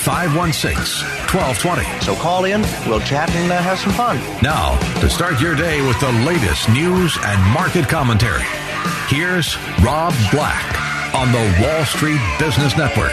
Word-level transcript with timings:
516 0.00 0.72
1220. 1.28 2.00
So 2.00 2.14
call 2.16 2.44
in, 2.44 2.62
we'll 2.88 3.00
chat 3.00 3.30
and 3.30 3.52
uh, 3.52 3.60
have 3.60 3.78
some 3.78 3.92
fun. 3.92 4.16
Now, 4.42 4.78
to 5.00 5.10
start 5.10 5.40
your 5.40 5.54
day 5.54 5.86
with 5.86 6.00
the 6.00 6.12
latest 6.24 6.68
news 6.70 7.18
and 7.22 7.40
market 7.52 7.86
commentary, 7.88 8.44
here's 9.08 9.56
Rob 9.82 10.14
Black 10.32 11.14
on 11.14 11.32
the 11.32 11.62
Wall 11.62 11.84
Street 11.84 12.20
Business 12.38 12.76
Network. 12.78 13.12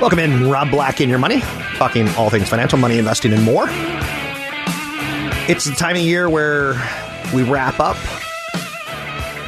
Welcome 0.00 0.18
in, 0.18 0.50
Rob 0.50 0.70
Black 0.70 1.00
in 1.00 1.08
your 1.08 1.18
money, 1.18 1.40
talking 1.76 2.08
all 2.16 2.28
things 2.28 2.48
financial, 2.48 2.78
money, 2.78 2.98
investing, 2.98 3.32
and 3.32 3.42
more. 3.44 3.66
It's 5.48 5.64
the 5.64 5.74
time 5.76 5.94
of 5.94 6.02
year 6.02 6.28
where 6.28 6.74
we 7.32 7.44
wrap 7.44 7.78
up. 7.78 7.96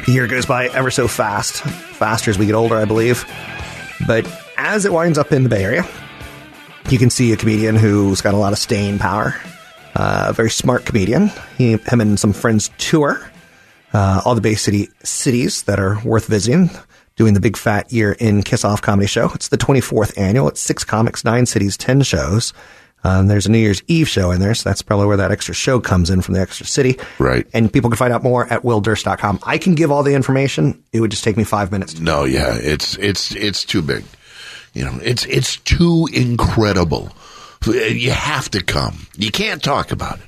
The 0.09 0.15
year 0.15 0.25
goes 0.25 0.47
by 0.47 0.69
ever 0.69 0.89
so 0.89 1.07
fast, 1.07 1.61
faster 1.61 2.31
as 2.31 2.39
we 2.39 2.47
get 2.47 2.55
older, 2.55 2.75
I 2.75 2.85
believe. 2.85 3.23
But 4.07 4.25
as 4.57 4.83
it 4.83 4.91
winds 4.91 5.19
up 5.19 5.31
in 5.31 5.43
the 5.43 5.49
Bay 5.49 5.63
Area, 5.63 5.87
you 6.89 6.97
can 6.97 7.11
see 7.11 7.31
a 7.31 7.37
comedian 7.37 7.75
who's 7.75 8.19
got 8.19 8.33
a 8.33 8.37
lot 8.37 8.51
of 8.51 8.57
staying 8.57 8.97
power. 8.97 9.39
Uh, 9.93 10.25
a 10.29 10.33
very 10.33 10.49
smart 10.49 10.87
comedian. 10.87 11.29
He, 11.59 11.77
him 11.77 12.01
and 12.01 12.19
some 12.19 12.33
friends 12.33 12.71
tour 12.79 13.21
uh, 13.93 14.23
all 14.25 14.33
the 14.33 14.41
Bay 14.41 14.55
City 14.55 14.89
cities 15.03 15.61
that 15.63 15.79
are 15.79 15.99
worth 16.03 16.25
visiting. 16.25 16.71
Doing 17.15 17.35
the 17.35 17.39
big 17.39 17.55
fat 17.55 17.93
year 17.93 18.15
end 18.19 18.45
Kiss 18.45 18.65
Off 18.65 18.81
Comedy 18.81 19.05
Show. 19.05 19.29
It's 19.35 19.49
the 19.49 19.59
24th 19.59 20.17
annual. 20.17 20.47
It's 20.47 20.59
six 20.59 20.83
comics, 20.83 21.23
nine 21.23 21.45
cities, 21.45 21.77
10 21.77 22.01
shows. 22.01 22.51
Um, 23.03 23.27
there's 23.27 23.45
a 23.45 23.51
New 23.51 23.59
Year's 23.59 23.81
Eve 23.87 24.09
show 24.09 24.31
in 24.31 24.39
there, 24.39 24.53
so 24.53 24.69
that's 24.69 24.81
probably 24.81 25.07
where 25.07 25.17
that 25.17 25.31
extra 25.31 25.53
show 25.53 25.79
comes 25.79 26.09
in 26.09 26.21
from 26.21 26.33
the 26.33 26.41
extra 26.41 26.65
city. 26.65 26.99
Right. 27.17 27.47
And 27.53 27.71
people 27.71 27.89
can 27.89 27.97
find 27.97 28.11
out 28.11 28.23
more 28.23 28.51
at 28.51 28.63
willdurst.com. 28.63 29.39
I 29.43 29.57
can 29.57 29.75
give 29.75 29.91
all 29.91 30.03
the 30.03 30.13
information. 30.13 30.83
It 30.91 30.99
would 30.99 31.11
just 31.11 31.23
take 31.23 31.37
me 31.37 31.43
five 31.43 31.71
minutes. 31.71 31.93
To 31.95 32.03
No, 32.03 32.25
yeah, 32.25 32.55
it's 32.55 32.97
it's 32.97 33.33
it's 33.35 33.63
too 33.63 33.81
big. 33.81 34.03
You 34.73 34.85
know, 34.85 34.99
it's 35.01 35.25
it's 35.25 35.57
too 35.57 36.07
incredible. 36.13 37.11
You 37.65 38.11
have 38.11 38.49
to 38.51 38.63
come. 38.63 39.07
You 39.17 39.31
can't 39.31 39.61
talk 39.61 39.91
about 39.91 40.19
it. 40.19 40.25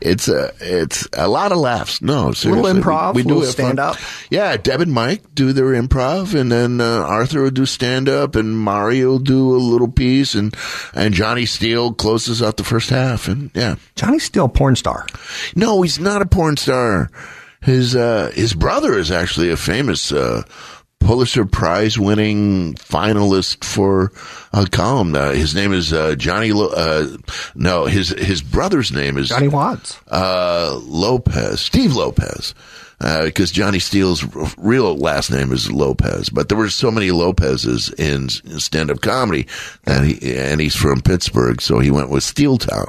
It's 0.00 0.28
a 0.28 0.52
it's 0.60 1.08
a 1.14 1.26
lot 1.26 1.52
of 1.52 1.58
laughs. 1.58 2.02
No, 2.02 2.32
seriously, 2.32 2.72
improv, 2.74 3.14
have 3.14 3.16
little 3.16 3.40
fun. 3.42 3.50
stand-up. 3.50 3.96
Yeah, 4.30 4.56
Deb 4.56 4.82
and 4.82 4.92
Mike 4.92 5.22
do 5.34 5.52
their 5.52 5.66
improv, 5.80 6.38
and 6.38 6.52
then 6.52 6.80
uh, 6.80 7.00
Arthur 7.00 7.42
will 7.42 7.50
do 7.50 7.64
stand 7.64 8.08
up, 8.08 8.36
and 8.36 8.58
Mario 8.58 9.12
will 9.12 9.18
do 9.18 9.54
a 9.54 9.58
little 9.58 9.90
piece, 9.90 10.34
and 10.34 10.54
and 10.94 11.14
Johnny 11.14 11.46
Steele 11.46 11.94
closes 11.94 12.42
out 12.42 12.58
the 12.58 12.64
first 12.64 12.90
half, 12.90 13.26
and 13.26 13.50
yeah. 13.54 13.76
Johnny 13.94 14.18
Steele, 14.18 14.48
porn 14.48 14.76
star. 14.76 15.06
No, 15.54 15.80
he's 15.82 15.98
not 15.98 16.20
a 16.20 16.26
porn 16.26 16.56
star. 16.58 17.10
His 17.62 17.96
uh, 17.96 18.30
his 18.34 18.52
brother 18.52 18.98
is 18.98 19.10
actually 19.10 19.50
a 19.50 19.56
famous 19.56 20.12
uh, 20.12 20.42
Pulitzer 21.00 21.44
Prize 21.44 21.98
winning 21.98 22.74
finalist 22.74 23.62
for 23.64 24.10
a 24.52 24.66
column. 24.66 25.14
Uh, 25.14 25.30
his 25.32 25.54
name 25.54 25.72
is 25.72 25.92
uh, 25.92 26.16
Johnny. 26.16 26.52
Lo- 26.52 26.72
uh, 26.74 27.16
no, 27.54 27.84
his 27.84 28.08
his 28.10 28.42
brother's 28.42 28.90
name 28.90 29.16
is 29.16 29.28
Johnny 29.28 29.48
Watts. 29.48 29.98
uh, 30.10 30.78
Lopez, 30.84 31.60
Steve 31.60 31.94
Lopez. 31.94 32.54
Because 32.98 33.50
Johnny 33.52 33.78
Steele's 33.78 34.24
r- 34.34 34.48
real 34.56 34.96
last 34.96 35.30
name 35.30 35.52
is 35.52 35.70
Lopez, 35.70 36.30
but 36.30 36.48
there 36.48 36.56
were 36.56 36.70
so 36.70 36.90
many 36.90 37.10
Lopez's 37.10 37.90
in, 37.90 38.22
in 38.50 38.58
stand-up 38.58 39.02
comedy, 39.02 39.46
and 39.84 40.06
he 40.06 40.34
and 40.34 40.62
he's 40.62 40.74
from 40.74 41.02
Pittsburgh, 41.02 41.60
so 41.60 41.78
he 41.78 41.90
went 41.90 42.08
with 42.08 42.24
Steeltown, 42.24 42.86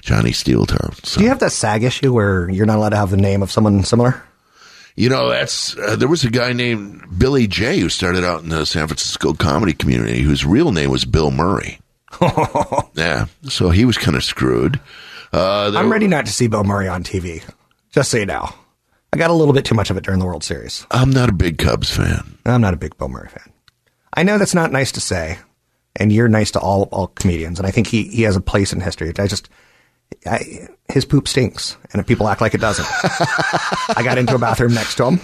Johnny 0.00 0.30
Steeltown. 0.30 0.94
So. 1.04 1.18
Do 1.18 1.24
you 1.24 1.28
have 1.28 1.40
that 1.40 1.52
SAG 1.52 1.82
issue 1.84 2.10
where 2.10 2.48
you're 2.48 2.64
not 2.64 2.78
allowed 2.78 2.88
to 2.88 2.96
have 2.96 3.10
the 3.10 3.18
name 3.18 3.42
of 3.42 3.50
someone 3.52 3.84
similar? 3.84 4.22
You 5.00 5.08
know, 5.08 5.30
that's 5.30 5.78
uh, 5.78 5.96
there 5.96 6.08
was 6.08 6.24
a 6.24 6.30
guy 6.30 6.52
named 6.52 7.18
Billy 7.18 7.46
J 7.46 7.78
who 7.78 7.88
started 7.88 8.22
out 8.22 8.42
in 8.42 8.50
the 8.50 8.66
San 8.66 8.86
Francisco 8.86 9.32
comedy 9.32 9.72
community 9.72 10.20
whose 10.20 10.44
real 10.44 10.72
name 10.72 10.90
was 10.90 11.06
Bill 11.06 11.30
Murray. 11.30 11.80
yeah, 12.94 13.24
so 13.44 13.70
he 13.70 13.86
was 13.86 13.96
kind 13.96 14.14
of 14.14 14.22
screwed. 14.22 14.78
Uh, 15.32 15.72
I'm 15.74 15.90
ready 15.90 16.06
not 16.06 16.26
to 16.26 16.32
see 16.32 16.48
Bill 16.48 16.64
Murray 16.64 16.86
on 16.86 17.02
TV. 17.02 17.42
Just 17.92 18.10
so 18.10 18.18
you 18.18 18.26
know. 18.26 18.50
I 19.10 19.16
got 19.16 19.30
a 19.30 19.32
little 19.32 19.54
bit 19.54 19.64
too 19.64 19.74
much 19.74 19.88
of 19.88 19.96
it 19.96 20.04
during 20.04 20.20
the 20.20 20.26
World 20.26 20.44
Series. 20.44 20.86
I'm 20.90 21.08
not 21.08 21.30
a 21.30 21.32
big 21.32 21.56
Cubs 21.56 21.90
fan. 21.90 22.36
I'm 22.44 22.60
not 22.60 22.74
a 22.74 22.76
big 22.76 22.98
Bill 22.98 23.08
Murray 23.08 23.30
fan. 23.30 23.50
I 24.12 24.22
know 24.22 24.36
that's 24.36 24.54
not 24.54 24.70
nice 24.70 24.92
to 24.92 25.00
say, 25.00 25.38
and 25.96 26.12
you're 26.12 26.28
nice 26.28 26.50
to 26.50 26.60
all 26.60 26.90
all 26.92 27.06
comedians, 27.06 27.58
and 27.58 27.66
I 27.66 27.70
think 27.70 27.86
he, 27.86 28.02
he 28.02 28.24
has 28.24 28.36
a 28.36 28.42
place 28.42 28.70
in 28.70 28.82
history. 28.82 29.14
I 29.18 29.28
just 29.28 29.48
I, 30.26 30.68
his 30.88 31.04
poop 31.04 31.28
stinks, 31.28 31.76
and 31.92 32.06
people 32.06 32.28
act 32.28 32.40
like 32.40 32.54
it 32.54 32.60
doesn't. 32.60 32.86
I 33.96 34.02
got 34.04 34.18
into 34.18 34.34
a 34.34 34.38
bathroom 34.38 34.74
next 34.74 34.96
to 34.96 35.06
him. 35.06 35.20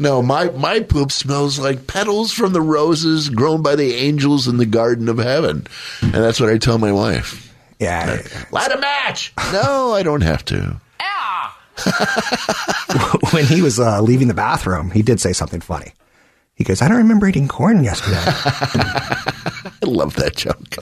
No, 0.00 0.22
my 0.22 0.50
my 0.50 0.80
poop 0.80 1.10
smells 1.10 1.58
like 1.58 1.88
petals 1.88 2.32
from 2.32 2.52
the 2.52 2.60
roses 2.60 3.28
grown 3.28 3.62
by 3.62 3.74
the 3.74 3.94
angels 3.94 4.46
in 4.46 4.56
the 4.56 4.66
Garden 4.66 5.08
of 5.08 5.18
Heaven, 5.18 5.66
and 6.00 6.14
that's 6.14 6.38
what 6.38 6.48
I 6.50 6.58
tell 6.58 6.78
my 6.78 6.92
wife. 6.92 7.52
Yeah, 7.80 8.22
Light 8.52 8.72
a 8.72 8.78
match. 8.78 9.32
No, 9.52 9.92
I 9.94 10.02
don't 10.04 10.20
have 10.20 10.44
to. 10.46 10.80
when 13.32 13.44
he 13.44 13.62
was 13.62 13.78
uh, 13.78 14.00
leaving 14.00 14.28
the 14.28 14.34
bathroom, 14.34 14.90
he 14.90 15.02
did 15.02 15.20
say 15.20 15.32
something 15.32 15.60
funny. 15.60 15.92
He 16.58 16.64
goes, 16.64 16.82
"I 16.82 16.88
don't 16.88 16.96
remember 16.96 17.28
eating 17.28 17.46
corn 17.46 17.84
yesterday." 17.84 18.18
I 18.26 19.86
love 19.86 20.16
that 20.16 20.34
joke. 20.36 20.74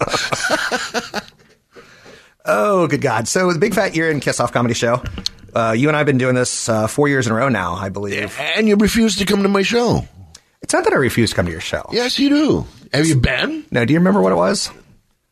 oh, 2.47 2.87
good 2.87 3.03
God! 3.03 3.29
So 3.29 3.53
the 3.53 3.59
big 3.59 3.75
fat 3.75 3.95
year 3.95 4.11
end 4.11 4.23
Kiss 4.23 4.41
Off 4.41 4.53
Comedy 4.53 4.73
Show. 4.73 5.03
Uh, 5.55 5.73
you 5.73 5.89
and 5.89 5.97
I 5.97 6.01
have 6.01 6.07
been 6.07 6.17
doing 6.19 6.35
this 6.35 6.69
uh, 6.69 6.87
four 6.87 7.09
years 7.09 7.27
in 7.27 7.33
a 7.33 7.37
row 7.37 7.51
now, 7.51 7.75
I 7.75 7.91
believe. 7.91 8.39
and 8.41 8.67
you 8.67 8.77
refuse 8.77 9.17
to 9.17 9.27
come 9.27 9.43
to 9.43 9.49
my 9.51 9.63
show. 9.63 10.07
It's 10.63 10.73
not 10.73 10.85
that 10.85 10.95
I 10.95 10.97
refuse 10.97 11.31
to 11.31 11.37
come 11.37 11.45
to 11.47 11.53
your 11.53 11.61
show. 11.61 11.87
Yes, 11.93 12.19
you 12.19 12.31
do. 12.31 12.67
Have 12.95 13.07
you 13.07 13.17
been? 13.17 13.65
No, 13.71 13.85
do 13.85 13.93
you 13.93 13.99
remember 13.99 14.23
what 14.23 14.33
it 14.33 14.37
was? 14.37 14.71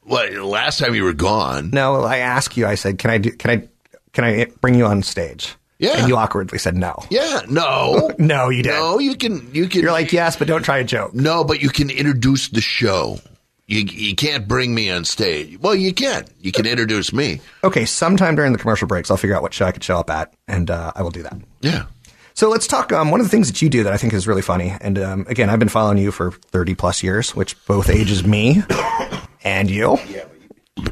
What 0.02 0.30
last 0.32 0.78
time 0.78 0.94
you 0.94 1.04
were 1.04 1.14
gone? 1.14 1.70
No, 1.70 2.02
I 2.02 2.18
asked 2.18 2.56
you. 2.58 2.66
I 2.66 2.74
said, 2.74 2.98
"Can 2.98 3.10
I 3.10 3.16
do? 3.18 3.30
Can 3.32 3.50
I? 3.50 3.68
Can 4.12 4.24
I 4.24 4.46
bring 4.60 4.74
you 4.74 4.84
on 4.84 5.02
stage?" 5.02 5.54
Yeah. 5.84 5.98
and 5.98 6.08
you 6.08 6.16
awkwardly 6.16 6.58
said 6.58 6.76
no. 6.76 6.94
Yeah, 7.10 7.40
no, 7.48 8.10
No, 8.18 8.48
you 8.48 8.62
didn't. 8.62 8.78
no. 8.78 8.98
You 8.98 9.16
can, 9.16 9.54
you 9.54 9.68
can. 9.68 9.82
You're 9.82 9.92
like, 9.92 10.12
yes, 10.12 10.36
but 10.36 10.48
don't 10.48 10.62
try 10.62 10.78
a 10.78 10.84
joke. 10.84 11.14
no, 11.14 11.44
but 11.44 11.62
you 11.62 11.68
can 11.68 11.90
introduce 11.90 12.48
the 12.48 12.60
show. 12.60 13.18
You 13.66 13.80
you 13.80 14.14
can't 14.14 14.46
bring 14.46 14.74
me 14.74 14.90
on 14.90 15.04
stage. 15.06 15.58
Well, 15.58 15.74
you 15.74 15.94
can. 15.94 16.26
You 16.40 16.52
can 16.52 16.66
introduce 16.66 17.12
me. 17.14 17.40
Okay, 17.62 17.86
sometime 17.86 18.34
during 18.36 18.52
the 18.52 18.58
commercial 18.58 18.86
breaks, 18.86 19.10
I'll 19.10 19.16
figure 19.16 19.34
out 19.34 19.40
what 19.42 19.54
show 19.54 19.64
I 19.64 19.72
could 19.72 19.82
show 19.82 19.96
up 19.98 20.10
at, 20.10 20.34
and 20.46 20.70
uh, 20.70 20.92
I 20.94 21.00
will 21.02 21.10
do 21.10 21.22
that. 21.22 21.36
Yeah. 21.62 21.86
So 22.34 22.50
let's 22.50 22.66
talk. 22.66 22.92
Um, 22.92 23.10
one 23.10 23.20
of 23.20 23.26
the 23.26 23.30
things 23.30 23.46
that 23.50 23.62
you 23.62 23.70
do 23.70 23.84
that 23.84 23.92
I 23.92 23.96
think 23.96 24.12
is 24.12 24.26
really 24.28 24.42
funny, 24.42 24.74
and 24.82 24.98
um, 24.98 25.26
again, 25.30 25.48
I've 25.48 25.60
been 25.60 25.70
following 25.70 25.96
you 25.96 26.10
for 26.10 26.32
30 26.32 26.74
plus 26.74 27.02
years, 27.02 27.34
which 27.34 27.56
both 27.64 27.88
ages 27.88 28.26
me 28.26 28.62
and 29.44 29.70
you. 29.70 29.96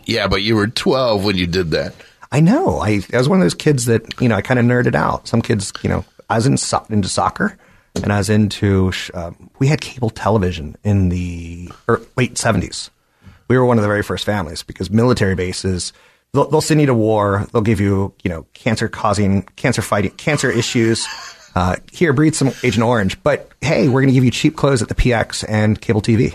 Yeah, 0.05 0.29
but 0.29 0.41
you 0.43 0.57
were 0.57 0.69
12 0.69 1.25
when 1.25 1.37
you 1.37 1.47
did 1.47 1.73
that. 1.73 1.95
I 2.33 2.41
know. 2.41 2.79
I, 2.79 3.03
I 3.13 3.19
was 3.19 3.29
one 3.29 3.39
of 3.39 3.45
those 3.45 3.55
kids 3.55 3.85
that 3.85 4.21
you 4.21 4.29
know 4.29 4.35
I 4.37 4.43
kind 4.43 4.59
of 4.59 4.67
nerded 4.67 4.95
out. 4.95 5.29
Some 5.29 5.43
kids, 5.43 5.73
you 5.83 5.91
know, 5.91 6.05
I 6.31 6.37
was 6.37 6.47
in 6.47 6.57
so- 6.57 6.87
into 6.89 7.09
soccer, 7.09 7.57
and 8.03 8.13
I 8.13 8.19
was 8.19 8.31
into. 8.31 8.91
Um, 9.15 9.51
we 9.59 9.67
had 9.69 9.81
cable 9.81 10.11
television 10.11 10.77
in 10.83 11.11
the 11.11 11.71
er, 11.89 12.01
late 12.17 12.39
seventies. 12.39 12.91
We 13.49 13.59
were 13.59 13.67
one 13.67 13.77
of 13.77 13.83
the 13.83 13.89
very 13.89 14.03
first 14.03 14.25
families 14.25 14.63
because 14.63 14.91
military 14.91 15.35
bases. 15.35 15.93
They'll, 16.33 16.49
they'll 16.49 16.63
send 16.63 16.81
you 16.81 16.87
to 16.87 16.95
war. 16.95 17.47
They'll 17.53 17.61
give 17.61 17.79
you, 17.79 18.15
you 18.25 18.31
know, 18.31 18.47
cancer 18.55 18.89
causing, 18.89 19.43
cancer 19.57 19.83
fighting, 19.83 20.13
cancer 20.13 20.51
issues. 20.51 21.07
Uh, 21.55 21.77
here, 21.93 22.15
breathe 22.15 22.35
some 22.35 22.51
Agent 22.63 22.83
Orange. 22.83 23.23
But 23.23 23.51
hey, 23.61 23.87
we're 23.87 24.01
going 24.01 24.09
to 24.09 24.15
give 24.15 24.25
you 24.25 24.31
cheap 24.31 24.57
clothes 24.57 24.81
at 24.81 24.89
the 24.89 24.95
PX 24.95 25.45
and 25.47 25.79
cable 25.79 26.01
TV. 26.01 26.35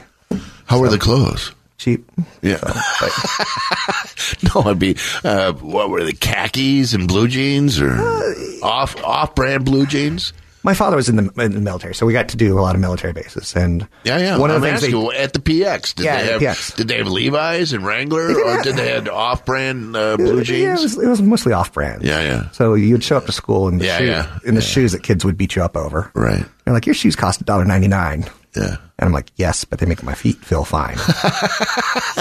How 0.66 0.80
were 0.80 0.90
the 0.90 1.00
clothes? 1.00 1.54
Cheap. 1.78 2.10
Yeah. 2.42 2.58
no, 4.56 4.62
I'd 4.64 4.80
be, 4.80 4.96
uh, 5.24 5.54
what 5.54 5.90
were 5.92 6.04
the 6.04 6.14
khakis 6.14 6.94
and 6.94 7.08
blue 7.08 7.28
jeans 7.28 7.80
or 7.80 7.92
Uh, 7.92 8.34
off, 8.64 9.02
off 9.04 9.36
brand 9.36 9.64
blue 9.66 9.86
jeans? 9.86 10.34
My 10.64 10.74
father 10.74 10.96
was 10.98 11.08
in 11.08 11.16
the, 11.18 11.32
in 11.42 11.54
the 11.54 11.62
military, 11.62 11.94
so 11.94 12.06
we 12.06 12.12
got 12.14 12.30
to 12.30 12.38
do 12.38 12.58
a 12.58 12.62
lot 12.62 12.74
of 12.76 12.82
military 12.82 13.14
bases. 13.14 13.56
And 13.56 13.88
Yeah, 14.04 14.18
yeah. 14.18 14.38
one 14.38 14.50
of 14.50 14.56
I'm 14.58 14.62
the 14.64 14.78
things 14.80 14.92
they, 14.92 15.18
at 15.18 15.32
the 15.34 15.40
PX, 15.40 15.94
did 15.96 16.06
Yeah, 16.06 16.24
they 16.24 16.32
have, 16.32 16.42
PX. 16.42 16.76
did 16.76 16.88
they 16.88 16.98
have 16.98 17.08
Levi's 17.08 17.72
and 17.74 17.86
Wrangler 17.86 18.28
did 18.30 18.38
or 18.38 18.50
have- 18.54 18.64
did 18.64 18.76
they 18.76 18.92
have 18.94 19.08
off 19.08 19.46
brand, 19.46 19.96
uh, 19.96 20.18
blue 20.18 20.44
jeans? 20.44 20.60
Yeah, 20.64 20.74
it 20.74 20.82
was, 20.82 20.98
it 20.98 21.08
was 21.08 21.22
mostly 21.22 21.54
off-brand. 21.54 22.02
Yeah, 22.04 22.22
yeah. 22.22 22.50
So 22.52 22.74
you'd 22.74 23.04
show 23.04 23.18
up 23.18 23.28
to 23.28 23.32
school 23.32 23.68
in 23.70 23.78
the, 23.78 23.86
Yeah, 23.86 23.98
shoe, 24.00 24.06
yeah, 24.08 24.40
in 24.46 24.56
the 24.56 24.62
shoes 24.62 24.92
that 24.94 25.04
kids 25.04 25.24
would 25.24 25.38
beat 25.38 25.56
you 25.56 25.64
up 25.64 25.78
over. 25.78 26.12
Right. 26.16 26.44
They're 26.66 26.74
like, 26.74 26.88
your 26.88 26.96
shoes 26.96 27.16
cost 27.16 27.46
$1.99. 27.46 28.28
Yeah. 28.58 28.78
And 29.00 29.08
I'm 29.08 29.12
like, 29.14 29.32
yes, 29.36 29.64
but 29.66 29.78
they 29.80 29.86
make 29.86 30.02
my 30.04 30.16
feet 30.16 30.38
feel 30.44 30.64
fine. 30.66 30.98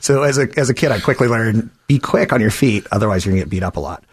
so 0.00 0.22
as 0.22 0.38
a 0.38 0.48
as 0.56 0.70
a 0.70 0.74
kid, 0.74 0.90
I 0.92 1.00
quickly 1.00 1.28
learned 1.28 1.70
be 1.86 1.98
quick 1.98 2.32
on 2.32 2.40
your 2.40 2.50
feet, 2.50 2.86
otherwise 2.92 3.24
you're 3.24 3.32
gonna 3.32 3.42
get 3.42 3.50
beat 3.50 3.62
up 3.62 3.76
a 3.76 3.80
lot. 3.80 4.04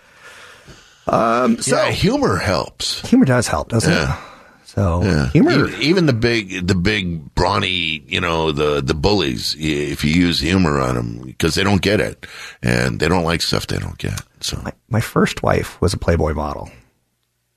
Um, 1.07 1.62
so 1.62 1.75
yeah, 1.75 1.92
humor 1.92 2.38
helps. 2.38 3.07
humor 3.07 3.25
does 3.25 3.47
help, 3.47 3.69
doesn't 3.69 3.92
Yeah. 3.92 4.18
it? 4.18 4.21
So 4.65 5.03
Yeah. 5.03 5.30
humor, 5.30 5.51
even, 5.69 5.81
even 5.81 6.06
the 6.07 6.13
big, 6.13 6.68
the 6.68 6.75
big 6.75 7.33
brawny, 7.36 8.03
you 8.07 8.19
know, 8.19 8.51
the 8.51 8.81
the 8.81 8.95
bullies. 8.95 9.56
If 9.57 10.03
you 10.03 10.12
use 10.12 10.39
humor 10.39 10.80
on 10.81 10.95
them, 10.95 11.21
because 11.25 11.56
they 11.56 11.63
don't 11.63 11.81
get 11.81 12.00
it, 12.01 12.25
and 12.63 13.00
they 13.00 13.07
don't 13.07 13.24
like 13.24 13.42
stuff 13.42 13.68
they 13.68 13.77
don't 13.77 13.97
get. 13.97 14.19
So 14.42 14.59
my, 14.63 14.74
my 14.89 15.01
first 15.01 15.44
wife 15.44 15.80
was 15.81 15.94
a 15.94 15.97
Playboy 15.97 16.33
model. 16.33 16.69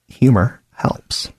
Humor 0.09 0.61
helps 0.75 1.31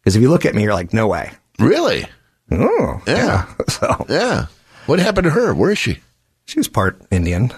because 0.00 0.14
if 0.16 0.22
you 0.22 0.30
look 0.30 0.46
at 0.46 0.54
me, 0.54 0.62
you're 0.62 0.74
like, 0.74 0.92
no 0.92 1.06
way. 1.08 1.30
Really, 1.58 2.06
Oh, 2.52 3.00
Yeah. 3.06 3.46
So 3.68 4.06
yeah. 4.08 4.46
What 4.86 4.98
happened 5.00 5.24
to 5.24 5.30
her? 5.30 5.52
Where 5.54 5.70
is 5.70 5.78
she? 5.78 5.98
she 6.46 6.58
was 6.60 6.68
part 6.68 7.00
Indian, 7.10 7.52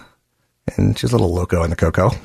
and 0.76 0.98
she's 0.98 1.12
a 1.12 1.16
little 1.16 1.34
loco 1.34 1.62
in 1.62 1.68
the 1.70 1.76
cocoa. 1.76 2.08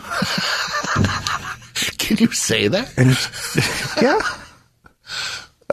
Can 1.98 2.18
you 2.18 2.31
say 2.31 2.68
that? 2.70 2.94
And 2.98 3.18
yeah. 4.02 4.20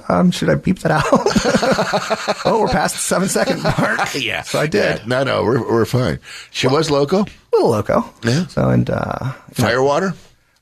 Um, 0.08 0.31
should 0.32 0.49
I 0.49 0.55
beep 0.56 0.81
that 0.81 0.91
out? 0.91 1.05
oh, 2.44 2.61
we're 2.61 2.69
past 2.69 2.94
the 2.97 3.00
seven 3.00 3.29
second 3.29 3.62
mark. 3.62 4.00
yeah. 4.14 4.43
So 4.43 4.58
I 4.58 4.67
did. 4.67 4.99
Yeah. 5.00 5.05
No, 5.06 5.23
no, 5.23 5.44
we're 5.44 5.62
we're 5.62 5.85
fine. 5.85 6.19
She 6.50 6.67
was 6.67 6.91
loco. 6.91 7.20
A 7.23 7.26
little 7.52 7.70
loco. 7.70 8.05
Yeah. 8.25 8.47
So, 8.49 8.70
and, 8.70 8.88
uh, 8.91 9.32
Firewater. 9.52 10.14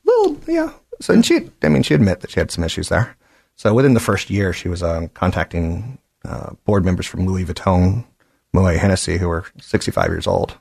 little, 0.05 0.37
yeah. 0.47 0.71
So, 1.01 1.13
and 1.13 1.25
she, 1.25 1.49
I 1.63 1.69
mean, 1.69 1.81
she 1.83 1.93
admit 1.95 2.19
that 2.21 2.29
she 2.31 2.39
had 2.39 2.51
some 2.51 2.63
issues 2.63 2.89
there. 2.89 3.15
So 3.59 3.73
within 3.73 3.93
the 3.93 3.99
first 3.99 4.29
year, 4.29 4.53
she 4.53 4.69
was 4.69 4.81
um, 4.81 5.09
contacting 5.09 5.97
uh, 6.23 6.51
board 6.63 6.85
members 6.85 7.05
from 7.05 7.25
Louis 7.25 7.43
Vuitton, 7.43 8.05
Moet 8.53 8.77
Hennessy, 8.77 9.17
who 9.17 9.27
were 9.27 9.43
65 9.59 10.07
years 10.07 10.27
old. 10.27 10.57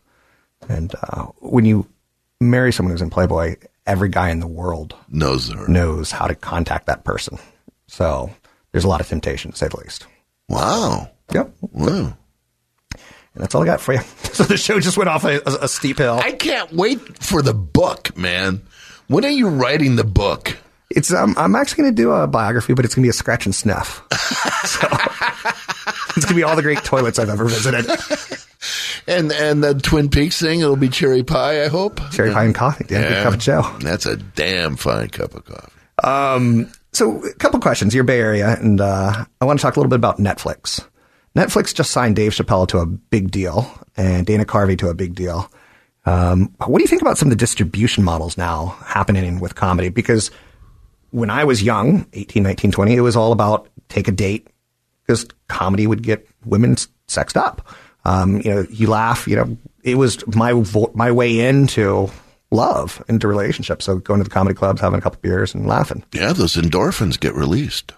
And 0.69 0.93
uh, 1.05 1.27
when 1.39 1.65
you 1.65 1.87
marry 2.41 2.73
someone 2.73 2.91
who's 2.91 3.01
in 3.01 3.09
Playboy, 3.09 3.55
every 3.87 4.09
guy 4.09 4.31
in 4.31 4.41
the 4.41 4.49
world 4.49 4.97
Knows 5.09 5.49
her. 5.49 5.69
knows 5.69 6.11
how 6.11 6.27
to 6.27 6.35
contact 6.35 6.87
that 6.87 7.05
person. 7.05 7.39
So 7.87 8.31
there's 8.73 8.83
a 8.83 8.89
lot 8.89 9.01
of 9.01 9.07
temptation, 9.07 9.53
to 9.53 9.57
say 9.57 9.69
the 9.69 9.77
least. 9.77 10.05
Wow. 10.49 11.09
Yep. 11.33 11.55
Wow. 11.61 12.17
And 12.97 13.45
that's 13.45 13.55
all 13.55 13.63
I 13.63 13.67
got 13.67 13.81
for 13.81 13.93
you. 13.93 14.01
So 14.33 14.43
the 14.43 14.57
show 14.57 14.81
just 14.81 14.97
went 14.97 15.09
off 15.09 15.25
a, 15.25 15.41
a, 15.47 15.59
a 15.63 15.69
steep 15.69 15.99
hill. 15.99 16.19
I 16.21 16.33
can't 16.33 16.73
wait 16.73 17.23
for 17.23 17.43
the 17.43 17.55
book, 17.55 18.17
man. 18.17 18.63
When 19.07 19.25
are 19.25 19.31
you 19.31 19.49
writing 19.49 19.95
the 19.95 20.05
book? 20.05 20.57
It's 20.91 21.13
um, 21.13 21.35
I'm 21.37 21.55
actually 21.55 21.83
going 21.83 21.97
to 21.97 22.03
do 22.03 22.13
a 22.13 22.27
biography, 22.27 22.75
but 22.75 22.85
it's 22.85 22.95
going 22.95 23.03
to 23.03 23.07
be 23.07 23.11
a 23.11 23.15
scratch 23.15 23.47
and 23.47 23.55
sniff. 23.55 24.03
so 24.65 24.89
it's 26.17 26.25
going 26.25 26.29
to 26.29 26.35
be 26.35 26.43
all 26.43 26.57
the 26.57 26.63
great 26.63 26.83
toilets 26.85 27.19
I've 27.19 27.29
ever 27.29 27.45
visited. 27.45 27.87
And 29.07 29.33
and 29.33 29.65
the 29.65 29.75
Twin 29.75 30.11
Peaks 30.11 30.39
thing, 30.39 30.61
it'll 30.61 30.77
be 30.77 30.91
cherry 30.91 31.23
pie, 31.23 31.65
I 31.65 31.69
hope. 31.69 31.99
Cherry 32.11 32.31
pie 32.31 32.45
and 32.45 32.55
coffee. 32.55 32.85
Yeah, 32.91 33.09
good 33.09 33.23
cup 33.23 33.33
of 33.35 33.39
joe. 33.39 33.77
That's 33.81 34.05
a 34.05 34.19
damn 34.19 34.77
fine 34.77 35.09
cup 35.09 35.35
of 35.35 35.47
coffee. 35.47 35.73
Um, 36.05 36.71
so 36.93 37.25
a 37.25 37.33
couple 37.35 37.59
questions. 37.61 37.95
Your 37.95 38.05
Bay 38.05 38.21
Area, 38.21 38.57
and 38.61 38.83
uh, 38.83 39.25
I 39.41 39.45
want 39.47 39.59
to 39.59 39.63
talk 39.63 39.77
a 39.77 39.81
little 39.81 39.89
bit 39.89 39.97
about 39.97 40.19
Netflix. 40.19 40.87
Netflix 41.35 41.75
just 41.75 41.91
signed 41.91 42.17
Dave 42.17 42.33
Chappelle 42.33 42.69
to 42.69 42.79
a 42.79 42.87
big 42.87 43.31
deal 43.31 43.71
and 43.97 44.27
Dana 44.27 44.45
Carvey 44.45 44.77
to 44.79 44.89
a 44.89 44.95
big 44.95 45.15
deal. 45.15 45.51
Um, 46.05 46.55
what 46.67 46.79
do 46.79 46.83
you 46.83 46.89
think 46.89 47.01
about 47.01 47.17
some 47.17 47.29
of 47.29 47.31
the 47.31 47.37
distribution 47.37 48.05
models 48.05 48.37
now 48.37 48.77
happening 48.85 49.41
with 49.41 49.55
comedy? 49.55 49.89
Because 49.89 50.31
when 51.11 51.31
I 51.31 51.45
was 51.45 51.63
young, 51.63 52.07
18, 52.13 52.43
19, 52.43 52.73
20, 52.73 52.95
it 52.95 53.01
was 53.01 53.17
all 53.17 53.33
about 53.33 53.69
take 53.89 54.09
a 54.09 54.13
date 54.13 54.49
because 55.07 55.27
comedy 55.49 55.87
would 55.87 56.03
get 56.03 56.29
women 56.45 56.77
sexed 57.07 57.37
up. 57.37 57.67
Um, 58.05 58.41
you 58.43 58.55
know, 58.55 58.67
you 58.71 58.89
laugh, 58.89 59.27
you 59.27 59.37
know, 59.37 59.57
it 59.83 59.97
was 59.97 60.27
my, 60.35 60.53
vo- 60.53 60.93
my 60.95 61.11
way 61.11 61.41
into 61.41 62.11
love, 62.51 63.03
into 63.09 63.29
relationships. 63.29 63.85
So 63.85 63.99
going 63.99 64.21
to 64.21 64.25
the 64.25 64.31
comedy 64.31 64.55
clubs, 64.55 64.81
having 64.81 64.99
a 64.99 65.03
couple 65.03 65.21
beers 65.21 65.55
and 65.55 65.67
laughing. 65.67 66.05
Yeah, 66.13 66.33
those 66.33 66.55
endorphins 66.55 67.19
get 67.19 67.35
released. 67.35 67.93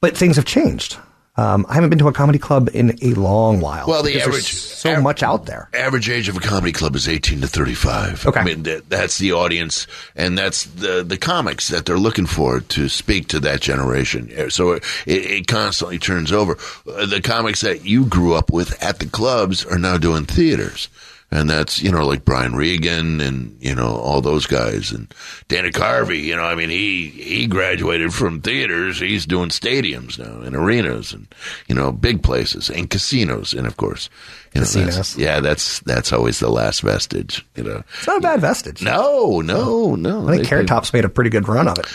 But 0.00 0.16
things 0.16 0.36
have 0.36 0.44
changed. 0.44 0.96
Um, 1.36 1.64
I 1.68 1.74
haven't 1.74 1.90
been 1.90 1.98
to 2.00 2.08
a 2.08 2.12
comedy 2.12 2.38
club 2.38 2.68
in 2.74 2.98
a 3.02 3.14
long 3.14 3.60
while. 3.60 3.86
Well, 3.86 4.02
the 4.02 4.20
average- 4.20 4.52
so 4.52 4.96
av- 4.96 5.02
much 5.02 5.22
out 5.22 5.46
there. 5.46 5.70
Average 5.72 6.10
age 6.10 6.28
of 6.28 6.36
a 6.36 6.40
comedy 6.40 6.72
club 6.72 6.94
is 6.96 7.08
18 7.08 7.40
to 7.40 7.46
35. 7.46 8.26
Okay. 8.26 8.40
I 8.40 8.44
mean, 8.44 8.64
that, 8.64 8.88
that's 8.90 9.18
the 9.18 9.32
audience, 9.32 9.86
and 10.16 10.36
that's 10.36 10.64
the, 10.64 11.02
the 11.02 11.16
comics 11.16 11.68
that 11.68 11.86
they're 11.86 11.98
looking 11.98 12.26
for 12.26 12.60
to 12.60 12.88
speak 12.88 13.28
to 13.28 13.40
that 13.40 13.60
generation. 13.60 14.50
So 14.50 14.72
it, 14.72 14.84
it 15.06 15.46
constantly 15.46 15.98
turns 15.98 16.32
over. 16.32 16.58
Uh, 16.86 17.06
The 17.06 17.20
comics 17.22 17.60
that 17.62 17.84
you 17.86 18.04
grew 18.06 18.34
up 18.34 18.52
with 18.52 18.82
at 18.82 18.98
the 18.98 19.06
clubs 19.06 19.64
are 19.64 19.78
now 19.78 19.96
doing 19.98 20.24
theaters. 20.26 20.88
And 21.32 21.48
that's, 21.48 21.80
you 21.80 21.92
know, 21.92 22.04
like 22.04 22.24
Brian 22.24 22.56
Regan 22.56 23.20
and, 23.20 23.56
you 23.60 23.72
know, 23.72 23.86
all 23.94 24.20
those 24.20 24.46
guys. 24.46 24.90
And 24.90 25.14
Dana 25.46 25.68
Carvey, 25.70 26.20
you 26.24 26.34
know, 26.34 26.42
I 26.42 26.56
mean, 26.56 26.70
he, 26.70 27.08
he 27.10 27.46
graduated 27.46 28.12
from 28.12 28.40
theaters. 28.40 28.98
He's 28.98 29.26
doing 29.26 29.50
stadiums 29.50 30.18
now 30.18 30.40
and 30.40 30.56
arenas 30.56 31.12
and, 31.12 31.28
you 31.68 31.74
know, 31.76 31.92
big 31.92 32.24
places 32.24 32.68
and 32.68 32.90
casinos. 32.90 33.54
And 33.54 33.64
of 33.68 33.76
course, 33.76 34.10
you 34.54 34.60
know, 34.62 34.66
that's- 34.66 34.96
Casinos. 34.96 35.16
yeah, 35.18 35.38
that's, 35.38 35.78
that's 35.80 36.12
always 36.12 36.40
the 36.40 36.50
last 36.50 36.80
vestige, 36.80 37.46
you 37.54 37.62
know. 37.62 37.84
It's 37.98 38.08
not 38.08 38.18
a 38.18 38.20
bad 38.22 38.40
vestige. 38.40 38.82
No, 38.82 39.40
no, 39.40 39.94
no. 39.94 40.26
I 40.26 40.32
think 40.32 40.42
They- 40.42 40.48
Carrot 40.48 40.66
Top's 40.66 40.92
made 40.92 41.04
a 41.04 41.08
pretty 41.08 41.30
good 41.30 41.46
run 41.48 41.68
of 41.68 41.78
it. 41.78 41.86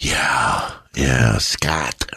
Yeah, 0.00 0.70
yeah, 0.94 1.38
Scott. 1.38 2.10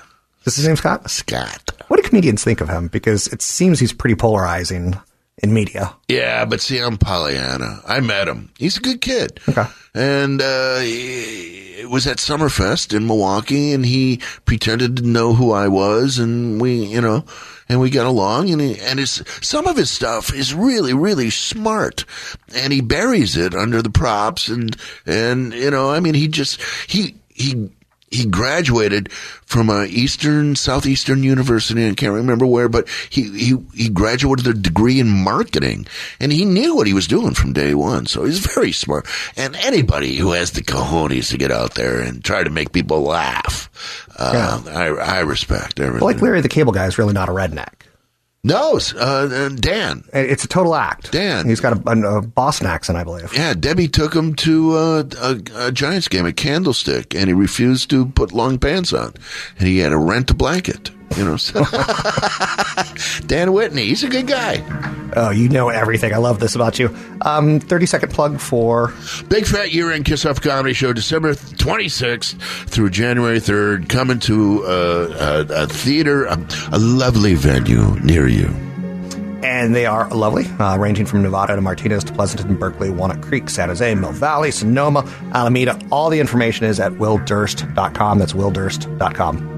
Is 0.46 0.58
his 0.58 0.68
name 0.68 0.76
Scott? 0.76 1.10
Scott. 1.10 1.72
What 1.88 2.02
do 2.02 2.08
comedians 2.08 2.44
think 2.44 2.60
of 2.60 2.68
him? 2.70 2.88
Because 2.90 3.28
it 3.28 3.42
seems 3.42 3.80
he's 3.80 3.94
pretty 3.94 4.16
polarizing 4.16 5.00
in 5.44 5.54
media. 5.54 5.94
Yeah, 6.08 6.46
but 6.46 6.62
see, 6.62 6.80
I'm 6.80 6.98
Pollyanna. 6.98 7.82
I 7.86 8.00
met 8.00 8.28
him. 8.28 8.50
He's 8.58 8.78
a 8.78 8.82
good 8.82 9.02
kid. 9.02 9.40
Okay. 9.48 9.66
And 9.94 10.42
uh, 10.42 10.80
he, 10.80 11.82
it 11.82 11.90
was 11.90 12.08
at 12.08 12.18
Summerfest 12.18 12.96
in 12.96 13.06
Milwaukee, 13.06 13.74
and 13.74 13.86
he 13.86 14.22
pretended 14.46 14.98
to 14.98 15.04
know 15.04 15.34
who 15.34 15.52
I 15.52 15.68
was, 15.68 16.18
and 16.18 16.60
we, 16.60 16.86
you 16.86 17.02
know, 17.02 17.26
and 17.68 17.82
we 17.82 17.90
got 17.90 18.08
along. 18.08 18.50
And 18.50 18.62
he, 18.62 18.80
and 18.80 18.98
his 18.98 19.22
some 19.42 19.68
of 19.68 19.76
his 19.76 19.92
stuff 19.92 20.34
is 20.34 20.54
really, 20.56 20.94
really 20.94 21.30
smart, 21.30 22.06
and 22.56 22.72
he 22.72 22.82
buries 22.82 23.36
it 23.36 23.54
under 23.54 23.82
the 23.82 23.92
props, 23.92 24.48
and 24.48 24.76
and 25.06 25.54
you 25.54 25.70
know, 25.70 25.92
I 25.92 26.00
mean, 26.00 26.14
he 26.14 26.30
just 26.30 26.62
he 26.88 27.16
he 27.28 27.70
he 28.14 28.26
graduated 28.26 29.12
from 29.12 29.70
a 29.70 29.86
eastern 29.86 30.56
southeastern 30.56 31.24
university 31.24 31.88
i 31.88 31.94
can't 31.94 32.14
remember 32.14 32.46
where 32.46 32.70
but 32.70 32.88
he, 33.10 33.24
he 33.38 33.56
he 33.74 33.90
graduated 33.90 34.46
with 34.46 34.58
a 34.58 34.60
degree 34.60 35.00
in 35.00 35.10
marketing 35.10 35.86
and 36.20 36.32
he 36.32 36.46
knew 36.46 36.76
what 36.76 36.88
he 36.88 36.94
was 36.94 37.08
doing 37.08 37.34
from 37.34 37.54
day 37.54 37.74
one 37.74 38.06
so 38.06 38.26
he's 38.26 38.40
very 38.40 38.72
smart. 38.72 39.08
And 39.36 39.56
anybody 39.56 40.16
who 40.16 40.32
has 40.32 40.52
the 40.52 40.62
cojones 40.62 41.30
to 41.30 41.38
get 41.38 41.52
out 41.52 41.76
there 41.76 42.02
and 42.02 42.24
try 42.24 42.44
to 42.44 42.50
make 42.50 42.72
people 42.72 43.02
laugh 43.02 43.70
uh, 44.18 44.62
I, 44.68 45.18
I 45.18 45.20
respect 45.22 45.80
everything. 45.80 46.06
Like 46.06 46.22
Larry 46.22 46.42
the 46.42 46.50
Cable 46.50 46.72
Guy 46.72 46.86
is 46.86 46.98
really 46.98 47.14
not 47.14 47.30
a 47.30 47.32
redneck. 47.32 47.83
No 48.44 48.80
uh, 48.98 49.50
dan 49.50 50.04
It's 50.14 50.44
a 50.44 50.48
total 50.48 50.76
act. 50.76 51.12
Dan. 51.12 51.48
He's 51.48 51.62
got 51.62 51.78
a, 51.78 51.90
a, 51.90 52.18
a 52.18 52.22
Boston 52.22 52.68
accent, 52.68 52.98
I 52.98 53.04
believe. 53.04 53.34
Yeah, 53.34 53.54
Debbie 53.54 53.88
took 53.88 54.14
him 54.14 54.36
to 54.36 54.76
uh, 54.76 55.04
a, 55.22 55.68
a 55.68 55.72
Giants 55.72 56.08
game 56.08 56.26
at 56.26 56.36
Candlestick, 56.36 57.16
and 57.16 57.28
he 57.28 57.34
refused 57.34 57.90
to 57.92 58.06
put 58.08 58.34
long 58.34 58.60
pants 58.60 58.92
on, 58.92 59.14
and 59.58 59.68
he 59.68 59.80
had 59.80 59.90
to 59.90 59.98
rent 59.98 60.30
a 60.32 60.34
blanket. 60.34 60.92
You 61.18 61.26
know, 61.26 61.38
so- 61.38 61.64
Dan 63.28 63.54
Whitney, 63.54 63.86
he's 63.88 64.04
a 64.04 64.10
good 64.10 64.28
guy. 64.28 64.64
Oh, 65.16 65.30
you 65.30 65.48
know 65.50 65.70
everything. 65.70 66.12
I 66.14 66.18
love 66.18 66.40
this 66.40 66.56
about 66.56 66.80
you. 66.80 66.96
Um, 67.22 67.60
30 67.60 67.86
second 67.86 68.12
plug 68.12 68.40
for 68.40 68.94
Big 69.28 69.46
Fat 69.46 69.72
Year 69.72 69.92
End 69.92 70.06
Kiss 70.06 70.26
Off 70.26 70.42
Comedy 70.42 70.74
Show, 70.74 70.92
December 70.94 71.34
26th 71.34 72.36
through 72.68 72.90
January 72.90 73.38
3rd, 73.40 73.90
coming 73.90 74.20
to 74.22 74.64
uh, 74.66 75.46
a, 75.50 75.64
a 75.64 75.68
theater, 75.68 76.26
a, 76.26 76.38
a 76.72 76.80
lovely 76.80 77.36
venue 77.36 77.96
near 78.02 78.28
you. 78.28 78.48
and 79.44 79.76
they 79.76 79.86
are 79.86 80.10
lovely, 80.10 80.46
uh, 80.60 80.78
ranging 80.78 81.06
from 81.06 81.22
Nevada 81.22 81.56
to 81.56 81.62
Martinez 81.62 82.04
to 82.06 82.14
Pleasanton, 82.14 82.56
Berkeley, 82.58 82.90
Walnut 82.90 83.22
Creek, 83.22 83.50
San 83.52 83.70
Jose, 83.70 83.94
Mill 83.94 84.14
Valley, 84.14 84.50
Sonoma, 84.52 85.04
Alameda. 85.34 85.80
All 85.92 86.10
the 86.10 86.20
information 86.20 86.66
is 86.66 86.80
at 86.80 86.92
willdurst.com. 86.94 88.18
That's 88.18 88.34
willdurst.com. 88.34 89.50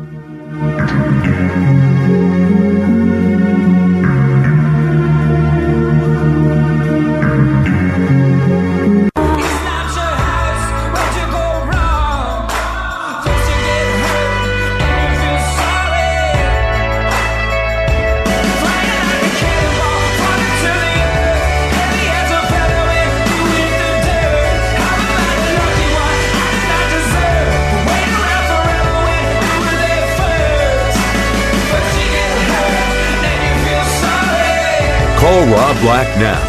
now. 36.17 36.39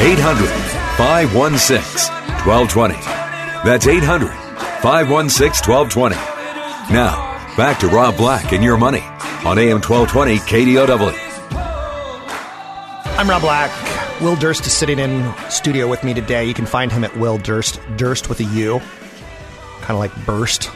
800 0.00 0.48
516 0.96 2.12
1220. 2.46 2.94
That's 3.64 3.86
800 3.86 4.30
516 4.82 5.72
1220. 5.72 6.16
Now, 6.92 7.56
back 7.56 7.78
to 7.80 7.88
Rob 7.88 8.16
Black 8.16 8.52
and 8.52 8.64
your 8.64 8.76
money 8.76 9.02
on 9.44 9.58
AM 9.58 9.80
1220 9.80 10.38
KDOW. 10.38 11.14
I'm 13.18 13.28
Rob 13.28 13.42
Black. 13.42 13.70
Will 14.20 14.36
Durst 14.36 14.66
is 14.66 14.72
sitting 14.72 14.98
in 14.98 15.32
studio 15.50 15.88
with 15.88 16.04
me 16.04 16.14
today. 16.14 16.44
You 16.44 16.54
can 16.54 16.66
find 16.66 16.92
him 16.92 17.04
at 17.04 17.16
Will 17.16 17.38
Durst, 17.38 17.80
Durst 17.96 18.28
with 18.28 18.40
a 18.40 18.44
U, 18.44 18.80
kind 19.80 19.90
of 19.90 19.98
like 19.98 20.14
burst. 20.24 20.70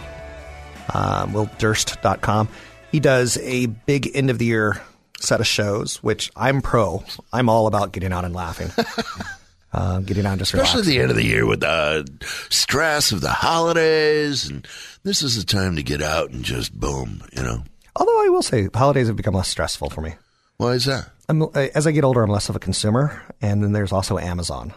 Um, 0.95 1.33
WillDurst.com. 1.33 2.49
He 2.93 3.01
does 3.01 3.39
a 3.39 3.67
big 3.67 4.11
end 4.15 4.31
of 4.31 4.39
the 4.39 4.47
year 4.47 4.81
set 5.21 5.41
of 5.41 5.47
shows, 5.47 5.97
which 6.03 6.31
I'm 6.37 6.63
pro. 6.63 7.05
I'm 7.33 7.49
all 7.49 7.67
about 7.67 7.93
getting 7.93 8.13
out 8.13 8.25
and 8.25 8.35
laughing, 8.35 8.71
uh, 9.73 10.01
getting 10.01 10.27
out 10.27 10.39
just 10.39 10.55
Especially 10.55 10.81
relaxing. 10.83 10.95
the 10.95 11.01
end 11.03 11.11
of 11.11 11.17
the 11.17 11.25
year 11.25 11.47
with 11.47 11.61
the 11.61 12.07
stress 12.51 13.13
of 13.13 13.21
the 13.21 13.31
holidays. 13.31 14.49
And 14.49 14.67
this 15.03 15.23
is 15.23 15.37
the 15.37 15.45
time 15.45 15.77
to 15.77 15.83
get 15.83 16.03
out 16.03 16.31
and 16.31 16.45
just 16.45 16.73
boom, 16.79 17.23
you 17.37 17.43
know. 17.43 17.63
Although 17.97 18.25
I 18.25 18.29
will 18.29 18.43
say, 18.43 18.69
holidays 18.75 19.07
have 19.07 19.17
become 19.17 19.35
less 19.35 19.49
stressful 19.49 19.91
for 19.91 20.01
me. 20.03 20.15
Why 20.59 20.73
is 20.73 20.85
that? 20.85 21.11
I'm, 21.29 21.43
as 21.55 21.87
I 21.87 21.91
get 21.93 22.05
older, 22.05 22.23
I'm 22.23 22.31
less 22.31 22.49
of 22.49 22.57
a 22.57 22.61
consumer, 22.61 23.23
and 23.41 23.63
then 23.63 23.73
there's 23.73 23.93
also 23.93 24.19
Amazon. 24.19 24.73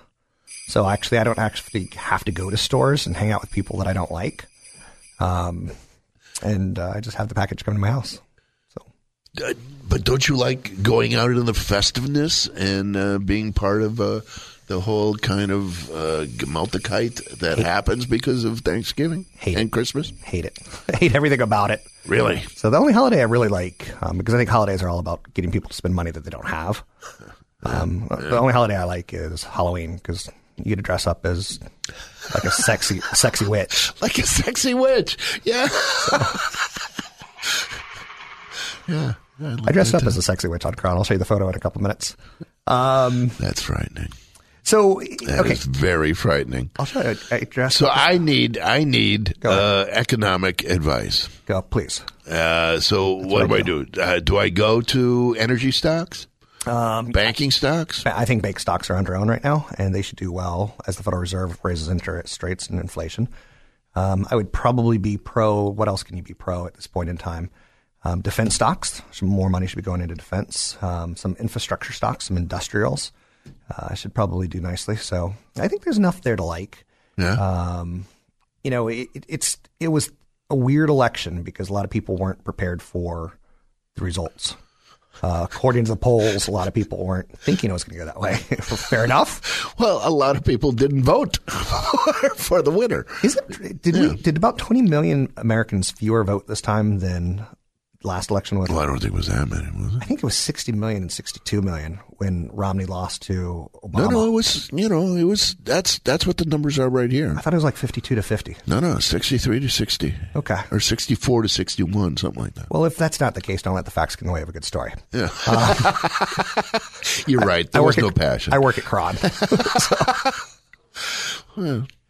So 0.67 0.87
actually, 0.87 1.17
I 1.19 1.23
don't 1.23 1.37
actually 1.39 1.89
have 1.95 2.23
to 2.25 2.31
go 2.31 2.49
to 2.49 2.57
stores 2.57 3.05
and 3.07 3.15
hang 3.15 3.31
out 3.31 3.41
with 3.41 3.51
people 3.51 3.77
that 3.79 3.87
I 3.87 3.93
don't 3.93 4.11
like. 4.11 4.45
Um, 5.19 5.71
and 6.41 6.77
uh, 6.79 6.93
I 6.95 6.99
just 7.01 7.17
have 7.17 7.27
the 7.27 7.35
package 7.35 7.63
come 7.65 7.73
to 7.73 7.79
my 7.79 7.89
house. 7.89 8.19
So 9.37 9.45
Uh, 9.47 9.53
but 9.87 10.03
don't 10.03 10.27
you 10.27 10.35
like 10.37 10.83
going 10.83 11.15
out 11.15 11.31
into 11.31 11.41
the 11.43 11.53
festiveness 11.53 12.47
and 12.47 12.95
uh, 12.95 13.17
being 13.17 13.53
part 13.53 13.81
of 13.81 13.99
uh, 13.99 14.21
the 14.67 14.79
whole 14.79 15.15
kind 15.15 15.51
of 15.51 15.89
uh, 15.89 16.25
gemütlichkeit 16.25 17.39
that 17.39 17.57
happens 17.57 18.05
because 18.05 18.43
of 18.43 18.59
Thanksgiving 18.59 19.25
Hate 19.39 19.57
and 19.57 19.69
it. 19.69 19.71
Christmas? 19.71 20.11
hate 20.23 20.45
it. 20.45 20.59
hate 20.95 21.15
everything 21.15 21.41
about 21.41 21.71
it. 21.71 21.81
Really? 22.05 22.41
So 22.55 22.69
the 22.69 22.77
only 22.77 22.93
holiday 22.93 23.19
I 23.21 23.23
really 23.23 23.47
like, 23.47 23.87
um, 24.03 24.17
because 24.19 24.35
I 24.35 24.37
think 24.37 24.49
holidays 24.49 24.83
are 24.83 24.89
all 24.89 24.99
about 24.99 25.21
getting 25.33 25.51
people 25.51 25.69
to 25.69 25.75
spend 25.75 25.95
money 25.95 26.11
that 26.11 26.23
they 26.23 26.29
don't 26.29 26.47
have. 26.47 26.83
Um, 27.63 28.07
The 28.09 28.37
only 28.37 28.53
holiday 28.53 28.75
I 28.77 28.83
like 28.83 29.11
is 29.13 29.43
Halloween 29.43 29.95
because 29.95 30.29
you 30.57 30.65
get 30.65 30.75
to 30.75 30.81
dress 30.83 31.07
up 31.07 31.25
as 31.25 31.59
like 32.35 32.43
a 32.43 32.51
sexy, 32.51 32.99
sexy 33.13 33.47
witch. 33.47 33.91
Like 34.03 34.17
a 34.19 34.23
sexy 34.27 34.75
witch. 34.75 35.17
Yeah. 35.43 35.67
Yeah. 38.89 39.13
I 39.65 39.71
dressed 39.71 39.93
up 39.95 40.03
as 40.03 40.17
a 40.17 40.21
sexy 40.21 40.47
witch 40.49 40.65
on 40.65 40.73
KRON. 40.75 40.95
I'll 40.97 41.03
show 41.05 41.13
you 41.13 41.17
the 41.19 41.25
photo 41.25 41.47
in 41.47 41.55
a 41.55 41.59
couple 41.59 41.81
minutes. 41.81 42.17
Um, 42.67 43.27
That's 43.39 43.61
frightening. 43.61 44.09
so 44.63 45.01
That 45.25 45.39
okay, 45.45 45.53
very 45.55 46.13
frightening. 46.13 46.71
I'll 46.77 46.85
show 46.85 47.01
you. 47.01 47.17
I 47.31 47.39
dressed 47.39 47.77
So. 47.77 47.87
I 47.89 48.17
need 48.17 48.57
I 48.57 48.83
need 48.83 49.43
uh, 49.45 49.85
economic 49.89 50.63
advice. 50.65 51.29
Go, 51.45 51.61
please. 51.61 52.01
Uh, 52.29 52.79
so 52.79 53.13
what 53.13 53.41
do 53.41 53.47
what 53.47 53.51
I 53.53 53.55
I 53.55 53.61
do? 53.61 53.85
Uh, 53.99 54.19
do 54.19 54.37
I 54.37 54.49
go 54.49 54.81
to 54.81 55.35
energy 55.39 55.71
stocks, 55.71 56.27
Um, 56.67 57.07
banking 57.11 57.49
stocks? 57.51 58.05
I 58.05 58.25
think 58.25 58.43
bank 58.43 58.59
stocks 58.59 58.89
are 58.89 58.95
under 58.95 59.15
own 59.15 59.29
right 59.29 59.43
now, 59.43 59.65
and 59.77 59.95
they 59.95 60.01
should 60.01 60.19
do 60.19 60.31
well 60.31 60.75
as 60.85 60.97
the 60.97 61.03
Federal 61.03 61.21
Reserve 61.21 61.57
raises 61.63 61.87
interest 61.87 62.43
rates 62.43 62.67
and 62.67 62.79
inflation. 62.79 63.29
Um, 63.95 64.27
I 64.29 64.35
would 64.35 64.51
probably 64.53 64.97
be 64.99 65.17
pro. 65.17 65.63
What 65.69 65.87
else 65.87 66.03
can 66.03 66.17
you 66.17 66.23
be 66.23 66.33
pro 66.35 66.67
at 66.67 66.73
this 66.75 66.85
point 66.87 67.09
in 67.09 67.17
time? 67.17 67.49
Um, 68.03 68.21
defense 68.21 68.55
stocks. 68.55 69.01
Some 69.11 69.27
more 69.27 69.49
money 69.49 69.67
should 69.67 69.75
be 69.75 69.81
going 69.81 70.01
into 70.01 70.15
defense. 70.15 70.77
Um, 70.81 71.15
some 71.17 71.35
infrastructure 71.39 71.91
stocks, 71.93 72.25
some 72.27 72.37
industrials. 72.37 73.11
Uh, 73.75 73.93
should 73.95 74.13
probably 74.13 74.47
do 74.47 74.59
nicely. 74.61 74.95
So 74.95 75.33
I 75.57 75.67
think 75.67 75.83
there's 75.83 75.97
enough 75.97 76.21
there 76.21 76.35
to 76.35 76.43
like. 76.43 76.85
Yeah. 77.17 77.33
Um, 77.33 78.05
you 78.63 78.71
know, 78.71 78.87
it, 78.87 79.09
it- 79.13 79.25
it's 79.27 79.57
it 79.79 79.87
was 79.89 80.11
a 80.49 80.55
weird 80.55 80.89
election 80.89 81.43
because 81.43 81.69
a 81.69 81.73
lot 81.73 81.83
of 81.85 81.91
people 81.91 82.15
weren't 82.17 82.43
prepared 82.43 82.81
for 82.81 83.37
the 83.95 84.03
results. 84.03 84.55
Uh, 85.21 85.41
according 85.49 85.83
to 85.85 85.91
the 85.91 85.97
polls, 85.97 86.47
a 86.47 86.51
lot 86.51 86.67
of 86.69 86.73
people 86.73 87.05
weren't 87.05 87.29
thinking 87.37 87.69
it 87.69 87.73
was 87.73 87.83
going 87.83 87.93
to 87.99 87.99
go 87.99 88.05
that 88.05 88.19
way. 88.21 88.35
Fair 88.61 89.03
enough. 89.03 89.77
well, 89.77 89.99
a 90.07 90.09
lot 90.09 90.37
of 90.37 90.45
people 90.45 90.71
didn't 90.71 91.03
vote 91.03 91.37
for 92.37 92.61
the 92.61 92.71
winner. 92.71 93.05
Is 93.23 93.35
it? 93.35 93.81
Did 93.81 93.95
we? 93.95 94.15
Did 94.15 94.37
about 94.37 94.57
20 94.57 94.83
million 94.83 95.31
Americans 95.37 95.91
fewer 95.91 96.23
vote 96.23 96.47
this 96.47 96.61
time 96.61 96.99
than 96.99 97.45
last 98.03 98.31
election 98.31 98.59
was? 98.59 98.69
Well, 98.69 98.79
I 98.79 98.85
don't 98.85 98.99
think 98.99 99.13
it 99.13 99.17
was 99.17 99.27
that 99.27 99.49
many, 99.49 99.65
was 99.71 99.93
it? 99.95 100.01
I 100.01 100.05
think 100.05 100.19
it 100.19 100.23
was 100.23 100.35
60 100.35 100.71
million 100.73 101.01
and 101.03 101.11
62 101.11 101.61
million 101.61 101.99
when 102.17 102.49
Romney 102.53 102.85
lost 102.85 103.21
to 103.23 103.69
Obama. 103.83 103.99
No, 103.99 104.07
no, 104.09 104.25
it 104.27 104.31
was 104.31 104.69
you 104.73 104.87
know 104.89 105.15
it 105.15 105.23
was 105.23 105.55
that's 105.63 105.99
that's 105.99 106.25
what 106.25 106.37
the 106.37 106.45
numbers 106.45 106.79
are 106.79 106.89
right 106.89 107.11
here. 107.11 107.33
I 107.37 107.41
thought 107.41 107.53
it 107.53 107.57
was 107.57 107.63
like 107.63 107.75
52 107.77 108.15
to 108.15 108.21
50. 108.23 108.57
No, 108.67 108.79
no, 108.79 108.99
sixty-three 108.99 109.59
to 109.59 109.69
sixty. 109.69 110.15
Okay. 110.35 110.59
or 110.71 110.79
sixty-four 110.79 111.41
to 111.43 111.49
sixty-one, 111.49 112.17
something 112.17 112.41
like 112.41 112.53
that. 112.55 112.69
Well, 112.69 112.85
if 112.85 112.95
that's 112.97 113.19
not 113.19 113.35
the 113.35 113.41
case, 113.41 113.61
don't 113.61 113.75
let 113.75 113.85
the 113.85 113.91
facts 113.91 114.15
get 114.15 114.21
in 114.23 114.27
the 114.27 114.33
way 114.33 114.41
of 114.41 114.49
a 114.49 114.53
good 114.53 114.65
story. 114.65 114.93
Yeah, 115.11 115.29
you're 117.27 117.41
right. 117.41 117.69
There 117.71 117.81
I 117.81 117.85
was 117.85 117.97
work 117.97 118.03
no 118.03 118.09
at, 118.09 118.15
passion. 118.15 118.53
I 118.53 118.59
work 118.59 118.77
at 118.77 118.83
KRON. 118.85 119.15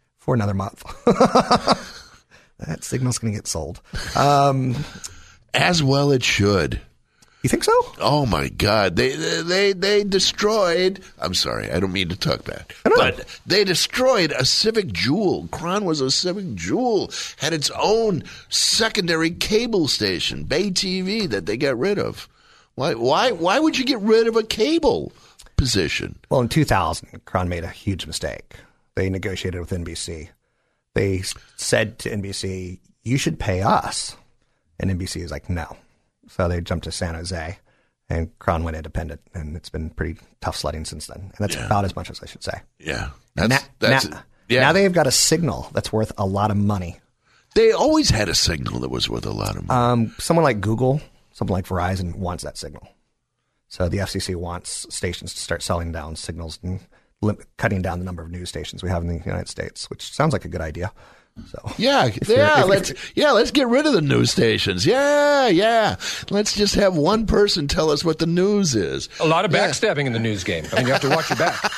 For 0.18 0.34
another 0.34 0.54
month. 0.54 0.82
that 2.58 2.82
signal's 2.84 3.18
going 3.18 3.32
to 3.32 3.38
get 3.38 3.46
sold. 3.46 3.80
Um, 4.16 4.76
As 5.54 5.82
well, 5.82 6.12
it 6.12 6.22
should. 6.22 6.80
you 7.42 7.48
think 7.48 7.64
so? 7.64 7.72
Oh 7.98 8.26
my 8.26 8.48
God! 8.48 8.96
They 8.96 9.16
they 9.16 9.72
they 9.72 10.04
destroyed. 10.04 11.00
I'm 11.18 11.34
sorry, 11.34 11.70
I 11.70 11.80
don't 11.80 11.92
mean 11.92 12.08
to 12.10 12.16
talk 12.16 12.44
bad, 12.44 12.72
but 12.84 13.24
they 13.46 13.64
destroyed 13.64 14.32
a 14.32 14.44
civic 14.44 14.92
jewel. 14.92 15.48
Kron 15.50 15.84
was 15.84 16.00
a 16.00 16.10
civic 16.10 16.54
jewel, 16.54 17.10
had 17.38 17.52
its 17.52 17.70
own 17.70 18.22
secondary 18.48 19.30
cable 19.30 19.88
station, 19.88 20.44
Bay 20.44 20.70
TV, 20.70 21.28
that 21.28 21.46
they 21.46 21.56
got 21.56 21.78
rid 21.78 21.98
of. 21.98 22.28
Why 22.76 22.94
why 22.94 23.32
why 23.32 23.58
would 23.58 23.76
you 23.78 23.84
get 23.84 24.00
rid 24.00 24.26
of 24.28 24.36
a 24.36 24.42
cable 24.44 25.12
position? 25.56 26.18
Well, 26.30 26.40
in 26.40 26.48
2000, 26.48 27.24
Kron 27.24 27.48
made 27.48 27.64
a 27.64 27.68
huge 27.68 28.06
mistake. 28.06 28.54
They 28.94 29.10
negotiated 29.10 29.60
with 29.60 29.70
NBC. 29.70 30.28
They 30.94 31.22
said 31.56 31.98
to 32.00 32.10
NBC, 32.10 32.80
you 33.02 33.16
should 33.18 33.38
pay 33.38 33.62
us. 33.62 34.16
And 34.80 34.90
NBC 34.90 35.22
is 35.22 35.30
like, 35.30 35.48
no. 35.48 35.76
So 36.28 36.48
they 36.48 36.60
jumped 36.60 36.84
to 36.84 36.92
San 36.92 37.14
Jose 37.14 37.58
and 38.08 38.36
KRON 38.38 38.64
went 38.64 38.76
independent. 38.76 39.20
And 39.34 39.56
it's 39.56 39.68
been 39.68 39.90
pretty 39.90 40.18
tough 40.40 40.56
sledding 40.56 40.84
since 40.84 41.06
then. 41.06 41.20
And 41.20 41.36
that's 41.38 41.54
about 41.54 41.84
as 41.84 41.94
much 41.94 42.10
as 42.10 42.20
I 42.22 42.26
should 42.26 42.42
say. 42.42 42.60
Yeah, 42.78 43.10
that's 43.34 43.48
now, 43.48 43.58
that's 43.78 44.08
now, 44.08 44.22
yeah. 44.48 44.60
now 44.60 44.72
they've 44.72 44.92
got 44.92 45.06
a 45.06 45.12
signal 45.12 45.70
that's 45.72 45.92
worth 45.92 46.12
a 46.18 46.26
lot 46.26 46.50
of 46.50 46.56
money. 46.56 46.98
they 47.54 47.72
always 47.72 48.10
had 48.10 48.28
a 48.28 48.34
signal 48.34 48.80
that 48.80 48.90
was 48.90 49.08
worth 49.08 49.26
a 49.26 49.30
lot 49.30 49.56
of 49.56 49.66
money. 49.66 49.80
Um, 49.80 50.14
someone 50.18 50.44
like 50.44 50.60
Google, 50.60 51.00
someone 51.32 51.54
like 51.56 51.66
Verizon 51.66 52.16
wants 52.16 52.42
that 52.42 52.58
signal. 52.58 52.88
So 53.68 53.88
the 53.88 53.98
FCC 53.98 54.34
wants 54.34 54.86
stations 54.92 55.32
to 55.34 55.40
start 55.40 55.62
selling 55.62 55.92
down 55.92 56.16
signals 56.16 56.58
and 56.62 56.80
lim- 57.22 57.38
cutting 57.56 57.82
down 57.82 58.00
the 58.00 58.04
number 58.04 58.22
of 58.22 58.30
news 58.30 58.48
stations 58.48 58.82
we 58.82 58.88
have 58.88 59.02
in 59.02 59.08
the 59.08 59.24
United 59.24 59.48
States, 59.48 59.88
which 59.90 60.12
sounds 60.12 60.32
like 60.32 60.44
a 60.44 60.48
good 60.48 60.60
idea. 60.60 60.92
So 61.48 61.72
Yeah, 61.78 62.06
you're- 62.06 62.36
yeah, 62.36 62.60
if- 62.62 62.66
let's 62.68 62.92
yeah, 63.14 63.30
let's 63.32 63.50
get 63.50 63.68
rid 63.68 63.86
of 63.86 63.92
the 63.92 64.00
news 64.02 64.30
stations. 64.30 64.84
Yeah, 64.84 65.48
yeah. 65.48 65.96
Let's 66.30 66.54
just 66.54 66.74
have 66.74 66.96
one 66.96 67.26
person 67.26 67.66
tell 67.68 67.90
us 67.90 68.04
what 68.04 68.18
the 68.18 68.26
news 68.26 68.74
is. 68.74 69.08
A 69.20 69.26
lot 69.26 69.44
of 69.44 69.52
Yeah. 69.52 69.68
backstabbing 69.68 70.06
in 70.06 70.12
the 70.12 70.18
news 70.18 70.44
game. 70.44 70.66
I 70.72 70.76
mean, 70.76 70.86
you 70.86 70.92
have 70.92 71.00
to 71.02 71.08
watch 71.08 71.30
your 71.30 71.38
back. 71.38 71.72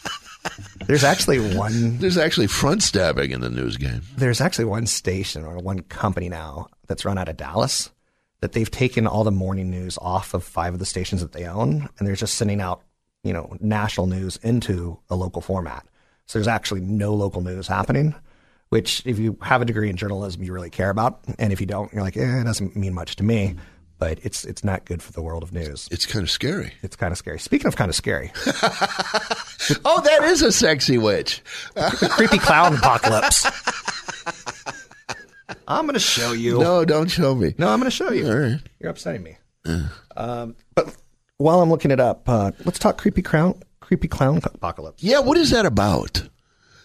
there's 0.86 1.04
actually 1.04 1.54
one 1.56 1.98
There's 1.98 2.18
actually 2.18 2.46
front 2.46 2.82
stabbing 2.82 3.30
in 3.32 3.40
the 3.40 3.50
news 3.50 3.76
game. 3.76 4.02
there's 4.16 4.40
actually 4.40 4.66
one 4.66 4.86
station 4.86 5.44
or 5.44 5.58
one 5.58 5.80
company 5.80 6.28
now 6.28 6.68
that's 6.86 7.04
run 7.04 7.18
out 7.18 7.28
of 7.28 7.36
Dallas 7.36 7.90
that 8.40 8.52
they've 8.52 8.70
taken 8.70 9.06
all 9.06 9.24
the 9.24 9.30
morning 9.32 9.70
news 9.70 9.98
off 10.00 10.34
of 10.34 10.44
five 10.44 10.72
of 10.74 10.78
the 10.78 10.86
stations 10.86 11.20
that 11.22 11.32
they 11.32 11.44
own, 11.44 11.88
and 11.98 12.06
they're 12.06 12.14
just 12.16 12.34
sending 12.34 12.60
out 12.60 12.82
you 13.24 13.32
know 13.32 13.56
national 13.60 14.06
news 14.06 14.36
into 14.42 14.98
a 15.10 15.16
local 15.16 15.42
format. 15.42 15.84
So 16.26 16.38
there's 16.38 16.48
actually 16.48 16.80
no 16.80 17.14
local 17.14 17.40
news 17.40 17.66
happening. 17.68 18.14
Which, 18.68 19.02
if 19.06 19.18
you 19.18 19.38
have 19.42 19.62
a 19.62 19.64
degree 19.64 19.88
in 19.90 19.96
journalism, 19.96 20.42
you 20.42 20.52
really 20.52 20.70
care 20.70 20.90
about, 20.90 21.20
and 21.38 21.52
if 21.52 21.60
you 21.60 21.66
don't, 21.66 21.92
you're 21.92 22.02
like, 22.02 22.16
eh, 22.16 22.40
it 22.40 22.44
doesn't 22.44 22.74
mean 22.74 22.94
much 22.94 23.16
to 23.16 23.22
me. 23.22 23.54
But 23.98 24.18
it's 24.24 24.44
it's 24.44 24.62
not 24.62 24.84
good 24.84 25.02
for 25.02 25.10
the 25.12 25.22
world 25.22 25.42
of 25.42 25.54
news. 25.54 25.88
It's 25.90 26.04
kind 26.04 26.22
of 26.22 26.30
scary. 26.30 26.74
It's 26.82 26.96
kind 26.96 27.12
of 27.12 27.16
scary. 27.18 27.38
Speaking 27.38 27.66
of 27.68 27.76
kind 27.76 27.88
of 27.88 27.94
scary, 27.94 28.30
Oh, 29.86 30.00
that 30.04 30.20
is 30.24 30.42
a 30.42 30.52
sexy 30.52 30.98
witch. 30.98 31.42
the 31.74 32.08
creepy 32.12 32.36
clown 32.38 32.74
apocalypse. 32.74 33.46
I'm 35.68 35.86
going 35.86 35.94
to 35.94 36.00
show 36.00 36.32
you. 36.32 36.58
No, 36.58 36.84
don't 36.84 37.08
show 37.10 37.34
me. 37.34 37.54
No, 37.56 37.68
I'm 37.68 37.78
going 37.80 37.90
to 37.90 37.96
show 37.96 38.10
you. 38.10 38.30
Right. 38.30 38.60
You're 38.80 38.90
upsetting 38.90 39.22
me. 39.22 39.36
Um, 40.16 40.56
but 40.74 40.94
while 41.38 41.60
I'm 41.60 41.70
looking 41.70 41.90
it 41.90 42.00
up, 42.00 42.28
uh, 42.28 42.52
let's 42.64 42.78
talk 42.78 42.98
creepy 42.98 43.22
clown, 43.22 43.60
creepy 43.80 44.08
clown 44.08 44.38
apocalypse. 44.44 45.02
Yeah, 45.02 45.20
what 45.20 45.38
is 45.38 45.50
that 45.50 45.66
about? 45.66 46.28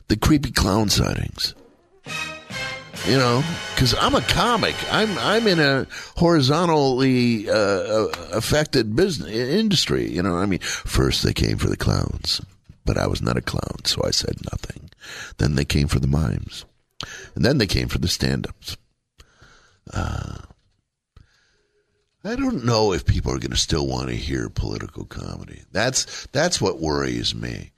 The 0.07 0.15
creepy 0.17 0.51
clown 0.51 0.89
sightings. 0.89 1.55
You 3.08 3.17
know, 3.17 3.43
because 3.74 3.96
I'm 3.96 4.13
a 4.13 4.22
comic. 4.22 4.75
I'm 4.91 5.17
I'm 5.17 5.48
in 5.48 5.60
a 5.60 5.88
horizontally 6.17 7.50
uh, 7.50 7.53
uh, 7.53 8.08
affected 8.31 8.96
business 8.96 9.31
industry. 9.31 10.10
You 10.12 10.22
know, 10.22 10.36
I 10.38 10.46
mean, 10.46 10.60
first 10.60 11.24
they 11.24 11.34
came 11.34 11.58
for 11.58 11.67
the 11.67 11.77
clowns, 11.77 12.41
but 12.86 12.98
I 12.98 13.08
was 13.08 13.22
not 13.22 13.38
a 13.38 13.41
clown, 13.41 13.86
so 13.86 14.01
I 14.05 14.12
said 14.12 14.36
nothing. 14.51 14.91
Then 15.38 15.55
they 15.55 15.65
came 15.65 15.88
for 15.88 16.00
the 16.00 16.08
mimes, 16.08 16.65
and 17.34 17.43
then 17.43 17.58
they 17.58 17.65
came 17.65 17.88
for 17.88 17.98
the 17.98 18.08
stand-ups. 18.08 18.77
Uh, 19.91 20.38
I 22.24 22.36
don't 22.36 22.63
know 22.63 22.93
if 22.93 23.05
people 23.05 23.34
are 23.34 23.39
going 23.39 23.50
to 23.51 23.58
still 23.58 23.88
want 23.88 24.10
to 24.10 24.15
hear 24.15 24.48
political 24.48 25.05
comedy. 25.05 25.63
That's 25.72 26.27
that's 26.27 26.62
what 26.62 26.79
worries 26.79 27.34
me 27.34 27.72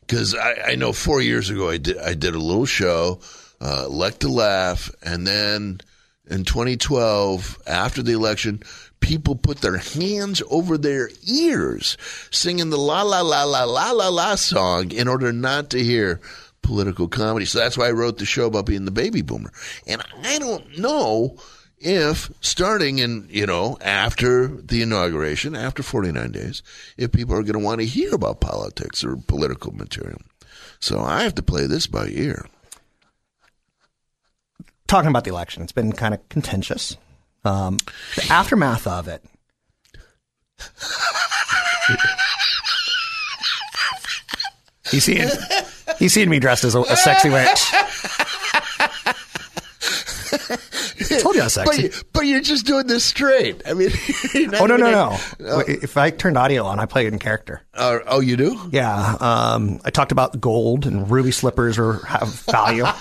because 0.00 0.34
I, 0.34 0.54
I 0.68 0.74
know 0.74 0.92
four 0.92 1.20
years 1.20 1.50
ago 1.50 1.68
I 1.68 1.76
did 1.76 1.98
I 1.98 2.14
did 2.14 2.34
a 2.34 2.38
little 2.38 2.64
show, 2.64 3.20
uh, 3.60 3.84
Elect 3.86 4.20
to 4.20 4.28
Laugh, 4.28 4.90
and 5.02 5.26
then 5.26 5.80
in 6.28 6.44
2012 6.44 7.58
after 7.66 8.02
the 8.02 8.12
election, 8.12 8.62
people 9.00 9.34
put 9.34 9.58
their 9.58 9.78
hands 9.78 10.42
over 10.50 10.78
their 10.78 11.10
ears 11.26 11.96
singing 12.30 12.70
the 12.70 12.78
la 12.78 13.02
la 13.02 13.20
la 13.20 13.44
la 13.44 13.64
la 13.64 13.90
la 13.90 14.08
la 14.08 14.34
song 14.34 14.92
in 14.92 15.08
order 15.08 15.32
not 15.32 15.70
to 15.70 15.82
hear 15.82 16.20
political 16.62 17.08
comedy. 17.08 17.46
So 17.46 17.58
that's 17.58 17.76
why 17.76 17.88
I 17.88 17.92
wrote 17.92 18.18
the 18.18 18.26
show 18.26 18.46
about 18.46 18.66
being 18.66 18.84
the 18.84 18.90
baby 18.90 19.22
boomer, 19.22 19.52
and 19.86 20.02
I 20.24 20.38
don't 20.38 20.78
know 20.78 21.36
if 21.80 22.30
starting 22.42 22.98
in, 22.98 23.26
you 23.30 23.46
know, 23.46 23.78
after 23.80 24.46
the 24.48 24.82
inauguration, 24.82 25.56
after 25.56 25.82
49 25.82 26.30
days, 26.30 26.62
if 26.98 27.10
people 27.10 27.34
are 27.34 27.42
going 27.42 27.54
to 27.54 27.64
want 27.64 27.80
to 27.80 27.86
hear 27.86 28.14
about 28.14 28.40
politics 28.40 29.02
or 29.02 29.16
political 29.16 29.72
material. 29.72 30.20
So 30.78 31.00
I 31.00 31.22
have 31.22 31.34
to 31.36 31.42
play 31.42 31.66
this 31.66 31.86
by 31.86 32.08
ear. 32.08 32.46
Talking 34.90 35.08
about 35.08 35.22
the 35.22 35.30
election, 35.30 35.62
it's 35.62 35.70
been 35.70 35.92
kind 35.92 36.14
of 36.14 36.28
contentious. 36.28 36.96
Um, 37.44 37.76
the 38.16 38.26
aftermath 38.28 38.88
of 38.88 39.06
it. 39.06 39.22
He's 44.90 45.04
seeing, 45.04 45.28
he's 46.00 46.12
seeing 46.12 46.28
me 46.28 46.40
dressed 46.40 46.64
as 46.64 46.74
a, 46.74 46.80
a 46.80 46.96
sexy 46.96 47.30
witch. 47.30 47.46
I 51.12 51.18
told 51.20 51.36
you 51.36 51.42
I 51.42 51.44
was 51.44 51.54
But, 51.54 51.66
sexy. 51.74 51.82
you, 51.82 51.90
but 52.12 52.20
you're 52.22 52.40
just 52.40 52.66
doing 52.66 52.88
this 52.88 53.04
straight. 53.04 53.62
I 53.66 53.74
mean, 53.74 53.90
Oh 54.58 54.66
no 54.66 54.76
no 54.76 54.90
no! 54.90 55.16
If 55.68 55.96
I 55.96 56.10
turned 56.10 56.36
audio 56.36 56.64
on, 56.64 56.80
I 56.80 56.86
play 56.86 57.06
it 57.06 57.12
in 57.12 57.20
character. 57.20 57.62
Uh, 57.72 58.00
oh, 58.08 58.18
you 58.18 58.36
do? 58.36 58.58
Yeah, 58.72 59.16
um, 59.20 59.80
I 59.84 59.90
talked 59.90 60.10
about 60.10 60.40
gold 60.40 60.84
and 60.86 61.08
ruby 61.08 61.30
slippers 61.30 61.78
or 61.78 62.04
have 62.06 62.28
value. 62.46 62.84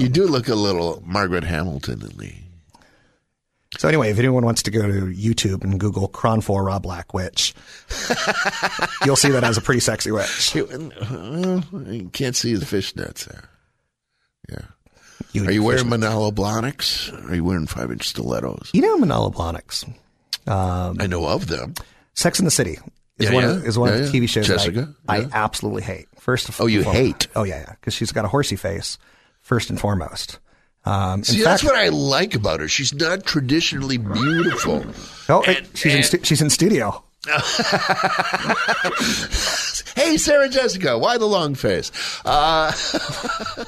you 0.00 0.08
do 0.08 0.26
look 0.26 0.48
a 0.48 0.54
little 0.54 1.02
Margaret 1.06 1.44
Hamilton 1.44 2.02
in 2.10 2.16
me. 2.16 2.40
So 3.76 3.88
anyway, 3.88 4.10
if 4.10 4.18
anyone 4.20 4.44
wants 4.44 4.62
to 4.64 4.70
go 4.70 4.82
to 4.86 5.06
YouTube 5.06 5.64
and 5.64 5.80
Google 5.80 6.08
KRON 6.08 6.42
4 6.44 6.62
Rob 6.64 6.82
Black 6.84 7.12
Witch, 7.12 7.54
you'll 9.04 9.16
see 9.16 9.30
that 9.30 9.42
as 9.42 9.56
a 9.56 9.60
pretty 9.60 9.80
sexy 9.80 10.12
witch. 10.12 10.54
You, 10.54 10.66
uh, 10.66 11.60
you 11.90 12.08
can't 12.12 12.36
see 12.36 12.54
the 12.54 12.64
fishnets 12.64 13.24
there. 13.24 13.48
Yeah. 14.48 14.58
You, 15.32 15.44
Are 15.46 15.50
you 15.50 15.64
wearing 15.64 15.88
Manolo 15.88 16.30
Blahniks? 16.30 17.12
Are 17.28 17.34
you 17.34 17.42
wearing 17.42 17.66
five 17.66 17.90
inch 17.90 18.06
stilettos? 18.08 18.70
You 18.72 18.82
know 18.82 18.96
Manolo 18.96 19.30
Blahniks. 19.30 19.84
I 20.46 21.06
know 21.08 21.26
of 21.26 21.48
them. 21.48 21.74
Sex 22.14 22.38
in 22.38 22.44
the 22.44 22.50
City 22.52 22.78
is 23.18 23.26
Yeah, 23.28 23.32
one 23.34 23.42
yeah. 23.42 23.50
of 23.50 23.66
is 23.66 23.76
one 23.76 23.88
Yeah, 23.92 23.96
of 24.00 24.12
the. 24.12 24.20
TV 24.20 24.28
shows 24.28 24.46
that 24.46 24.58
Jessica, 24.58 24.94
I. 25.08 25.22
I 25.22 25.28
absolutely 25.32 25.82
hate. 25.82 26.06
First, 26.20 26.48
of 26.48 26.60
all, 26.60 26.64
Oh, 26.64 26.68
you 26.68 26.84
all- 26.84 26.92
hate? 26.92 27.26
Oh 27.34 27.42
yeah, 27.42 27.58
yeah, 27.66 27.70
because 27.80 27.94
she's 27.94 28.12
got 28.12 28.24
a 28.24 28.28
horsey 28.28 28.54
face. 28.56 28.98
First 29.44 29.70
and 29.70 29.78
foremost. 29.78 30.38
Um, 30.86 31.22
See, 31.22 31.36
fact, 31.36 31.44
that's 31.44 31.64
what 31.64 31.76
I 31.76 31.88
like 31.90 32.34
about 32.34 32.60
her. 32.60 32.68
She's 32.68 32.92
not 32.92 33.24
traditionally 33.24 33.96
beautiful. 33.98 34.84
Oh, 35.28 35.42
And- 35.46 35.66
she's 35.74 35.94
in 35.94 36.02
stu- 36.02 36.24
she's 36.24 36.42
in 36.42 36.50
studio. 36.50 37.04
hey, 39.96 40.16
Sarah 40.18 40.48
Jessica, 40.48 40.98
why 40.98 41.16
the 41.18 41.26
long 41.26 41.54
face? 41.54 41.90
Uh, 42.24 42.72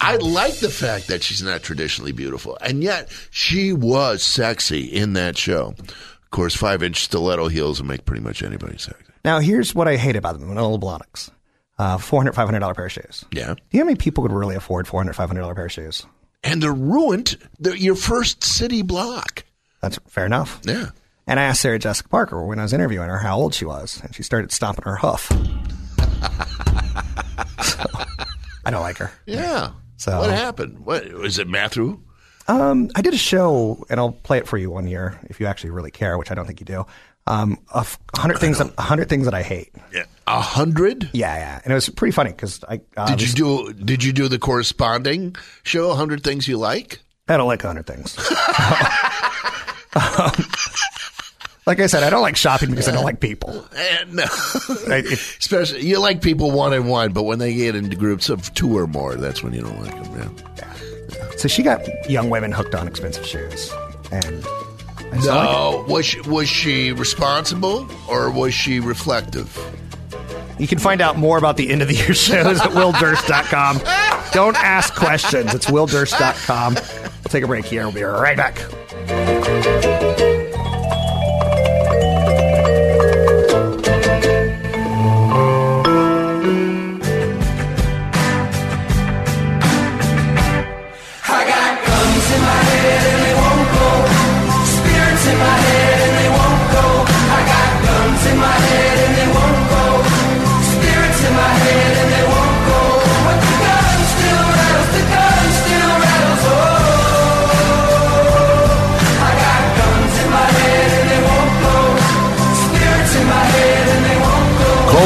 I 0.00 0.16
like 0.16 0.54
the 0.58 0.68
fact 0.70 1.08
that 1.08 1.22
she's 1.24 1.42
not 1.42 1.62
traditionally 1.62 2.12
beautiful, 2.12 2.56
and 2.60 2.82
yet 2.82 3.10
she 3.30 3.72
was 3.72 4.22
sexy 4.22 4.84
in 4.84 5.14
that 5.14 5.36
show. 5.36 5.74
Of 5.78 6.30
course, 6.30 6.54
five 6.54 6.82
inch 6.82 7.02
stiletto 7.04 7.48
heels 7.48 7.80
will 7.80 7.88
make 7.88 8.04
pretty 8.04 8.22
much 8.22 8.42
anybody 8.42 8.78
sexy. 8.78 9.02
Now, 9.24 9.40
here's 9.40 9.74
what 9.74 9.88
I 9.88 9.96
hate 9.96 10.14
about 10.16 10.38
them: 10.38 10.48
Manolo 10.48 10.78
Blahniks. 10.78 11.30
Uh, 11.78 11.98
$400, 11.98 12.32
$500 12.32 12.74
pair 12.74 12.86
of 12.86 12.92
shoes. 12.92 13.24
Yeah. 13.32 13.54
Do 13.54 13.60
you 13.70 13.80
know 13.80 13.84
how 13.84 13.86
many 13.86 13.96
people 13.96 14.22
could 14.22 14.32
really 14.32 14.54
afford 14.56 14.86
$400, 14.86 15.14
$500 15.14 15.54
pair 15.54 15.66
of 15.66 15.72
shoes? 15.72 16.06
And 16.42 16.62
they're 16.62 16.72
ruined 16.72 17.36
the, 17.58 17.78
your 17.78 17.96
first 17.96 18.42
city 18.44 18.80
block. 18.82 19.44
That's 19.82 19.98
fair 20.08 20.24
enough. 20.24 20.60
Yeah. 20.64 20.90
And 21.26 21.38
I 21.38 21.42
asked 21.44 21.60
Sarah 21.60 21.78
Jessica 21.78 22.08
Parker 22.08 22.42
when 22.42 22.58
I 22.58 22.62
was 22.62 22.72
interviewing 22.72 23.08
her 23.08 23.18
how 23.18 23.36
old 23.36 23.52
she 23.52 23.64
was, 23.64 24.00
and 24.02 24.14
she 24.14 24.22
started 24.22 24.52
stomping 24.52 24.84
her 24.84 24.96
hoof. 24.96 25.28
So, 27.62 27.84
I 28.64 28.70
don't 28.70 28.82
like 28.82 28.98
her. 28.98 29.10
Yeah. 29.26 29.70
So- 29.96 30.18
what 30.20 30.30
happened? 30.30 30.80
What 30.86 31.12
was 31.12 31.38
it, 31.38 31.48
Matthew? 31.48 32.00
Um, 32.48 32.90
I 32.94 33.02
did 33.02 33.12
a 33.12 33.18
show, 33.18 33.84
and 33.90 33.98
I'll 33.98 34.12
play 34.12 34.38
it 34.38 34.46
for 34.46 34.56
you 34.56 34.70
one 34.70 34.86
year 34.86 35.18
if 35.24 35.40
you 35.40 35.46
actually 35.46 35.70
really 35.70 35.90
care, 35.90 36.16
which 36.16 36.30
I 36.30 36.34
don't 36.34 36.46
think 36.46 36.60
you 36.60 36.66
do. 36.66 36.86
Um, 37.26 37.58
hundred 38.14 38.38
things, 38.38 38.58
that, 38.58 38.72
hundred 38.78 39.08
things 39.08 39.24
that 39.24 39.34
I 39.34 39.42
hate. 39.42 39.74
Yeah. 39.92 40.04
A 40.28 40.40
hundred? 40.40 41.08
Yeah, 41.12 41.36
yeah, 41.36 41.60
and 41.62 41.70
it 41.72 41.74
was 41.74 41.88
pretty 41.88 42.12
funny 42.12 42.30
because 42.30 42.60
I 42.68 42.80
uh, 42.96 43.06
Did 43.14 43.22
you 43.22 43.32
do? 43.34 43.72
Did 43.72 44.02
you 44.02 44.12
do 44.12 44.26
the 44.28 44.38
corresponding 44.40 45.36
show? 45.62 45.90
A 45.90 45.94
hundred 45.94 46.24
things 46.24 46.48
you 46.48 46.58
like? 46.58 47.00
I 47.28 47.36
don't 47.36 47.46
like 47.46 47.62
a 47.64 47.66
hundred 47.68 47.86
things. 47.86 48.16
Um, 49.96 50.30
like 51.66 51.80
I 51.80 51.86
said, 51.86 52.02
I 52.02 52.10
don't 52.10 52.20
like 52.20 52.36
shopping 52.36 52.68
because 52.68 52.86
I 52.86 52.92
don't 52.92 53.04
like 53.04 53.18
people. 53.18 53.66
Eh, 53.74 54.04
no. 54.10 54.24
I- 54.24 55.02
if- 55.06 55.38
Especially 55.38 55.86
you 55.86 55.98
like 56.00 56.20
people 56.20 56.50
one 56.50 56.74
on 56.74 56.86
one, 56.86 57.12
but 57.14 57.22
when 57.22 57.38
they 57.38 57.54
get 57.54 57.74
into 57.74 57.96
groups 57.96 58.28
of 58.28 58.52
two 58.52 58.76
or 58.76 58.86
more, 58.86 59.14
that's 59.16 59.42
when 59.42 59.54
you 59.54 59.62
don't 59.62 59.80
like 59.82 59.94
them. 60.12 60.36
Yeah. 60.58 60.74
yeah. 61.14 61.30
so 61.38 61.48
she 61.48 61.62
got 61.62 61.80
young 62.10 62.28
women 62.28 62.52
hooked 62.52 62.74
on 62.74 62.86
expensive 62.86 63.24
shoes, 63.24 63.72
and 64.12 64.44
I 64.44 65.14
just 65.14 65.28
like. 65.28 65.50
No, 65.50 65.84
was 65.88 66.04
she, 66.04 66.20
was 66.20 66.46
she 66.48 66.92
responsible 66.92 67.88
or 68.06 68.30
was 68.30 68.52
she 68.52 68.78
reflective? 68.80 69.56
You 70.58 70.66
can 70.66 70.78
find 70.78 71.00
out 71.00 71.16
more 71.18 71.38
about 71.38 71.56
the 71.56 71.70
end 71.70 71.82
of 71.82 71.88
the 71.88 71.94
year 71.94 72.14
shows 72.14 72.60
at 72.60 72.70
willdurst.com. 72.70 73.78
Don't 74.32 74.56
ask 74.56 74.94
questions. 74.94 75.54
It's 75.54 75.66
willdurst.com. 75.66 76.74
We'll 76.74 77.30
take 77.30 77.44
a 77.44 77.46
break 77.46 77.64
here. 77.64 77.82
We'll 77.82 77.92
be 77.92 78.02
right 78.02 78.36
back. 78.36 78.56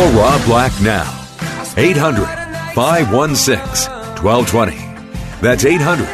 Rob 0.08 0.44
Black 0.46 0.72
now. 0.80 1.08
800 1.76 2.26
516 2.74 3.92
1220. 4.22 4.76
That's 5.40 5.64
800 5.64 6.06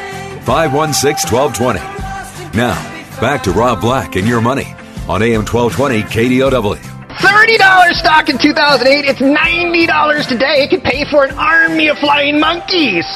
516 0.45 1.33
1220. 1.33 2.57
Now, 2.57 2.75
back 3.21 3.43
to 3.45 3.53
Rob 3.53 3.81
Black 3.81 4.17
and 4.17 4.27
your 4.27 4.41
money 4.41 4.75
on 5.09 5.23
AM 5.23 5.45
1220 5.45 6.03
KDOW. 6.03 6.77
$30 7.17 7.93
stock 7.95 8.29
in 8.29 8.39
2008. 8.39 9.05
It's 9.05 9.21
$90 9.21 10.29
today. 10.29 10.65
It 10.65 10.71
could 10.71 10.83
pay 10.83 11.05
for 11.11 11.25
an 11.25 11.35
army 11.39 11.89
of 11.89 11.99
flying 11.99 12.39
monkeys. 12.41 13.07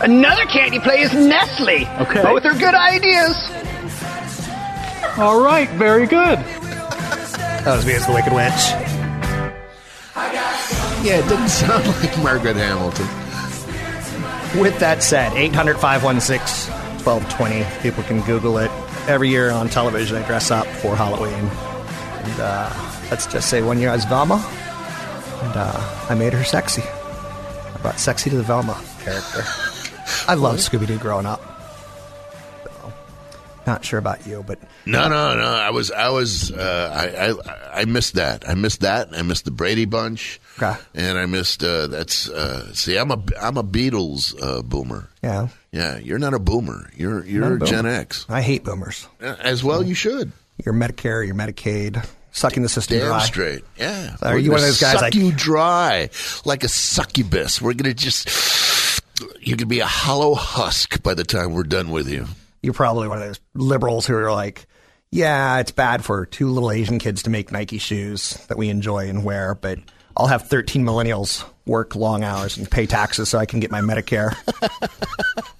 Another 0.00 0.44
candy 0.46 0.80
play 0.80 1.02
is 1.02 1.12
Nestle. 1.12 1.86
Okay. 2.00 2.22
Both 2.22 2.44
are 2.44 2.54
good 2.54 2.74
ideas. 2.74 3.36
All 5.18 5.40
right, 5.40 5.68
very 5.70 6.06
good. 6.06 6.38
That 6.38 7.76
was 7.76 7.86
me 7.86 7.92
as 7.92 8.06
the 8.06 8.12
Wicked 8.12 8.32
Witch. 8.32 8.93
Yeah, 10.16 11.18
it 11.18 11.28
didn't 11.28 11.48
sound 11.62 11.86
like 11.86 12.16
Margaret 12.22 12.56
Hamilton. 12.56 13.06
With 14.60 14.78
that 14.78 15.02
said, 15.02 15.32
800 15.32 15.74
516 15.78 16.72
1220. 17.04 17.82
People 17.82 18.02
can 18.04 18.20
Google 18.22 18.58
it. 18.58 18.70
Every 19.08 19.28
year 19.28 19.50
on 19.50 19.68
television, 19.68 20.16
I 20.16 20.26
dress 20.26 20.50
up 20.50 20.66
for 20.66 20.94
Halloween. 20.96 21.34
And 21.34 22.40
uh, 22.40 22.72
let's 23.10 23.26
just 23.26 23.50
say 23.50 23.60
one 23.62 23.78
year 23.78 23.90
I 23.90 23.96
was 23.96 24.04
Velma, 24.04 24.36
and 25.42 25.56
uh, 25.56 26.06
I 26.08 26.14
made 26.14 26.32
her 26.32 26.44
sexy. 26.44 26.82
I 26.82 27.78
brought 27.82 27.98
sexy 27.98 28.30
to 28.30 28.36
the 28.36 28.42
Velma 28.42 28.80
character. 29.00 29.42
I 30.28 30.34
loved 30.34 30.60
Scooby 30.60 30.86
Doo 30.86 30.98
growing 30.98 31.26
up. 31.26 31.40
So, 33.64 33.70
not 33.72 33.84
sure 33.84 33.98
about 33.98 34.26
you, 34.26 34.44
but 34.46 34.58
No, 34.86 35.08
no, 35.08 35.36
no. 35.36 35.44
I 35.44 35.70
was, 35.70 35.90
I 35.90 36.10
was, 36.10 36.50
uh, 36.52 36.90
I, 36.94 37.30
I, 37.76 37.80
I 37.80 37.84
missed 37.84 38.14
that. 38.14 38.48
I 38.48 38.54
missed 38.54 38.80
that. 38.80 39.08
I 39.16 39.22
missed 39.22 39.44
the 39.44 39.50
Brady 39.50 39.84
Bunch, 39.84 40.40
Okay. 40.60 40.78
and 40.94 41.18
I 41.18 41.26
missed. 41.26 41.62
Uh, 41.64 41.86
that's 41.88 42.28
uh, 42.28 42.72
see, 42.74 42.96
I'm 42.96 43.10
a, 43.10 43.22
I'm 43.40 43.56
a 43.56 43.64
Beatles 43.64 44.34
uh, 44.42 44.62
boomer. 44.62 45.08
yeah. 45.22 45.48
Yeah, 45.72 45.98
you're 45.98 46.20
not 46.20 46.34
a 46.34 46.38
boomer. 46.38 46.88
You're, 46.94 47.24
you're 47.24 47.54
a 47.54 47.58
boomer. 47.58 47.66
Gen 47.66 47.86
X. 47.86 48.26
I 48.28 48.42
hate 48.42 48.62
boomers. 48.62 49.08
As 49.20 49.64
well, 49.64 49.82
you 49.82 49.94
should. 49.94 50.30
Your 50.64 50.72
Medicare, 50.72 51.26
your 51.26 51.34
Medicaid, 51.34 52.06
sucking 52.30 52.62
the 52.62 52.68
system 52.68 52.98
Damn 52.98 53.08
dry. 53.08 53.24
straight. 53.24 53.64
Yeah. 53.76 54.14
Are 54.22 54.34
We're 54.34 54.38
you 54.38 54.50
one 54.52 54.60
of 54.60 54.66
those 54.66 54.80
guys? 54.80 54.92
Suck 54.92 55.02
like, 55.02 55.14
you 55.16 55.32
dry 55.32 56.10
like 56.44 56.62
a 56.62 56.68
succubus. 56.68 57.60
We're 57.60 57.74
gonna 57.74 57.92
just. 57.92 58.28
You 59.40 59.56
could 59.56 59.68
be 59.68 59.80
a 59.80 59.86
hollow 59.86 60.34
husk 60.34 61.02
by 61.02 61.14
the 61.14 61.24
time 61.24 61.52
we're 61.54 61.64
done 61.64 61.90
with 61.90 62.08
you. 62.08 62.26
You're 62.64 62.74
probably 62.74 63.08
one 63.08 63.20
of 63.20 63.26
those 63.26 63.40
liberals 63.54 64.06
who 64.06 64.14
are 64.16 64.32
like, 64.32 64.66
yeah, 65.10 65.58
it's 65.58 65.70
bad 65.70 66.04
for 66.04 66.26
two 66.26 66.48
little 66.48 66.70
Asian 66.70 66.98
kids 66.98 67.22
to 67.24 67.30
make 67.30 67.52
Nike 67.52 67.78
shoes 67.78 68.32
that 68.48 68.58
we 68.58 68.68
enjoy 68.68 69.08
and 69.08 69.22
wear, 69.24 69.54
but 69.54 69.78
I'll 70.16 70.26
have 70.26 70.48
13 70.48 70.84
millennials 70.84 71.44
work 71.66 71.94
long 71.94 72.24
hours 72.24 72.56
and 72.56 72.70
pay 72.70 72.86
taxes 72.86 73.28
so 73.28 73.38
I 73.38 73.46
can 73.46 73.60
get 73.60 73.70
my 73.70 73.80
Medicare. 73.80 74.34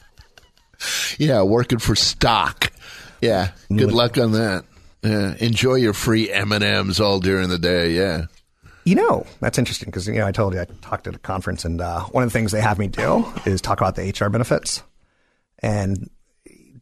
Yeah, 1.19 1.43
working 1.43 1.79
for 1.79 1.95
stock. 1.95 2.73
Yeah, 3.21 3.53
good 3.69 3.93
luck 3.93 4.19
on 4.19 4.33
that. 4.33 4.65
Yeah, 5.03 5.35
enjoy 5.39 5.75
your 5.77 5.95
free 5.95 6.31
M 6.31 6.53
and 6.53 6.65
M's 6.65 7.01
all 7.01 7.21
during 7.21 7.49
the 7.49 7.59
day. 7.59 7.93
Yeah, 7.93 8.27
you 8.85 8.95
know, 8.95 9.27
that's 9.41 9.59
interesting 9.59 9.87
because, 9.87 10.07
you 10.07 10.15
know, 10.15 10.27
I 10.27 10.33
told 10.33 10.55
you 10.55 10.61
I 10.61 10.67
talked 10.83 11.07
at 11.07 11.15
a 11.15 11.19
conference 11.19 11.65
and 11.65 11.81
uh, 11.81 12.03
one 12.05 12.23
of 12.23 12.31
the 12.31 12.39
things 12.39 12.53
they 12.53 12.61
have 12.61 12.79
me 12.79 12.89
do 12.89 13.25
is 13.47 13.61
talk 13.61 13.81
about 13.81 13.97
the 13.97 14.03
HR 14.03 14.29
benefits. 14.29 14.83
And 15.61 16.11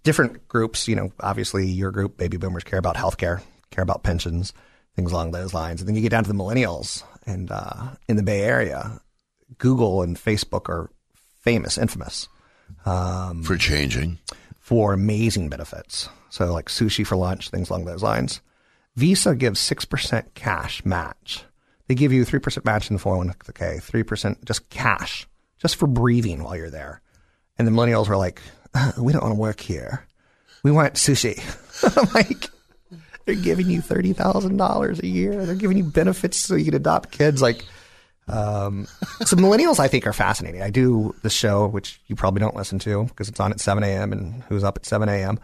different 0.02 0.48
groups, 0.48 0.88
you 0.88 0.96
know, 0.96 1.12
obviously 1.20 1.66
your 1.66 1.90
group, 1.90 2.16
baby 2.16 2.36
boomers, 2.36 2.64
care 2.64 2.78
about 2.78 2.96
healthcare, 2.96 3.42
care 3.70 3.82
about 3.82 4.02
pensions, 4.02 4.52
things 4.96 5.12
along 5.12 5.30
those 5.30 5.54
lines. 5.54 5.80
And 5.80 5.88
then 5.88 5.96
you 5.96 6.02
get 6.02 6.10
down 6.10 6.24
to 6.24 6.32
the 6.32 6.38
millennials, 6.38 7.02
and 7.26 7.50
uh, 7.50 7.90
in 8.08 8.16
the 8.16 8.22
Bay 8.22 8.42
Area, 8.42 9.00
Google 9.58 10.02
and 10.02 10.16
Facebook 10.16 10.68
are 10.68 10.90
famous, 11.40 11.78
infamous 11.78 12.28
um, 12.84 13.42
for 13.42 13.56
changing. 13.56 14.18
for 14.58 14.92
amazing 14.92 15.48
benefits. 15.48 16.08
So, 16.30 16.52
like 16.52 16.66
sushi 16.66 17.06
for 17.06 17.16
lunch, 17.16 17.50
things 17.50 17.70
along 17.70 17.84
those 17.84 18.02
lines. 18.02 18.40
Visa 18.96 19.34
gives 19.34 19.60
6% 19.60 20.34
cash 20.34 20.84
match. 20.84 21.44
They 21.88 21.94
give 21.94 22.12
you 22.12 22.24
3% 22.24 22.64
match 22.64 22.90
in 22.90 22.96
the 22.96 23.02
401k, 23.02 23.82
3% 23.82 24.44
just 24.44 24.68
cash, 24.68 25.26
just 25.58 25.76
for 25.76 25.86
breathing 25.86 26.42
while 26.42 26.56
you're 26.56 26.70
there. 26.70 27.00
And 27.58 27.66
the 27.66 27.72
millennials 27.72 28.08
were 28.08 28.16
like, 28.16 28.40
"Uh, 28.74 28.92
we 28.98 29.12
don't 29.12 29.22
want 29.22 29.35
to 29.35 29.40
work 29.40 29.61
here. 29.61 30.06
We 30.62 30.70
want 30.70 30.94
sushi. 30.94 31.38
I'm 31.98 32.08
like, 32.14 32.48
they're 33.24 33.35
giving 33.35 33.68
you 33.68 33.82
$30,000 33.82 35.02
a 35.02 35.06
year. 35.06 35.46
They're 35.46 35.54
giving 35.54 35.76
you 35.76 35.85
benefits 35.85 36.38
so 36.38 36.54
you 36.54 36.64
can 36.64 36.74
adopt 36.74 37.11
kids. 37.11 37.42
Like, 37.42 37.64
um, 38.28 38.87
so 39.24 39.37
millennials, 39.37 39.80
I 39.80 39.88
think, 39.88 40.06
are 40.06 40.12
fascinating. 40.12 40.62
I 40.62 40.70
do 40.70 41.14
the 41.22 41.30
show, 41.30 41.66
which 41.66 42.00
you 42.06 42.16
probably 42.16 42.40
don't 42.40 42.56
listen 42.56 42.78
to 42.80 43.04
because 43.04 43.28
it's 43.28 43.40
on 43.40 43.52
at 43.52 43.61
7 43.61 43.82
a.m. 43.82 44.12
and 44.12 44.42
who's 44.44 44.64
up 44.64 44.76
at 44.76 44.87
7 44.87 45.08
a.m. 45.08 45.38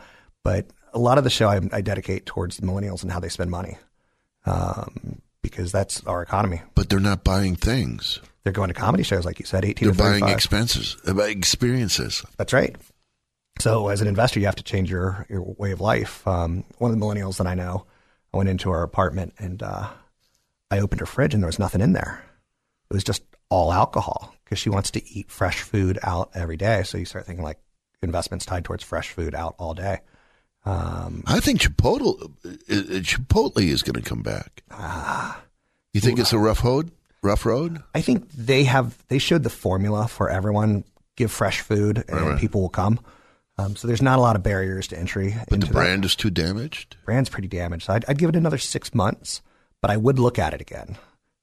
But 0.44 0.66
a 0.92 0.98
lot 0.98 1.18
of 1.18 1.24
the 1.24 1.30
show 1.30 1.48
I, 1.48 1.60
I 1.72 1.80
dedicate 1.80 2.26
towards 2.26 2.56
the 2.56 2.66
millennials 2.66 3.02
and 3.02 3.10
how 3.12 3.20
they 3.20 3.28
spend 3.28 3.50
money 3.50 3.76
um, 4.46 5.20
because 5.42 5.72
that's 5.72 6.04
our 6.04 6.22
economy. 6.22 6.62
But 6.74 6.88
they're 6.88 7.00
not 7.00 7.24
buying 7.24 7.56
things. 7.56 8.20
They're 8.44 8.52
going 8.52 8.68
to 8.68 8.74
comedy 8.74 9.02
shows, 9.02 9.24
like 9.24 9.38
you 9.38 9.44
said, 9.44 9.64
18 9.64 9.88
They're 9.88 9.94
buying 9.94 10.20
45. 10.20 10.36
expenses, 10.36 10.96
uh, 11.06 11.16
experiences. 11.18 12.24
That's 12.38 12.52
right. 12.52 12.76
So 13.60 13.88
as 13.88 14.00
an 14.00 14.06
investor, 14.08 14.40
you 14.40 14.46
have 14.46 14.56
to 14.56 14.62
change 14.62 14.90
your, 14.90 15.26
your 15.28 15.42
way 15.42 15.72
of 15.72 15.80
life. 15.80 16.26
Um, 16.26 16.64
one 16.78 16.92
of 16.92 16.98
the 16.98 17.04
millennials 17.04 17.38
that 17.38 17.46
I 17.46 17.54
know, 17.54 17.86
I 18.32 18.36
went 18.36 18.48
into 18.48 18.70
her 18.70 18.82
apartment 18.82 19.34
and 19.38 19.62
uh, 19.62 19.88
I 20.70 20.78
opened 20.78 21.00
her 21.00 21.06
fridge 21.06 21.34
and 21.34 21.42
there 21.42 21.48
was 21.48 21.58
nothing 21.58 21.80
in 21.80 21.92
there. 21.92 22.22
It 22.90 22.94
was 22.94 23.04
just 23.04 23.22
all 23.50 23.72
alcohol 23.72 24.34
because 24.44 24.58
she 24.58 24.70
wants 24.70 24.90
to 24.92 25.08
eat 25.08 25.30
fresh 25.30 25.62
food 25.62 25.98
out 26.02 26.30
every 26.34 26.56
day. 26.56 26.82
So 26.84 26.98
you 26.98 27.04
start 27.04 27.26
thinking 27.26 27.44
like 27.44 27.58
investments 28.02 28.44
tied 28.46 28.64
towards 28.64 28.84
fresh 28.84 29.10
food 29.10 29.34
out 29.34 29.54
all 29.58 29.74
day. 29.74 30.00
Um, 30.64 31.22
I 31.26 31.40
think 31.40 31.60
Chipotle, 31.60 32.30
uh, 32.44 32.48
uh, 32.48 33.00
Chipotle 33.00 33.62
is 33.62 33.82
going 33.82 34.02
to 34.02 34.08
come 34.08 34.22
back. 34.22 34.62
you 35.92 36.00
think 36.00 36.18
it's 36.18 36.32
a 36.32 36.38
rough 36.38 36.62
road? 36.64 36.90
Rough 37.22 37.46
road? 37.46 37.82
I 37.94 38.00
think 38.02 38.30
they 38.32 38.64
have 38.64 39.02
they 39.08 39.18
showed 39.18 39.42
the 39.42 39.50
formula 39.50 40.06
for 40.08 40.30
everyone. 40.30 40.84
Give 41.16 41.32
fresh 41.32 41.60
food 41.60 42.04
and 42.08 42.20
Right, 42.20 42.28
right. 42.30 42.38
people 42.38 42.60
will 42.60 42.68
come. 42.68 43.00
Um, 43.58 43.74
so 43.76 43.88
there's 43.88 44.02
not 44.02 44.18
a 44.18 44.22
lot 44.22 44.36
of 44.36 44.42
barriers 44.42 44.86
to 44.88 44.98
entry. 44.98 45.34
But 45.48 45.54
into 45.54 45.66
the 45.66 45.72
brand 45.72 46.04
is 46.04 46.14
too 46.14 46.30
damaged. 46.30 46.96
brand's 47.04 47.28
pretty 47.28 47.48
damaged. 47.48 47.86
So 47.86 47.92
I'd, 47.94 48.04
I'd 48.08 48.18
give 48.18 48.28
it 48.28 48.36
another 48.36 48.58
six 48.58 48.94
months, 48.94 49.42
but 49.82 49.90
I 49.90 49.96
would 49.96 50.18
look 50.20 50.38
at 50.38 50.54
it 50.54 50.60
again 50.60 50.96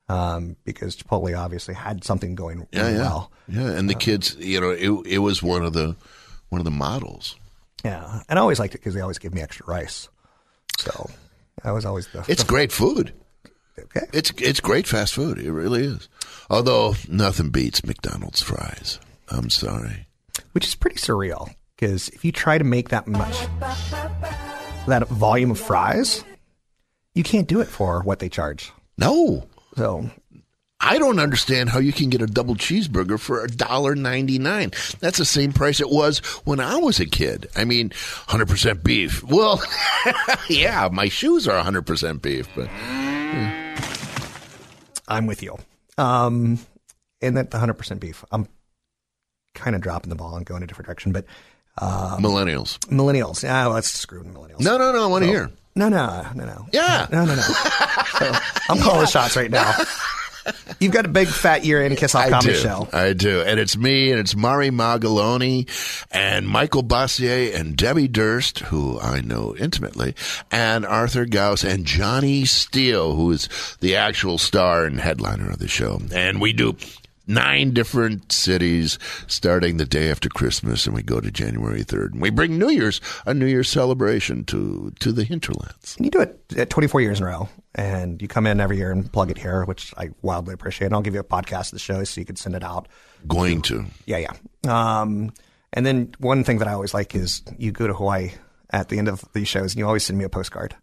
um, 0.08 0.56
because 0.64 0.96
Chipotle 0.96 1.38
obviously 1.38 1.74
had 1.74 2.04
something 2.06 2.36
going 2.36 2.66
Yeah, 2.72 2.84
really 2.84 2.94
yeah, 2.94 3.00
well. 3.02 3.32
yeah. 3.50 3.70
And 3.72 3.90
the 3.90 3.96
kids, 3.96 4.36
you 4.40 4.62
know, 4.62 4.70
it, 4.70 4.90
it 5.16 5.18
was 5.20 5.44
one 5.44 5.64
of 5.66 5.74
the 5.74 5.96
one 6.50 6.62
of 6.62 6.66
the 6.66 6.72
models. 6.72 7.36
Yeah, 7.84 8.22
and 8.30 8.40
I 8.40 8.42
always 8.42 8.60
liked 8.60 8.74
it 8.76 8.80
because 8.80 8.94
they 8.94 9.02
always 9.02 9.20
give 9.20 9.34
me 9.34 9.42
extra 9.42 9.66
rice. 9.68 10.08
So 10.80 11.10
I 11.64 11.72
was 11.72 11.86
always 11.86 12.08
the. 12.08 12.24
It's 12.30 12.44
the- 12.44 12.50
great 12.50 12.72
food. 12.72 13.14
Okay. 13.78 14.06
It's 14.14 14.32
it's 14.38 14.62
great 14.62 14.88
fast 14.88 15.14
food. 15.14 15.38
It 15.38 15.52
really 15.52 15.84
is. 15.84 16.08
Although 16.50 16.96
nothing 17.10 17.50
beats 17.50 17.84
McDonald's 17.86 18.42
fries. 18.42 19.00
I'm 19.28 19.50
sorry. 19.50 20.08
which 20.54 20.66
is 20.66 20.76
pretty 20.76 20.96
surreal 20.98 21.50
because 21.76 22.10
if 22.10 22.24
you 22.24 22.32
try 22.32 22.58
to 22.58 22.64
make 22.64 22.90
that 22.90 23.08
much 23.08 23.38
that 24.88 25.08
volume 25.10 25.52
of 25.52 25.60
fries, 25.60 26.24
you 27.14 27.24
can't 27.24 27.48
do 27.48 27.62
it 27.62 27.68
for 27.68 28.02
what 28.02 28.20
they 28.20 28.30
charge. 28.30 28.72
No. 28.98 29.48
So 29.76 30.10
I 30.80 30.98
don't 30.98 31.20
understand 31.20 31.70
how 31.70 31.80
you 31.80 31.92
can 31.92 32.10
get 32.10 32.22
a 32.22 32.28
double 32.28 32.56
cheeseburger 32.56 33.20
for 33.20 33.44
a 33.44 33.48
dollar 33.48 33.96
ninety 33.96 34.40
nine. 34.40 34.72
That's 35.00 35.18
the 35.18 35.26
same 35.26 35.52
price 35.52 35.80
it 35.80 35.90
was 35.90 36.20
when 36.46 36.60
I 36.60 36.78
was 36.78 37.00
a 37.00 37.06
kid. 37.06 37.48
I 37.56 37.66
mean, 37.66 37.92
hundred 38.28 38.48
percent 38.48 38.84
beef. 38.84 39.24
Well, 39.24 39.62
yeah, 40.50 40.90
my 40.92 41.10
shoes 41.10 41.48
are 41.48 41.62
hundred 41.64 41.86
percent 41.86 42.22
beef, 42.22 42.48
but 42.56 42.70
I'm 45.08 45.28
with 45.28 45.42
you. 45.44 45.58
Um, 45.98 46.60
and 47.22 47.38
that 47.38 47.52
the 47.52 47.60
hundred 47.60 47.76
percent 47.76 48.00
beef. 48.00 48.24
I'm 48.32 48.48
kind 49.54 49.76
of 49.76 49.82
dropping 49.82 50.10
the 50.10 50.16
ball 50.16 50.36
and 50.36 50.46
going 50.46 50.62
a 50.64 50.68
different 50.68 50.86
direction, 50.86 51.12
but 51.14 51.26
um, 51.78 52.22
millennials. 52.22 52.78
millennials. 52.90 53.44
Yeah, 53.44 53.68
let's 53.68 53.92
screw 53.92 54.24
the 54.24 54.30
millennials. 54.30 54.62
No, 54.62 54.78
no, 54.78 54.92
no. 54.92 55.04
I 55.04 55.08
want 55.08 55.24
to 55.24 55.28
So- 55.28 55.34
hear. 55.34 55.52
No, 55.78 55.90
no, 55.90 56.26
no, 56.36 56.46
no. 56.46 56.68
Yeah. 56.72 57.06
No, 57.12 57.26
no, 57.26 57.36
no. 57.36 57.42
So, 57.42 58.32
I'm 58.70 58.80
calling 58.80 59.02
the 59.02 59.08
shots 59.08 59.36
right 59.36 59.52
now. 59.52 59.74
You've 60.80 60.94
got 60.94 61.06
a 61.06 61.10
big 61.10 61.28
fat 61.28 61.66
year 61.66 61.82
end 61.84 61.98
Kiss 61.98 62.14
Off 62.16 62.30
Comedy 62.30 62.54
do. 62.54 62.60
Show. 62.60 62.88
I 62.94 63.12
do. 63.14 63.42
And 63.42 63.60
it's 63.60 63.76
me 63.76 64.12
and 64.12 64.20
it's 64.20 64.36
Mari 64.38 64.70
Magaloni 64.70 65.68
and 66.12 66.48
Michael 66.48 66.84
Bossier 66.84 67.52
and 67.56 67.76
Debbie 67.76 68.08
Durst, 68.08 68.60
who 68.60 69.00
I 69.02 69.20
know 69.22 69.54
intimately, 69.58 70.16
and 70.52 70.86
Arthur 70.86 71.26
Gauss 71.26 71.64
and 71.66 71.86
Johnny 71.86 72.46
Steele, 72.46 73.16
who 73.16 73.32
is 73.32 73.50
the 73.82 73.96
actual 73.98 74.38
star 74.38 74.86
and 74.86 75.00
headliner 75.02 75.50
of 75.50 75.60
the 75.60 75.68
show. 75.68 76.00
And 76.14 76.40
we 76.40 76.54
do 76.54 76.78
nine 77.28 77.74
different 77.74 78.32
cities 78.32 79.00
starting 79.28 79.78
the 79.78 79.86
day 79.86 80.10
after 80.12 80.30
Christmas 80.30 80.86
and 80.86 80.96
we 80.96 81.02
go 81.02 81.20
to 81.20 81.32
January 81.32 81.84
3rd. 81.84 82.14
And 82.14 82.22
we 82.22 82.30
bring 82.30 82.58
New 82.58 82.70
Year's, 82.70 83.02
a 83.26 83.34
New 83.34 83.46
Year's 83.46 83.70
celebration 83.70 84.44
to, 84.46 84.94
to 85.00 85.12
the 85.12 85.24
hinterlands. 85.24 85.96
And 85.98 86.06
you 86.06 86.12
do 86.12 86.22
it 86.22 86.40
at 86.58 86.70
24 86.70 87.02
years 87.02 87.20
in 87.20 87.26
a 87.26 87.30
row. 87.30 87.50
And 87.74 88.22
you 88.22 88.28
come 88.28 88.48
in 88.48 88.62
every 88.62 88.78
year 88.78 88.92
and 88.92 89.12
plug 89.12 89.32
it 89.32 89.38
here, 89.38 89.66
which 89.66 89.94
I 89.98 90.10
wildly 90.22 90.54
appreciate. 90.54 90.88
And 90.88 90.96
I'll 90.96 91.02
give 91.02 91.14
you 91.14 91.20
a 91.20 91.26
podcast 91.26 91.68
of 91.68 91.72
the 91.72 91.80
show 91.80 92.04
so 92.04 92.22
you 92.22 92.26
can 92.26 92.38
send 92.38 92.56
it 92.56 92.64
out. 92.64 92.88
Going 93.28 93.62
to. 93.64 93.86
Yeah, 94.06 94.18
yeah. 94.18 95.02
Um, 95.02 95.34
and 95.74 95.86
then 95.86 96.14
one 96.20 96.44
thing 96.44 96.60
that 96.60 96.68
I 96.68 96.74
always 96.74 96.94
like 96.94 97.16
is 97.16 97.42
you 97.58 97.72
go 97.72 97.88
to 97.88 97.94
Hawaii 97.94 98.32
at 98.70 98.90
the 98.90 98.98
end 98.98 99.08
of 99.08 99.24
these 99.34 99.48
shows 99.48 99.74
and 99.74 99.80
you 99.80 99.86
always 99.86 100.06
send 100.06 100.18
me 100.18 100.26
a 100.26 100.30
postcard, 100.30 100.76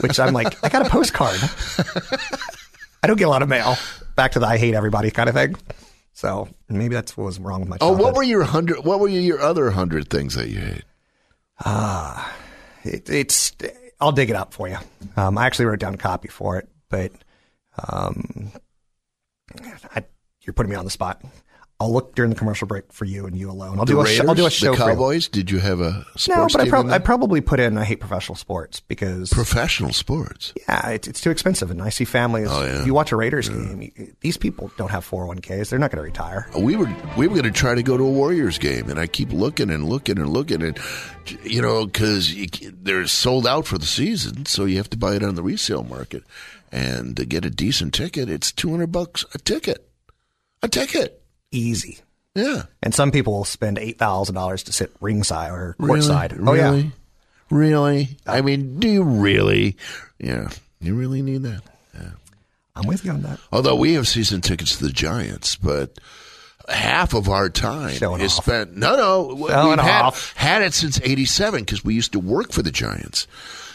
which 0.00 0.18
I'm 0.18 0.34
like, 0.34 0.62
I 0.64 0.68
got 0.68 0.86
a 0.86 0.90
postcard. 0.90 1.38
I 3.06 3.08
don't 3.08 3.18
get 3.18 3.28
a 3.28 3.30
lot 3.30 3.42
of 3.42 3.48
mail. 3.48 3.78
Back 4.16 4.32
to 4.32 4.40
the 4.40 4.46
I 4.48 4.58
hate 4.58 4.74
everybody 4.74 5.12
kind 5.12 5.28
of 5.28 5.36
thing. 5.36 5.54
So 6.12 6.48
maybe 6.68 6.92
that's 6.92 7.16
what 7.16 7.22
was 7.22 7.38
wrong 7.38 7.60
with 7.60 7.68
my 7.68 7.76
Oh, 7.80 7.92
what 7.92 8.16
were 8.16 8.24
your 8.24 8.42
hundred? 8.42 8.84
What 8.84 8.98
were 8.98 9.06
your 9.06 9.40
other 9.40 9.70
hundred 9.70 10.10
things 10.10 10.34
that 10.34 10.48
you 10.48 10.58
hate? 10.58 10.82
Ah, 11.64 12.34
it, 12.82 13.08
it's. 13.08 13.52
I'll 14.00 14.10
dig 14.10 14.28
it 14.28 14.34
up 14.34 14.52
for 14.52 14.66
you. 14.66 14.78
Um, 15.16 15.38
I 15.38 15.46
actually 15.46 15.66
wrote 15.66 15.78
down 15.78 15.94
a 15.94 15.98
copy 15.98 16.26
for 16.26 16.58
it, 16.58 16.68
but 16.90 17.12
um, 17.88 18.50
I, 19.94 20.02
you're 20.40 20.52
putting 20.52 20.70
me 20.70 20.76
on 20.76 20.84
the 20.84 20.90
spot. 20.90 21.22
I'll 21.78 21.92
look 21.92 22.14
during 22.14 22.30
the 22.30 22.36
commercial 22.36 22.66
break 22.66 22.90
for 22.90 23.04
you 23.04 23.26
and 23.26 23.36
you 23.36 23.50
alone. 23.50 23.78
I'll 23.78 23.84
the 23.84 23.92
do 23.92 24.00
a. 24.00 24.04
Raiders, 24.04 24.24
Sh- 24.24 24.28
I'll 24.28 24.34
do 24.34 24.46
a 24.46 24.50
show 24.50 24.70
the. 24.72 24.78
Cowboys. 24.78 25.28
Did 25.28 25.50
you 25.50 25.58
have 25.58 25.80
a 25.80 26.06
sports 26.16 26.28
No, 26.28 26.46
but 26.50 26.60
I, 26.62 26.68
prob- 26.70 26.88
I 26.88 26.98
probably 26.98 27.42
put 27.42 27.60
in 27.60 27.76
I 27.76 27.84
hate 27.84 28.00
professional 28.00 28.34
sports 28.36 28.80
because 28.80 29.28
professional 29.28 29.92
sports. 29.92 30.54
Yeah, 30.66 30.88
it's, 30.88 31.06
it's 31.06 31.20
too 31.20 31.28
expensive, 31.30 31.70
and 31.70 31.82
I 31.82 31.90
see 31.90 32.06
families. 32.06 32.48
Oh, 32.50 32.64
yeah. 32.64 32.80
If 32.80 32.86
you 32.86 32.94
watch 32.94 33.12
a 33.12 33.16
Raiders 33.16 33.50
game, 33.50 33.82
you- 33.82 34.14
these 34.22 34.38
people 34.38 34.70
don't 34.78 34.90
have 34.90 35.06
401ks. 35.06 35.68
They're 35.68 35.78
not 35.78 35.90
going 35.90 35.98
to 35.98 36.02
retire. 36.02 36.48
We 36.58 36.76
were 36.76 36.90
we 37.18 37.26
were 37.28 37.34
going 37.34 37.44
to 37.44 37.50
try 37.50 37.74
to 37.74 37.82
go 37.82 37.98
to 37.98 38.04
a 38.04 38.10
Warriors 38.10 38.56
game, 38.58 38.88
and 38.88 38.98
I 38.98 39.06
keep 39.06 39.30
looking 39.30 39.68
and 39.70 39.84
looking 39.84 40.18
and 40.18 40.30
looking, 40.30 40.62
and 40.62 40.78
you 41.42 41.60
know 41.60 41.84
because 41.84 42.34
they're 42.72 43.06
sold 43.06 43.46
out 43.46 43.66
for 43.66 43.76
the 43.76 43.84
season, 43.84 44.46
so 44.46 44.64
you 44.64 44.78
have 44.78 44.88
to 44.90 44.96
buy 44.96 45.14
it 45.16 45.22
on 45.22 45.34
the 45.34 45.42
resale 45.42 45.84
market, 45.84 46.22
and 46.72 47.14
to 47.18 47.26
get 47.26 47.44
a 47.44 47.50
decent 47.50 47.92
ticket, 47.92 48.30
it's 48.30 48.50
two 48.50 48.70
hundred 48.70 48.92
bucks 48.92 49.26
a 49.34 49.38
ticket, 49.38 49.86
a 50.62 50.68
ticket, 50.68 51.22
easy. 51.50 51.98
Yeah, 52.34 52.64
And 52.82 52.94
some 52.94 53.12
people 53.12 53.32
will 53.32 53.44
spend 53.46 53.78
eight 53.78 53.98
thousand 53.98 54.34
dollars 54.34 54.62
to 54.64 54.72
sit 54.72 54.92
ringside 55.00 55.50
or 55.52 55.74
Really? 55.78 56.00
courtside. 56.00 56.38
Oh 56.46 56.52
yeah, 56.52 56.70
Really? 56.70 56.92
Really? 57.50 58.08
I 58.26 58.42
mean, 58.42 58.78
do 58.78 58.88
you 58.88 59.02
really? 59.04 59.76
Yeah, 60.18 60.50
you 60.80 60.94
really 60.96 61.22
need 61.22 61.44
that. 61.44 61.62
Yeah. 61.94 62.10
I'm 62.74 62.86
with 62.86 63.06
you 63.06 63.12
on 63.12 63.22
that. 63.22 63.38
Although 63.52 63.76
we 63.76 63.94
have 63.94 64.06
season 64.06 64.42
tickets 64.42 64.76
to 64.76 64.84
the 64.84 64.92
Giants, 64.92 65.56
but 65.56 65.96
half 66.68 67.14
of 67.14 67.28
our 67.30 67.48
time 67.48 67.94
Showing 67.94 68.20
is 68.20 68.36
off. 68.36 68.44
spent. 68.44 68.76
No, 68.76 68.96
no, 68.96 69.28
Showing 69.48 69.70
we've 69.70 69.78
had, 69.80 70.02
off. 70.02 70.34
had 70.36 70.60
it 70.60 70.74
since 70.74 71.00
'87 71.00 71.60
because 71.60 71.82
we 71.84 71.94
used 71.94 72.12
to 72.12 72.18
work 72.18 72.52
for 72.52 72.60
the 72.62 72.72
Giants. 72.72 73.26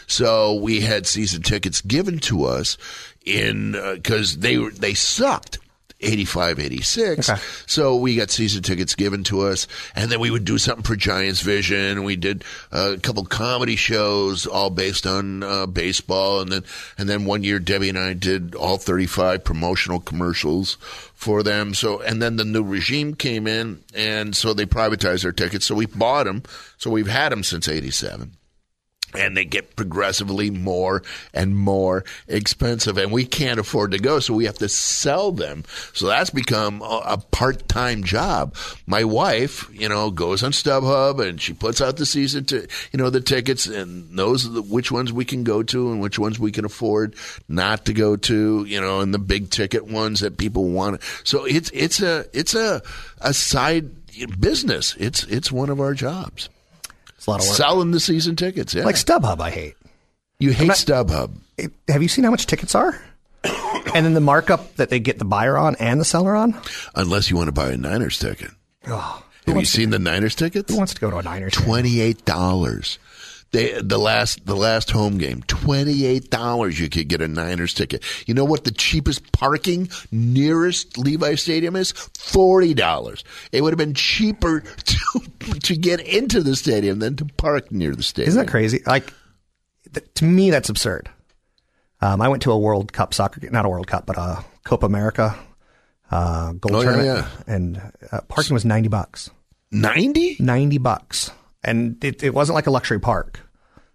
So 0.06 0.54
we 0.54 0.80
had 0.82 1.06
season 1.08 1.42
tickets 1.42 1.80
given 1.80 2.18
to 2.20 2.44
us 2.44 2.76
in 3.24 3.74
uh, 3.74 3.94
because 3.94 4.38
they 4.38 4.58
were 4.58 4.70
they 4.70 4.94
sucked. 4.94 5.58
85, 6.02 6.58
86. 6.58 7.30
So 7.66 7.96
we 7.96 8.16
got 8.16 8.30
season 8.30 8.62
tickets 8.62 8.94
given 8.94 9.24
to 9.24 9.42
us, 9.42 9.66
and 9.94 10.10
then 10.10 10.20
we 10.20 10.30
would 10.30 10.44
do 10.44 10.58
something 10.58 10.84
for 10.84 10.96
Giants 10.96 11.40
Vision. 11.40 12.04
We 12.04 12.16
did 12.16 12.44
a 12.70 12.96
couple 12.98 13.24
comedy 13.24 13.76
shows, 13.76 14.46
all 14.46 14.70
based 14.70 15.06
on 15.06 15.42
uh, 15.42 15.66
baseball, 15.66 16.40
and 16.40 16.50
then 16.50 16.64
and 16.98 17.08
then 17.08 17.24
one 17.24 17.44
year 17.44 17.58
Debbie 17.58 17.88
and 17.88 17.98
I 17.98 18.12
did 18.12 18.54
all 18.54 18.78
35 18.78 19.44
promotional 19.44 20.00
commercials 20.00 20.76
for 21.14 21.42
them. 21.42 21.74
So 21.74 22.00
and 22.00 22.20
then 22.20 22.36
the 22.36 22.44
new 22.44 22.62
regime 22.62 23.14
came 23.14 23.46
in, 23.46 23.82
and 23.94 24.34
so 24.34 24.54
they 24.54 24.66
privatized 24.66 25.24
our 25.24 25.32
tickets. 25.32 25.66
So 25.66 25.74
we 25.74 25.86
bought 25.86 26.24
them. 26.24 26.42
So 26.78 26.90
we've 26.90 27.06
had 27.06 27.32
them 27.32 27.42
since 27.42 27.68
87 27.68 28.36
and 29.14 29.36
they 29.36 29.44
get 29.44 29.76
progressively 29.76 30.50
more 30.50 31.02
and 31.34 31.56
more 31.56 32.04
expensive. 32.28 32.98
And 32.98 33.12
we 33.12 33.24
can't 33.24 33.60
afford 33.60 33.92
to 33.92 33.98
go 33.98 34.20
so 34.20 34.34
we 34.34 34.46
have 34.46 34.58
to 34.58 34.68
sell 34.68 35.32
them. 35.32 35.64
So 35.92 36.06
that's 36.06 36.30
become 36.30 36.82
a, 36.82 37.22
part-time 37.32 38.04
job. 38.04 38.54
My 38.86 39.04
wife 39.04 39.68
you 39.72 39.88
know 39.88 40.10
goes 40.10 40.42
on 40.42 40.52
stubhub 40.52 41.26
and 41.26 41.40
she 41.40 41.52
puts 41.52 41.80
out 41.80 41.96
the 41.96 42.06
season 42.06 42.44
to 42.46 42.66
you 42.92 42.98
know 42.98 43.10
the 43.10 43.20
tickets 43.20 43.66
and 43.66 44.10
knows 44.12 44.50
the, 44.50 44.60
which 44.60 44.90
ones 44.90 45.12
we 45.12 45.24
can 45.24 45.44
go 45.44 45.62
to 45.62 45.92
and 45.92 46.00
which 46.00 46.18
ones 46.18 46.38
we 46.38 46.52
can 46.52 46.64
afford 46.64 47.14
not 47.48 47.86
to 47.86 47.92
go 47.92 48.16
to 48.16 48.64
you 48.64 48.80
know 48.80 49.00
and 49.00 49.14
the 49.14 49.18
big 49.18 49.50
ticket 49.50 49.86
ones 49.86 50.20
that 50.20 50.36
people 50.36 50.68
want. 50.68 51.00
So 51.24 51.44
it's 51.44 51.70
it's 51.72 52.02
a 52.02 52.26
it's 52.32 52.54
a 52.54 52.82
a 53.20 53.32
side 53.32 53.90
business. 54.38 54.96
It's 54.98 55.24
it's 55.24 55.50
one 55.50 55.70
of 55.70 55.80
our 55.80 55.94
jobs 55.94 56.48
It's 57.22 57.26
a 57.28 57.30
lot 57.30 57.40
of 57.40 57.46
work. 57.46 57.56
selling 57.56 57.92
the 57.92 58.00
season 58.00 58.34
tickets 58.34 58.74
yeah 58.74 58.82
Like 58.84 58.96
StubHub, 58.96 59.40
I 59.40 59.50
hate. 59.50 59.74
you 60.40 60.50
hate 60.52 60.70
StubHub. 60.72 61.30
It- 61.56 61.70
have 61.86 62.02
you 62.02 62.08
seen 62.08 62.24
how 62.24 62.32
much 62.32 62.46
tickets 62.48 62.74
are? 62.74 63.00
and 63.94 64.04
then 64.04 64.14
the 64.14 64.20
markup 64.20 64.74
that 64.76 64.90
they 64.90 64.98
get 64.98 65.20
the 65.20 65.24
buyer 65.24 65.56
on 65.56 65.76
and 65.76 66.00
the 66.00 66.04
seller 66.04 66.34
on. 66.34 66.60
Unless 66.96 67.30
you 67.30 67.36
want 67.36 67.46
to 67.46 67.52
buy 67.52 67.70
a 67.70 67.76
Niners 67.76 68.18
ticket. 68.18 68.50
Oh, 68.88 69.22
Have 69.46 69.56
you 69.56 69.64
seen 69.64 69.90
the 69.90 70.00
Niners 70.00 70.34
tickets? 70.34 70.72
who 70.72 70.78
wants 70.78 70.94
to 70.94 71.00
go 71.00 71.10
to 71.10 71.18
a 71.18 71.22
Niners? 71.22 71.52
Twenty 71.52 72.00
eight 72.00 72.24
dollars. 72.24 72.98
They 73.52 73.80
the 73.80 73.98
last 73.98 74.46
the 74.46 74.56
last 74.56 74.90
home 74.90 75.18
game 75.18 75.42
twenty 75.46 76.06
eight 76.06 76.30
dollars 76.30 76.80
you 76.80 76.88
could 76.88 77.08
get 77.08 77.20
a 77.20 77.28
Niners 77.28 77.74
ticket. 77.74 78.02
You 78.26 78.32
know 78.32 78.44
what 78.46 78.64
the 78.64 78.70
cheapest 78.70 79.30
parking 79.32 79.90
nearest 80.10 80.96
Levi 80.96 81.34
Stadium 81.34 81.76
is? 81.76 81.92
Forty 82.18 82.72
dollars. 82.72 83.24
It 83.52 83.60
would 83.62 83.72
have 83.72 83.78
been 83.78 83.92
cheaper 83.94 84.60
to 84.84 84.98
to 85.60 85.76
get 85.76 86.00
into 86.00 86.42
the 86.42 86.56
stadium 86.56 86.98
than 86.98 87.16
to 87.16 87.26
park 87.26 87.70
near 87.70 87.94
the 87.94 88.02
stadium. 88.02 88.28
Isn't 88.30 88.46
that 88.46 88.50
crazy? 88.50 88.80
Like, 88.86 89.12
th- 89.92 90.06
to 90.14 90.24
me, 90.24 90.50
that's 90.50 90.70
absurd. 90.70 91.10
Um, 92.00 92.20
I 92.22 92.28
went 92.28 92.42
to 92.44 92.52
a 92.52 92.58
World 92.58 92.92
Cup 92.92 93.12
soccer, 93.14 93.38
game, 93.40 93.52
not 93.52 93.66
a 93.66 93.68
World 93.68 93.86
Cup, 93.86 94.06
but 94.06 94.16
a 94.16 94.44
Copa 94.64 94.86
America 94.86 95.38
uh, 96.10 96.52
gold 96.52 96.74
Oh, 96.74 96.80
yeah, 96.80 96.92
tournament, 96.92 97.26
and 97.46 97.92
uh, 98.10 98.20
parking 98.28 98.54
was 98.54 98.64
ninety 98.64 98.88
bucks. 98.88 99.28
Ninety? 99.70 100.36
Ninety 100.40 100.78
bucks, 100.78 101.30
and 101.64 102.02
it, 102.04 102.22
it 102.22 102.34
wasn't 102.34 102.54
like 102.54 102.66
a 102.66 102.70
luxury 102.70 102.98
park, 103.00 103.40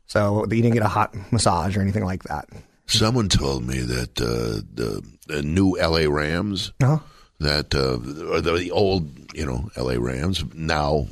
so 0.05 0.43
you 0.45 0.61
didn't 0.61 0.73
get 0.73 0.83
a 0.83 0.87
hot 0.87 1.15
massage 1.31 1.75
or 1.77 1.81
anything 1.81 2.05
like 2.05 2.23
that. 2.23 2.47
Someone 2.85 3.27
told 3.29 3.65
me 3.67 3.79
that 3.79 4.21
uh, 4.21 4.61
the, 4.73 5.03
the 5.27 5.43
new 5.43 5.75
LA 5.77 6.09
Rams 6.09 6.71
Uh-huh. 6.81 6.99
that 7.39 7.75
uh, 7.75 7.95
or 8.31 8.39
the, 8.41 8.53
the 8.57 8.71
old 8.71 9.09
you 9.35 9.45
know 9.45 9.69
LA 9.75 9.95
Rams 9.97 10.43
now, 10.53 11.07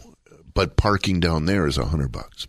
but 0.53 0.77
parking 0.77 1.19
down 1.19 1.45
there 1.45 1.67
is 1.67 1.77
a 1.77 1.85
hundred 1.85 2.11
bucks. 2.11 2.47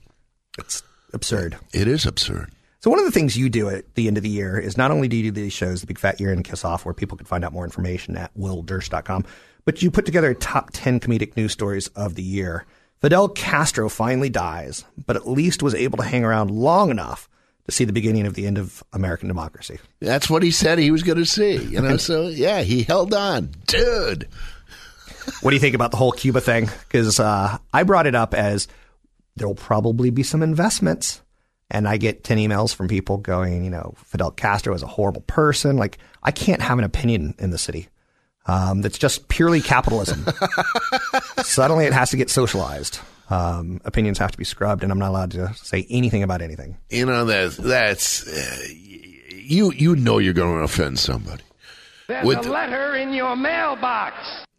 It's 0.59 0.83
absurd. 1.13 1.57
It 1.73 1.89
is 1.89 2.07
absurd. 2.07 2.53
So 2.81 2.91
one 2.91 3.01
of 3.01 3.05
the 3.05 3.11
things 3.11 3.37
you 3.37 3.49
do 3.49 3.69
at 3.69 3.95
the 3.97 4.07
end 4.07 4.17
of 4.17 4.23
the 4.23 4.29
year 4.29 4.57
is 4.59 4.77
not 4.77 4.93
only 4.93 5.09
do 5.09 5.17
you 5.17 5.25
do 5.25 5.31
these 5.33 5.53
shows, 5.53 5.81
the 5.81 5.89
Big 5.89 5.99
Fat 5.99 6.21
Year 6.21 6.31
End 6.31 6.45
Kiss 6.45 6.65
Off, 6.65 6.85
where 6.85 6.95
people 6.95 7.17
can 7.17 7.27
find 7.27 7.45
out 7.45 7.53
more 7.53 7.65
information 7.65 8.17
at 8.17 8.33
willdurst.com, 8.39 9.25
but 9.65 9.83
you 9.83 9.91
put 9.91 10.07
together 10.07 10.33
top 10.35 10.71
10 10.73 11.01
comedic 11.01 11.37
news 11.37 11.51
stories 11.53 11.89
of 11.89 12.15
the 12.15 12.23
year. 12.23 12.65
Fidel 13.01 13.29
Castro 13.29 13.89
finally 13.89 14.31
dies, 14.31 14.85
but 15.07 15.17
at 15.17 15.29
least 15.29 15.63
was 15.63 15.75
able 15.75 15.99
to 15.99 16.05
hang 16.05 16.25
around 16.25 16.51
long 16.51 16.91
enough 16.91 17.29
to 17.67 17.73
see 17.73 17.85
the 17.85 17.93
beginning 17.93 18.27
of 18.27 18.35
the 18.35 18.47
end 18.47 18.59
of 18.59 18.83
American 18.93 19.29
democracy. 19.29 19.79
That's 20.01 20.31
what 20.31 20.43
he 20.43 20.51
said 20.51 20.79
he 20.79 20.91
was 20.91 21.03
going 21.03 21.19
to 21.19 21.27
see. 21.27 21.57
You 21.57 21.81
know, 21.81 21.97
so 21.97 22.29
yeah, 22.29 22.63
he 22.63 22.83
held 22.83 23.13
on, 23.13 23.51
dude. 23.67 24.29
What 25.41 25.51
do 25.51 25.57
you 25.57 25.61
think 25.61 25.75
about 25.75 25.91
the 25.91 25.97
whole 25.97 26.13
Cuba 26.13 26.41
thing? 26.41 26.71
Because 26.87 27.19
uh, 27.19 27.59
I 27.73 27.83
brought 27.83 28.07
it 28.07 28.15
up 28.15 28.33
as 28.33 28.69
there 29.35 29.47
will 29.47 29.55
probably 29.55 30.11
be 30.11 30.23
some 30.23 30.43
investments. 30.43 31.23
And 31.69 31.89
I 31.89 31.97
get 31.97 32.23
10 32.23 32.39
emails 32.39 32.73
from 32.73 32.87
people 32.87 33.17
going, 33.17 33.65
you 33.65 33.71
know, 33.71 33.95
Fidel 33.97 34.31
Castro 34.31 34.73
is 34.73 34.85
a 34.85 34.87
horrible 34.87 35.23
person. 35.23 35.77
Like, 35.77 35.99
I 36.23 36.31
can't 36.31 36.63
have 36.63 36.79
an 36.79 36.85
opinion 36.85 37.35
in 37.41 37.51
the 37.51 37.59
city. 37.59 37.89
Um, 38.47 38.83
that's 38.83 38.99
just 38.99 39.27
purely 39.27 39.61
capitalism. 39.61 40.25
Suddenly 41.47 41.87
it 41.87 41.93
has 41.93 42.11
to 42.11 42.17
get 42.17 42.29
socialized. 42.31 42.99
Um, 43.31 43.81
opinions 43.85 44.19
have 44.19 44.31
to 44.33 44.39
be 44.39 44.45
scrubbed, 44.45 44.83
and 44.83 44.93
I'm 44.93 44.99
not 44.99 45.09
allowed 45.09 45.31
to 45.33 45.53
say 45.55 45.87
anything 45.91 46.23
about 46.23 46.43
anything. 46.43 46.77
You 46.91 47.07
know 47.07 47.25
that 47.25 47.57
that's 47.57 48.27
uh, 48.27 48.67
you. 49.35 49.73
You 49.73 49.97
know 49.97 50.19
you're 50.19 50.33
going 50.35 50.59
to 50.59 50.65
offend 50.65 50.99
somebody. 50.99 51.43
There's 52.09 52.25
With- 52.25 52.47
a 52.47 52.51
letter 52.51 52.95
in 52.95 53.13
your 53.13 53.35
mailbox. 53.37 54.15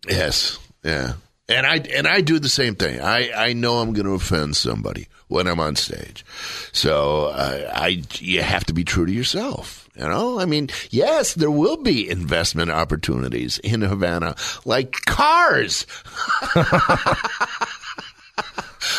Yes, 0.08 0.60
yeah, 0.84 1.14
and 1.50 1.66
I 1.66 1.78
and 1.78 2.08
I 2.08 2.22
do 2.22 2.40
the 2.40 2.50
same 2.50 2.76
thing. 2.76 3.02
I 3.02 3.32
I 3.32 3.54
know 3.54 3.78
I'm 3.80 3.94
going 3.94 4.06
to 4.06 4.14
offend 4.14 4.56
somebody 4.56 5.08
when 5.28 5.48
I'm 5.48 5.60
on 5.60 5.76
stage, 5.76 6.26
so 6.72 7.32
I 7.34 8.04
you 8.16 8.42
have 8.42 8.66
to 8.66 8.74
be 8.74 8.84
true 8.84 9.06
to 9.06 9.12
yourself. 9.12 9.88
You 9.96 10.08
know, 10.08 10.40
I 10.40 10.46
mean, 10.46 10.70
yes, 10.92 11.34
there 11.34 11.50
will 11.50 11.78
be 11.78 12.08
investment 12.08 12.70
opportunities 12.70 13.58
in 13.60 13.82
Havana, 13.82 14.36
like 14.64 14.92
cars. 15.06 15.88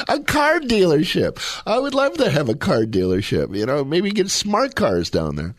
a 0.08 0.18
car 0.20 0.58
dealership. 0.58 1.38
I 1.66 1.78
would 1.78 1.94
love 1.94 2.14
to 2.14 2.30
have 2.30 2.48
a 2.48 2.56
car 2.56 2.82
dealership. 2.82 3.56
You 3.56 3.66
know, 3.66 3.84
maybe 3.84 4.10
get 4.10 4.28
smart 4.28 4.74
cars 4.74 5.08
down 5.08 5.36
there. 5.36 5.54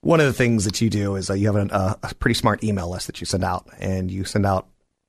One 0.00 0.20
of 0.20 0.26
the 0.26 0.32
things 0.32 0.64
that 0.64 0.80
you 0.80 0.90
do 0.90 1.16
is 1.16 1.28
uh, 1.28 1.34
you 1.34 1.46
have 1.46 1.56
an, 1.56 1.72
uh, 1.72 1.96
a 2.04 2.14
pretty 2.14 2.34
smart 2.34 2.62
email 2.62 2.88
list 2.88 3.08
that 3.08 3.20
you 3.20 3.26
send 3.26 3.42
out, 3.42 3.66
and 3.80 4.12
you 4.12 4.24
send 4.24 4.46
out 4.46 4.68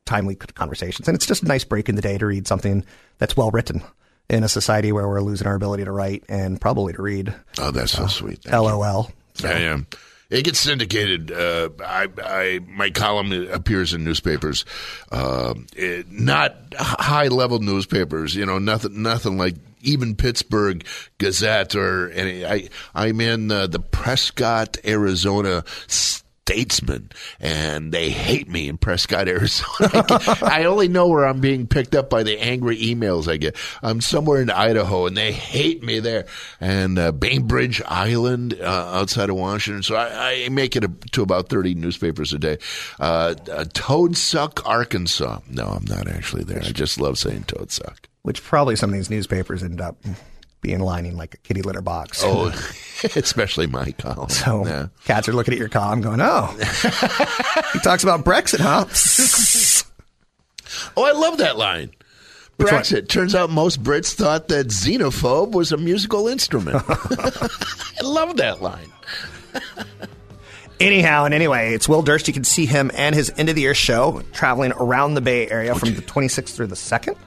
timely 0.09 0.35
conversations. 0.35 1.07
And 1.07 1.15
it's 1.15 1.25
just 1.25 1.43
a 1.43 1.47
nice 1.47 1.63
break 1.63 1.87
in 1.87 1.95
the 1.95 2.01
day 2.01 2.17
to 2.17 2.25
read 2.25 2.47
something 2.47 2.83
that's 3.19 3.37
well 3.37 3.51
written 3.51 3.83
in 4.29 4.43
a 4.43 4.49
society 4.49 4.91
where 4.91 5.07
we're 5.07 5.21
losing 5.21 5.47
our 5.47 5.55
ability 5.55 5.85
to 5.85 5.91
write 5.91 6.23
and 6.27 6.59
probably 6.59 6.93
to 6.93 7.01
read. 7.01 7.33
Oh, 7.57 7.71
that's 7.71 7.93
so 7.93 8.07
sweet. 8.07 8.43
Thank. 8.43 8.55
LOL. 8.55 9.11
I 9.43 9.53
am. 9.53 9.87
It 10.29 10.43
gets 10.43 10.59
syndicated. 10.59 11.31
Uh, 11.31 11.69
I, 11.83 12.07
I, 12.23 12.59
my 12.67 12.91
column 12.91 13.31
appears 13.51 13.93
in 13.93 14.03
newspapers, 14.03 14.63
uh, 15.11 15.55
it, 15.75 16.11
not 16.11 16.55
high 16.77 17.29
level 17.29 17.59
newspapers. 17.59 18.35
You 18.35 18.45
know, 18.45 18.59
nothing, 18.59 19.01
nothing 19.01 19.37
like 19.39 19.55
even 19.81 20.15
Pittsburgh 20.15 20.85
Gazette 21.17 21.73
or 21.75 22.09
any. 22.11 22.45
I, 22.45 22.69
I'm 22.93 23.19
in 23.21 23.51
uh, 23.51 23.67
the 23.67 23.79
Prescott, 23.79 24.77
Arizona. 24.85 25.63
Statesman, 26.49 27.11
and 27.39 27.91
they 27.91 28.09
hate 28.09 28.49
me 28.49 28.69
in 28.69 28.77
Prescott, 28.79 29.27
Arizona. 29.27 30.03
I 30.41 30.63
only 30.65 30.87
know 30.87 31.07
where 31.07 31.27
I'm 31.27 31.41
being 31.41 31.67
picked 31.67 31.93
up 31.93 32.09
by 32.09 32.23
the 32.23 32.39
angry 32.39 32.75
emails 32.75 33.31
I 33.31 33.37
get. 33.37 33.55
I'm 33.83 34.01
somewhere 34.01 34.41
in 34.41 34.49
Idaho, 34.49 35.05
and 35.05 35.15
they 35.15 35.31
hate 35.31 35.83
me 35.83 35.99
there. 35.99 36.25
And 36.59 36.97
uh, 36.97 37.11
Bainbridge 37.11 37.83
Island, 37.85 38.55
uh, 38.59 38.65
outside 38.65 39.29
of 39.29 39.35
Washington. 39.35 39.83
So 39.83 39.95
I, 39.95 40.45
I 40.45 40.49
make 40.49 40.75
it 40.75 40.83
a, 40.83 40.87
to 41.11 41.21
about 41.21 41.49
30 41.49 41.75
newspapers 41.75 42.33
a 42.33 42.39
day. 42.39 42.57
Uh, 42.99 43.35
uh, 43.51 43.65
Toadsuck, 43.65 44.65
Arkansas. 44.65 45.41
No, 45.47 45.67
I'm 45.67 45.85
not 45.85 46.07
actually 46.07 46.45
there. 46.45 46.63
I 46.63 46.71
just 46.71 46.99
love 46.99 47.19
saying 47.19 47.43
Toadsuck. 47.43 48.05
Which 48.23 48.43
probably 48.43 48.75
some 48.75 48.89
of 48.89 48.95
these 48.95 49.11
newspapers 49.11 49.61
end 49.61 49.81
up 49.81 49.97
being 50.61 50.79
lining 50.79 51.15
like 51.17 51.33
a 51.35 51.37
kitty 51.37 51.61
litter 51.61 51.81
box. 51.81 52.21
Oh, 52.23 52.47
especially 53.15 53.67
my 53.67 53.91
column. 53.93 54.29
So 54.29 54.65
Yeah. 54.65 54.87
cats 55.05 55.29
are 55.29 55.33
looking 55.33 55.53
at 55.53 55.59
your 55.59 55.69
column 55.69 56.01
going, 56.01 56.19
oh, 56.21 56.47
he 57.73 57.79
talks 57.79 58.03
about 58.03 58.23
Brexit, 58.25 58.59
huh? 58.59 58.85
Oh, 60.95 61.03
I 61.03 61.13
love 61.13 61.39
that 61.39 61.57
line. 61.57 61.89
Which 62.57 62.71
one? 62.71 62.81
Brexit. 62.81 63.07
Turns 63.09 63.33
out 63.33 63.49
most 63.49 63.81
Brits 63.81 64.13
thought 64.13 64.49
that 64.49 64.67
xenophobe 64.67 65.51
was 65.51 65.71
a 65.71 65.77
musical 65.77 66.27
instrument. 66.27 66.83
I 66.87 68.03
love 68.03 68.37
that 68.37 68.61
line. 68.61 68.91
Anyhow, 70.79 71.25
and 71.25 71.33
anyway, 71.33 71.73
it's 71.73 71.89
Will 71.89 72.01
Durst. 72.03 72.27
You 72.27 72.33
can 72.33 72.43
see 72.43 72.65
him 72.65 72.91
and 72.93 73.15
his 73.15 73.31
end 73.35 73.49
of 73.49 73.55
the 73.55 73.61
year 73.61 73.73
show 73.73 74.21
traveling 74.31 74.71
around 74.73 75.15
the 75.15 75.21
Bay 75.21 75.49
Area 75.49 75.73
from 75.75 75.93
the 75.95 76.01
26th 76.01 76.55
through 76.55 76.67
the 76.67 76.75
2nd. 76.75 77.17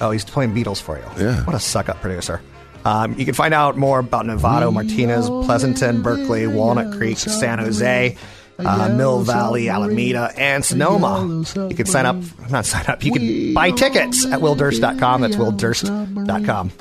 Oh, 0.00 0.10
he's 0.10 0.24
playing 0.24 0.54
Beatles 0.54 0.80
for 0.80 0.96
you. 0.98 1.04
Yeah. 1.18 1.44
What 1.44 1.54
a 1.54 1.60
suck 1.60 1.88
up 1.88 2.00
producer. 2.00 2.40
Um, 2.84 3.14
you 3.18 3.24
can 3.24 3.34
find 3.34 3.54
out 3.54 3.76
more 3.76 3.98
about 3.98 4.26
Novato, 4.26 4.72
Martinez, 4.72 5.28
Pleasanton, 5.28 6.02
Berkeley, 6.02 6.46
Walnut 6.46 6.96
Creek, 6.98 7.16
San 7.16 7.58
Jose, 7.58 8.16
uh, 8.58 8.88
Mill 8.94 9.22
Valley, 9.22 9.70
Alameda, 9.70 10.30
and 10.36 10.62
Sonoma. 10.64 11.44
You 11.70 11.74
can 11.74 11.86
sign 11.86 12.04
up, 12.04 12.16
not 12.50 12.66
sign 12.66 12.84
up, 12.86 13.02
you 13.02 13.12
can 13.12 13.54
buy 13.54 13.70
tickets 13.70 14.26
at 14.26 14.40
willdurst.com. 14.40 15.22
That's 15.22 15.36
willdurst.com. 15.36 16.72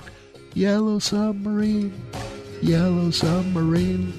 Yellow 0.55 0.99
submarine. 0.99 1.93
Yellow 2.61 3.11
submarine. 3.11 4.13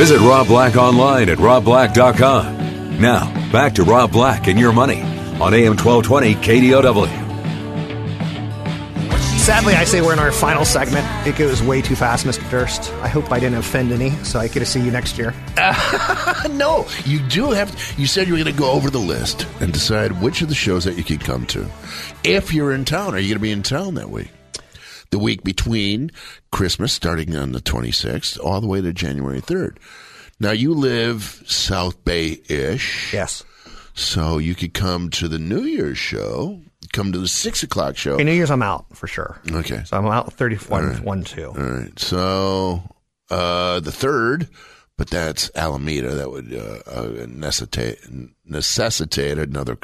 Visit 0.00 0.20
Rob 0.20 0.46
Black 0.46 0.76
online 0.76 1.28
at 1.28 1.36
robblack.com. 1.36 3.00
Now, 3.02 3.30
back 3.52 3.74
to 3.74 3.84
Rob 3.84 4.10
Black 4.10 4.48
and 4.48 4.58
your 4.58 4.72
money 4.72 5.02
on 5.02 5.52
AM 5.52 5.76
1220 5.76 6.36
KDOW. 6.36 7.06
Sadly, 9.40 9.74
I 9.74 9.84
say 9.84 10.00
we're 10.00 10.14
in 10.14 10.18
our 10.18 10.32
final 10.32 10.64
segment. 10.64 11.06
It 11.26 11.36
goes 11.36 11.62
way 11.62 11.82
too 11.82 11.96
fast, 11.96 12.24
Mr. 12.24 12.50
Durst. 12.50 12.90
I 13.02 13.08
hope 13.08 13.30
I 13.30 13.38
didn't 13.38 13.58
offend 13.58 13.92
any, 13.92 14.12
so 14.24 14.40
I 14.40 14.48
get 14.48 14.60
to 14.60 14.64
see 14.64 14.80
you 14.80 14.90
next 14.90 15.18
year. 15.18 15.34
no, 16.50 16.86
you 17.04 17.20
do 17.28 17.50
have. 17.50 17.94
You 17.98 18.06
said 18.06 18.26
you 18.26 18.32
were 18.32 18.42
going 18.42 18.54
to 18.54 18.58
go 18.58 18.70
over 18.70 18.88
the 18.88 18.98
list 18.98 19.46
and 19.60 19.70
decide 19.70 20.22
which 20.22 20.40
of 20.40 20.48
the 20.48 20.54
shows 20.54 20.84
that 20.84 20.96
you 20.96 21.04
could 21.04 21.20
come 21.20 21.44
to. 21.48 21.68
If 22.24 22.54
you're 22.54 22.72
in 22.72 22.86
town, 22.86 23.14
are 23.14 23.18
you 23.18 23.28
going 23.28 23.36
to 23.36 23.42
be 23.42 23.52
in 23.52 23.62
town 23.62 23.96
that 23.96 24.08
week? 24.08 24.30
The 25.10 25.18
week 25.18 25.42
between 25.42 26.12
Christmas, 26.52 26.92
starting 26.92 27.34
on 27.36 27.52
the 27.52 27.60
26th, 27.60 28.38
all 28.44 28.60
the 28.60 28.66
way 28.68 28.80
to 28.80 28.92
January 28.92 29.40
3rd. 29.40 29.76
Now 30.38 30.52
you 30.52 30.72
live 30.72 31.42
South 31.46 32.04
Bay 32.04 32.40
ish. 32.48 33.12
Yes. 33.12 33.44
So 33.94 34.38
you 34.38 34.54
could 34.54 34.72
come 34.72 35.10
to 35.10 35.26
the 35.28 35.38
New 35.38 35.62
Year's 35.62 35.98
show, 35.98 36.60
come 36.92 37.10
to 37.12 37.18
the 37.18 37.28
six 37.28 37.62
o'clock 37.62 37.96
show. 37.96 38.12
Okay, 38.14 38.24
New 38.24 38.32
Year's, 38.32 38.50
I'm 38.52 38.62
out 38.62 38.86
for 38.96 39.06
sure. 39.08 39.40
Okay. 39.50 39.82
So 39.84 39.96
I'm 39.96 40.06
out 40.06 40.32
31, 40.32 40.82
All 40.84 40.90
right. 40.90 41.00
1, 41.02 41.24
2. 41.24 41.44
All 41.46 41.52
right. 41.54 41.98
So 41.98 42.82
uh, 43.30 43.80
the 43.80 43.92
third, 43.92 44.48
but 44.96 45.10
that's 45.10 45.50
Alameda. 45.56 46.14
That 46.14 46.30
would 46.30 46.54
uh, 46.54 46.90
uh, 46.90 47.26
necessitate 47.28 47.98
necessitate 48.44 49.38
another 49.38 49.76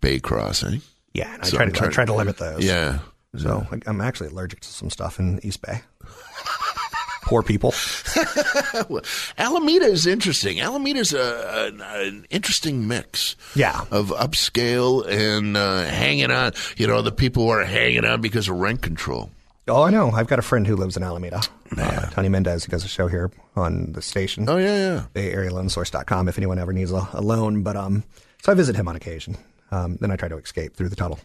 bay 0.00 0.18
crossing. 0.18 0.82
Yeah, 1.14 1.32
and 1.34 1.42
I 1.42 1.46
So 1.46 1.56
try 1.56 1.66
to 1.70 1.84
I 1.84 1.88
try 1.88 2.04
to 2.04 2.14
limit 2.14 2.38
those. 2.38 2.64
Yeah. 2.64 2.98
So 3.36 3.66
like, 3.70 3.88
I'm 3.88 4.00
actually 4.00 4.28
allergic 4.28 4.60
to 4.60 4.68
some 4.68 4.90
stuff 4.90 5.18
in 5.18 5.40
East 5.44 5.62
Bay. 5.62 5.80
Poor 7.22 7.42
people. 7.42 7.72
Alameda 9.38 9.86
is 9.86 10.06
interesting. 10.06 10.60
Alameda 10.60 10.98
is 10.98 11.14
a, 11.14 11.68
an, 11.72 11.80
an 11.80 12.26
interesting 12.30 12.88
mix. 12.88 13.36
Yeah. 13.54 13.84
Of 13.90 14.08
upscale 14.08 15.06
and 15.06 15.56
uh, 15.56 15.84
hanging 15.84 16.30
on. 16.32 16.52
You 16.76 16.88
know, 16.88 17.00
the 17.00 17.12
people 17.12 17.44
who 17.44 17.50
are 17.50 17.64
hanging 17.64 18.04
on 18.04 18.20
because 18.20 18.48
of 18.48 18.56
rent 18.56 18.82
control. 18.82 19.30
Oh, 19.68 19.84
I 19.84 19.90
know. 19.90 20.10
I've 20.10 20.26
got 20.26 20.40
a 20.40 20.42
friend 20.42 20.66
who 20.66 20.74
lives 20.74 20.96
in 20.96 21.04
Alameda. 21.04 21.40
Uh, 21.78 22.00
Tony 22.10 22.28
Mendez. 22.28 22.64
He 22.64 22.70
does 22.70 22.84
a 22.84 22.88
show 22.88 23.06
here 23.06 23.30
on 23.54 23.92
the 23.92 24.02
station. 24.02 24.48
Oh, 24.48 24.56
yeah, 24.56 24.76
yeah. 24.76 25.04
Bay 25.12 25.30
Area 25.32 25.54
Loan 25.54 25.68
Source.com 25.68 26.28
if 26.28 26.36
anyone 26.36 26.58
ever 26.58 26.72
needs 26.72 26.90
a, 26.90 27.08
a 27.12 27.22
loan. 27.22 27.62
But 27.62 27.76
um, 27.76 28.02
so 28.42 28.50
I 28.50 28.56
visit 28.56 28.74
him 28.74 28.88
on 28.88 28.96
occasion. 28.96 29.36
Um, 29.70 29.96
then 30.00 30.10
I 30.10 30.16
try 30.16 30.28
to 30.28 30.36
escape 30.36 30.74
through 30.74 30.88
the 30.88 30.96
tunnel 30.96 31.20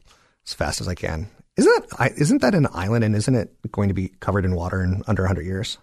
as 0.46 0.54
fast 0.54 0.80
as 0.80 0.88
I 0.88 0.94
can. 0.94 1.28
Isn't 1.58 1.90
that 1.90 2.12
isn't 2.18 2.42
that 2.42 2.54
an 2.56 2.68
island 2.74 3.04
and 3.04 3.16
isn't 3.16 3.36
it 3.36 3.52
going 3.72 3.88
to 3.88 3.94
be 3.94 4.10
covered 4.20 4.46
in 4.46 4.56
water 4.56 4.84
in 4.84 5.04
under 5.08 5.24
100 5.24 5.46
years? 5.46 5.78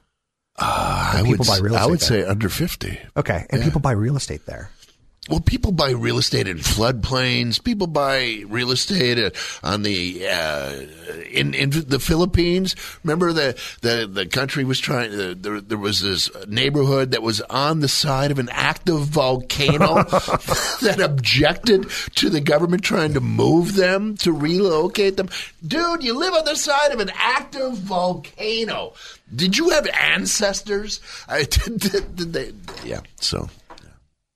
Uh, 0.57 1.15
I 1.17 1.23
would, 1.23 1.39
buy 1.39 1.59
real 1.59 1.77
I 1.77 1.85
would 1.87 1.99
there. 1.99 2.23
say 2.23 2.25
under 2.25 2.49
50. 2.49 2.97
Okay, 3.17 3.45
and 3.51 3.61
people 3.61 3.81
buy 3.81 3.91
real 3.91 4.17
estate 4.17 4.47
there. 4.47 4.71
Well, 5.31 5.41
people 5.41 5.73
buy 5.73 5.93
real 5.93 6.19
estate 6.19 6.47
in 6.47 6.59
floodplains. 6.59 7.63
People 7.63 7.87
buy 7.87 8.43
real 8.47 8.71
estate 8.71 9.19
uh, 9.19 9.31
on 9.63 9.83
the 9.83 10.29
uh, 10.29 10.83
in 11.31 11.55
in 11.55 11.71
the 11.71 11.99
Philippines. 11.99 12.77
Remember 13.03 13.33
the 13.33 13.59
the 13.81 14.07
the 14.07 14.27
country 14.27 14.65
was 14.65 14.79
trying. 14.79 15.19
Uh, 15.19 15.35
there 15.35 15.63
there 15.63 15.79
was 15.79 16.03
this 16.03 16.31
neighborhood 16.47 17.13
that 17.13 17.23
was 17.23 17.41
on 17.43 17.81
the 17.81 17.89
side 17.89 18.33
of 18.33 18.39
an 18.39 18.51
active 18.51 19.01
volcano 19.01 19.95
that 20.83 21.01
objected 21.01 21.89
to 22.17 22.29
the 22.29 22.41
government 22.43 22.85
trying 22.85 23.15
to 23.15 23.21
move 23.21 23.77
them 23.77 24.19
to 24.19 24.31
relocate 24.31 25.17
them. 25.17 25.31
Dude, 25.67 26.03
you 26.03 26.19
live 26.19 26.35
on 26.35 26.45
the 26.45 26.57
side 26.57 26.93
of 26.93 27.01
an 27.01 27.11
active 27.15 27.79
volcano. 27.79 28.93
Did 29.35 29.57
you 29.57 29.71
have 29.71 29.87
ancestors? 29.87 31.01
I, 31.29 31.43
did, 31.51 31.81
did, 31.81 32.17
did 32.17 32.33
they? 32.35 32.53
Yeah. 32.85 33.01
So. 33.21 33.49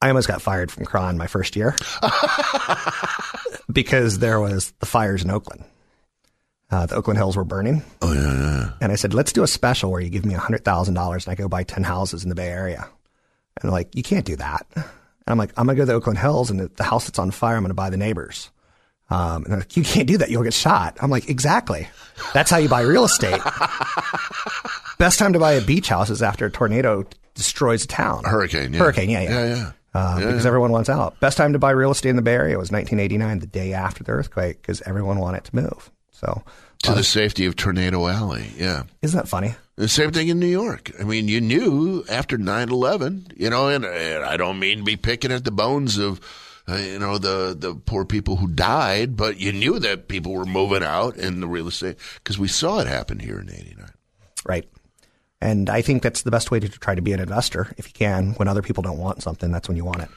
I 0.00 0.08
almost 0.08 0.28
got 0.28 0.40
fired 0.40 0.70
from 0.70 0.86
KRON 0.86 1.16
my 1.16 1.26
first 1.26 1.56
year 1.56 1.74
because 3.72 4.20
there 4.20 4.40
was 4.40 4.72
the 4.78 4.86
fires 4.86 5.24
in 5.24 5.30
Oakland. 5.30 5.64
Uh, 6.70 6.86
the 6.86 6.94
Oakland 6.96 7.18
Hills 7.18 7.36
were 7.36 7.44
burning. 7.44 7.82
Oh 8.02 8.12
yeah, 8.12 8.34
yeah. 8.34 8.70
And 8.80 8.92
I 8.92 8.94
said, 8.94 9.14
let's 9.14 9.32
do 9.32 9.42
a 9.42 9.48
special 9.48 9.90
where 9.90 10.00
you 10.00 10.10
give 10.10 10.24
me 10.24 10.34
$100,000 10.34 10.88
and 10.88 11.28
I 11.28 11.34
go 11.34 11.48
buy 11.48 11.64
10 11.64 11.82
houses 11.82 12.22
in 12.22 12.28
the 12.28 12.34
Bay 12.34 12.48
Area. 12.48 12.88
And 13.56 13.62
they're 13.62 13.70
like, 13.72 13.94
you 13.96 14.02
can't 14.02 14.24
do 14.24 14.36
that. 14.36 14.66
And 14.76 14.84
I'm 15.26 15.38
like, 15.38 15.52
I'm 15.56 15.66
going 15.66 15.76
to 15.76 15.80
go 15.80 15.82
to 15.82 15.86
the 15.86 15.94
Oakland 15.94 16.18
Hills 16.18 16.50
and 16.50 16.60
the, 16.60 16.84
house 16.84 17.06
that's 17.06 17.18
on 17.18 17.30
fire, 17.30 17.56
I'm 17.56 17.62
going 17.62 17.70
to 17.70 17.74
buy 17.74 17.90
the 17.90 17.96
neighbors. 17.96 18.50
Um, 19.10 19.44
and 19.44 19.46
they're 19.46 19.58
like, 19.60 19.76
you 19.76 19.82
can't 19.82 20.06
do 20.06 20.18
that. 20.18 20.30
You'll 20.30 20.42
get 20.42 20.54
shot. 20.54 20.98
I'm 21.00 21.10
like, 21.10 21.28
exactly. 21.28 21.88
That's 22.34 22.50
how 22.50 22.58
you 22.58 22.68
buy 22.68 22.82
real 22.82 23.04
estate. 23.04 23.40
Best 24.98 25.18
time 25.18 25.32
to 25.32 25.38
buy 25.38 25.52
a 25.52 25.62
beach 25.62 25.88
house 25.88 26.10
is 26.10 26.22
after 26.22 26.46
a 26.46 26.50
tornado 26.50 27.06
destroys 27.34 27.84
a 27.84 27.88
town. 27.88 28.24
Hurricane, 28.24 28.74
yeah. 28.74 28.80
Hurricane, 28.80 29.08
yeah, 29.10 29.22
yeah. 29.22 29.30
Yeah, 29.30 29.54
yeah. 29.54 29.72
Uh, 29.94 30.18
Yeah, 30.20 30.26
because 30.26 30.46
everyone 30.46 30.70
wants 30.70 30.88
out. 30.88 31.18
Best 31.20 31.36
time 31.36 31.52
to 31.54 31.58
buy 31.58 31.70
real 31.70 31.90
estate 31.90 32.10
in 32.10 32.16
the 32.16 32.22
Bay 32.22 32.34
Area 32.34 32.58
was 32.58 32.70
1989, 32.70 33.38
the 33.38 33.46
day 33.46 33.72
after 33.72 34.04
the 34.04 34.12
earthquake, 34.12 34.60
because 34.60 34.82
everyone 34.82 35.18
wanted 35.18 35.44
to 35.44 35.56
move. 35.56 35.90
So, 36.10 36.42
to 36.82 36.92
the 36.92 37.04
safety 37.04 37.46
of 37.46 37.56
Tornado 37.56 38.06
Alley. 38.06 38.50
Yeah. 38.56 38.84
isn't 39.02 39.16
that 39.18 39.28
funny? 39.28 39.54
The 39.76 39.88
same 39.88 40.10
thing 40.10 40.28
in 40.28 40.38
New 40.40 40.46
York. 40.46 40.90
I 41.00 41.04
mean, 41.04 41.28
you 41.28 41.40
knew 41.40 42.04
after 42.10 42.36
9 42.36 42.68
11, 42.68 43.28
you 43.36 43.48
know, 43.50 43.68
and, 43.68 43.84
and 43.84 44.24
I 44.24 44.36
don't 44.36 44.58
mean 44.58 44.78
to 44.78 44.84
be 44.84 44.96
picking 44.96 45.30
at 45.32 45.44
the 45.44 45.50
bones 45.52 45.98
of, 45.98 46.20
uh, 46.68 46.76
you 46.76 46.98
know, 46.98 47.18
the, 47.18 47.56
the 47.56 47.74
poor 47.74 48.04
people 48.04 48.36
who 48.36 48.48
died, 48.48 49.16
but 49.16 49.38
you 49.38 49.52
knew 49.52 49.78
that 49.78 50.08
people 50.08 50.32
were 50.32 50.44
moving 50.44 50.82
out 50.82 51.16
in 51.16 51.40
the 51.40 51.46
real 51.46 51.68
estate 51.68 51.96
because 52.14 52.38
we 52.38 52.48
saw 52.48 52.80
it 52.80 52.86
happen 52.88 53.20
here 53.20 53.38
in 53.38 53.48
89. 53.48 53.90
Right. 54.44 54.68
And 55.40 55.70
I 55.70 55.82
think 55.82 56.02
that's 56.02 56.22
the 56.22 56.30
best 56.30 56.50
way 56.50 56.58
to 56.60 56.68
try 56.68 56.94
to 56.94 57.02
be 57.02 57.12
an 57.12 57.20
investor 57.20 57.72
if 57.76 57.86
you 57.86 57.92
can. 57.92 58.32
When 58.34 58.48
other 58.48 58.62
people 58.62 58.82
don't 58.82 58.98
want 58.98 59.22
something, 59.22 59.52
that's 59.52 59.68
when 59.68 59.76
you 59.76 59.84
want 59.84 60.02
it. 60.02 60.08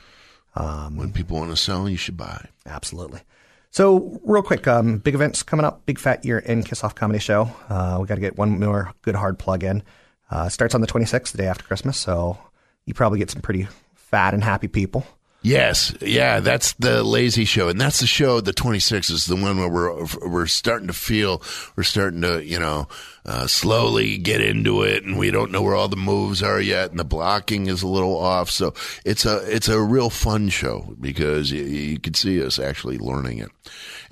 Um, 0.55 0.97
when 0.97 1.13
people 1.13 1.37
want 1.37 1.51
to 1.51 1.57
sell, 1.57 1.87
you 1.87 1.97
should 1.97 2.17
buy. 2.17 2.47
Absolutely. 2.65 3.21
So, 3.69 4.19
real 4.23 4.41
quick, 4.41 4.67
um, 4.67 4.97
big 4.97 5.15
events 5.15 5.43
coming 5.43 5.65
up. 5.65 5.85
Big 5.85 5.97
Fat 5.97 6.25
Year 6.25 6.43
End 6.45 6.65
Kiss 6.65 6.83
Off 6.83 6.93
Comedy 6.93 7.19
Show. 7.19 7.49
Uh, 7.69 7.99
we 8.01 8.07
got 8.07 8.15
to 8.15 8.21
get 8.21 8.37
one 8.37 8.59
more 8.59 8.93
good 9.01 9.15
hard 9.15 9.39
plug 9.39 9.63
in. 9.63 9.81
Uh, 10.29 10.49
starts 10.49 10.75
on 10.75 10.81
the 10.81 10.87
26th, 10.87 11.31
the 11.31 11.37
day 11.37 11.47
after 11.47 11.63
Christmas. 11.63 11.97
So, 11.97 12.37
you 12.85 12.93
probably 12.93 13.19
get 13.19 13.29
some 13.29 13.41
pretty 13.41 13.67
fat 13.95 14.33
and 14.33 14.43
happy 14.43 14.67
people. 14.67 15.05
Yes, 15.43 15.95
yeah, 16.01 16.39
that's 16.39 16.73
the 16.73 17.03
lazy 17.03 17.45
show, 17.45 17.67
and 17.67 17.81
that's 17.81 17.99
the 17.99 18.05
show. 18.05 18.41
The 18.41 18.53
26 18.53 19.09
is 19.09 19.25
the 19.25 19.35
one 19.35 19.57
where 19.57 19.69
we're 19.69 20.05
we're 20.27 20.45
starting 20.45 20.85
to 20.85 20.93
feel 20.93 21.41
we're 21.75 21.81
starting 21.81 22.21
to 22.21 22.45
you 22.45 22.59
know 22.59 22.87
uh, 23.25 23.47
slowly 23.47 24.19
get 24.19 24.39
into 24.39 24.83
it, 24.83 25.03
and 25.03 25.17
we 25.17 25.31
don't 25.31 25.51
know 25.51 25.63
where 25.63 25.73
all 25.73 25.87
the 25.87 25.95
moves 25.95 26.43
are 26.43 26.61
yet, 26.61 26.91
and 26.91 26.99
the 26.99 27.03
blocking 27.03 27.65
is 27.65 27.81
a 27.81 27.87
little 27.87 28.15
off. 28.19 28.51
So 28.51 28.75
it's 29.03 29.25
a 29.25 29.37
it's 29.51 29.67
a 29.67 29.81
real 29.81 30.11
fun 30.11 30.49
show 30.49 30.95
because 31.01 31.49
you, 31.49 31.63
you 31.63 31.99
can 31.99 32.13
see 32.13 32.43
us 32.43 32.59
actually 32.59 32.99
learning 32.99 33.39
it, 33.39 33.49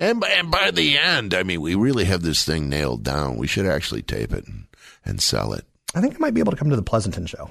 and 0.00 0.18
by, 0.18 0.30
and 0.30 0.50
by 0.50 0.72
the 0.72 0.98
end, 0.98 1.32
I 1.32 1.44
mean 1.44 1.60
we 1.60 1.76
really 1.76 2.06
have 2.06 2.22
this 2.22 2.44
thing 2.44 2.68
nailed 2.68 3.04
down. 3.04 3.36
We 3.36 3.46
should 3.46 3.66
actually 3.66 4.02
tape 4.02 4.32
it 4.32 4.48
and, 4.48 4.64
and 5.04 5.22
sell 5.22 5.52
it. 5.52 5.64
I 5.94 6.00
think 6.00 6.16
I 6.16 6.18
might 6.18 6.34
be 6.34 6.40
able 6.40 6.52
to 6.52 6.58
come 6.58 6.70
to 6.70 6.76
the 6.76 6.82
Pleasanton 6.82 7.26
show. 7.26 7.50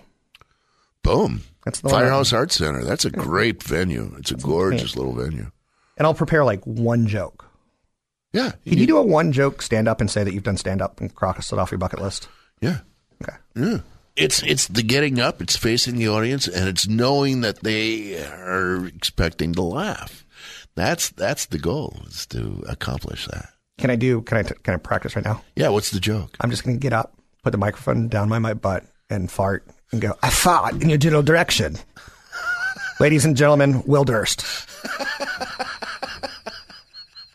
Boom. 1.04 1.42
That's 1.66 1.82
the 1.82 1.90
Firehouse 1.90 2.34
Arts 2.34 2.56
Center. 2.56 2.84
That's 2.84 3.06
a 3.06 3.10
great 3.10 3.62
venue. 3.64 4.14
It's 4.18 4.32
a 4.32 4.36
gorgeous 4.36 4.96
little 4.96 5.14
venue. 5.14 5.52
And 5.98 6.08
I'll 6.08 6.14
prepare 6.14 6.46
like 6.46 6.64
one 6.64 7.08
joke. 7.08 7.46
Yeah. 8.34 8.52
Can 8.66 8.78
you 8.78 8.88
do 8.88 8.98
a 8.98 9.04
one 9.04 9.32
joke 9.32 9.62
stand 9.62 9.88
up 9.88 10.02
and 10.02 10.10
say 10.10 10.24
that 10.24 10.34
you've 10.34 10.44
done 10.44 10.58
stand 10.58 10.82
up 10.82 11.02
and 11.02 11.14
cross 11.14 11.52
it 11.52 11.60
off 11.60 11.72
your 11.72 11.78
bucket 11.78 12.00
list? 12.00 12.30
Yeah. 12.62 12.80
Okay. 13.22 13.38
Yeah. 13.56 13.80
It's 14.16 14.44
it's 14.44 14.68
the 14.68 14.84
getting 14.84 15.20
up, 15.20 15.42
it's 15.42 15.56
facing 15.56 15.96
the 15.96 16.10
audience, 16.10 16.48
and 16.48 16.68
it's 16.68 16.88
knowing 16.88 17.42
that 17.42 17.62
they 17.64 18.22
are 18.22 18.86
expecting 18.88 19.54
to 19.54 19.62
laugh. 19.62 20.26
That's 20.76 21.10
that's 21.10 21.46
the 21.48 21.58
goal 21.58 22.02
is 22.08 22.26
to 22.28 22.64
accomplish 22.68 23.28
that. 23.28 23.50
Can 23.78 23.90
I 23.90 23.96
do? 23.96 24.22
Can 24.22 24.38
I 24.38 24.44
t- 24.44 24.56
can 24.62 24.74
I 24.74 24.78
practice 24.78 25.16
right 25.16 25.26
now? 25.26 25.42
Yeah. 25.56 25.70
What's 25.70 25.92
the 25.92 26.00
joke? 26.00 26.36
I'm 26.42 26.50
just 26.50 26.64
going 26.64 26.78
to 26.78 26.82
get 26.82 26.94
up, 26.94 27.18
put 27.44 27.52
the 27.52 27.58
microphone 27.58 28.10
down 28.10 28.30
my, 28.30 28.40
my 28.40 28.54
butt, 28.54 28.86
and 29.10 29.32
fart 29.32 29.66
and 29.92 30.02
go. 30.02 30.14
I 30.22 30.30
fart 30.30 30.82
in 30.82 30.90
your 30.90 30.98
general 30.98 31.24
direction. 31.24 31.78
Ladies 33.00 33.26
and 33.26 33.36
gentlemen, 33.38 33.82
Will 33.86 34.04
Durst. 34.04 34.44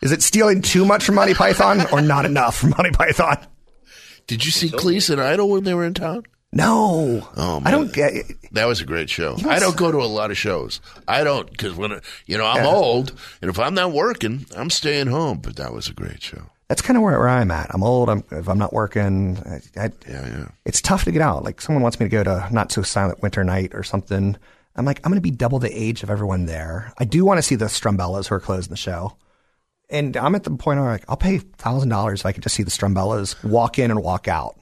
Is 0.01 0.11
it 0.11 0.21
stealing 0.21 0.61
too 0.61 0.85
much 0.85 1.03
from 1.03 1.15
Monty 1.15 1.33
Python 1.33 1.81
or 1.91 2.01
not 2.01 2.25
enough 2.25 2.57
from 2.57 2.69
Monty 2.71 2.91
Python? 2.91 3.37
Did 4.27 4.45
you 4.45 4.51
see 4.51 4.69
Cleese 4.69 5.09
and 5.09 5.19
Idol 5.21 5.49
when 5.49 5.63
they 5.63 5.73
were 5.73 5.85
in 5.85 5.93
town? 5.95 6.23
No. 6.51 7.27
Oh, 7.35 7.59
man. 7.59 7.67
I 7.67 7.71
don't 7.71 7.91
get 7.91 8.13
it. 8.13 8.25
That 8.51 8.65
was 8.65 8.79
a 8.81 8.85
great 8.85 9.09
show. 9.09 9.35
You 9.37 9.43
know 9.43 9.49
I 9.49 9.59
don't 9.59 9.75
go 9.75 9.91
to 9.91 9.97
a 9.97 10.05
lot 10.05 10.31
of 10.31 10.37
shows. 10.37 10.79
I 11.07 11.23
don't 11.23 11.49
because 11.49 11.73
when 11.75 11.99
you 12.27 12.37
know 12.37 12.45
I'm 12.45 12.63
Yeah. 12.63 12.69
old, 12.71 13.13
and 13.41 13.49
if 13.49 13.59
I'm 13.59 13.73
not 13.73 13.91
working, 13.91 14.45
I'm 14.55 14.69
staying 14.69 15.07
home. 15.07 15.39
But 15.39 15.55
that 15.57 15.73
was 15.73 15.89
a 15.89 15.93
great 15.93 16.21
show. 16.21 16.43
That's 16.67 16.81
kind 16.81 16.97
of 16.97 17.03
where, 17.03 17.17
where 17.19 17.29
I'm 17.29 17.51
at. 17.51 17.73
I'm 17.73 17.83
old. 17.83 18.09
I'm, 18.09 18.23
if 18.31 18.49
I'm 18.49 18.57
not 18.57 18.73
working, 18.73 19.37
I, 19.45 19.83
I, 19.85 19.91
Yeah, 20.07 20.27
yeah. 20.27 20.47
it's 20.65 20.81
tough 20.81 21.03
to 21.03 21.11
get 21.11 21.21
out. 21.21 21.43
Like 21.43 21.61
someone 21.61 21.83
wants 21.83 21.99
me 21.99 22.05
to 22.05 22.09
go 22.09 22.23
to 22.23 22.47
Not 22.51 22.71
So 22.71 22.81
Silent 22.81 23.21
Winter 23.21 23.43
Night 23.43 23.75
or 23.75 23.83
something. 23.83 24.35
I'm 24.75 24.85
like, 24.85 24.99
I'm 25.05 25.11
going 25.11 25.17
to 25.17 25.21
be 25.21 25.31
double 25.31 25.59
the 25.59 25.71
age 25.71 26.03
of 26.03 26.09
everyone 26.09 26.47
there. 26.47 26.91
I 26.97 27.05
do 27.05 27.23
want 27.23 27.37
to 27.37 27.43
see 27.43 27.55
the 27.55 27.65
Strumbellas 27.65 28.27
who 28.27 28.35
are 28.35 28.39
closing 28.39 28.71
the 28.71 28.77
show. 28.77 29.15
And 29.89 30.17
I'm 30.17 30.33
at 30.33 30.43
the 30.43 30.49
point 30.51 30.79
where 30.79 30.89
I'm 30.89 30.95
like, 30.95 31.05
I'll 31.07 31.15
pay 31.17 31.37
thousand 31.37 31.89
dollars 31.89 32.21
if 32.21 32.25
I 32.25 32.31
could 32.31 32.43
just 32.43 32.55
see 32.55 32.63
the 32.63 32.71
Strumbellas 32.71 33.41
walk 33.43 33.77
in 33.77 33.91
and 33.91 34.01
walk 34.01 34.27
out. 34.27 34.57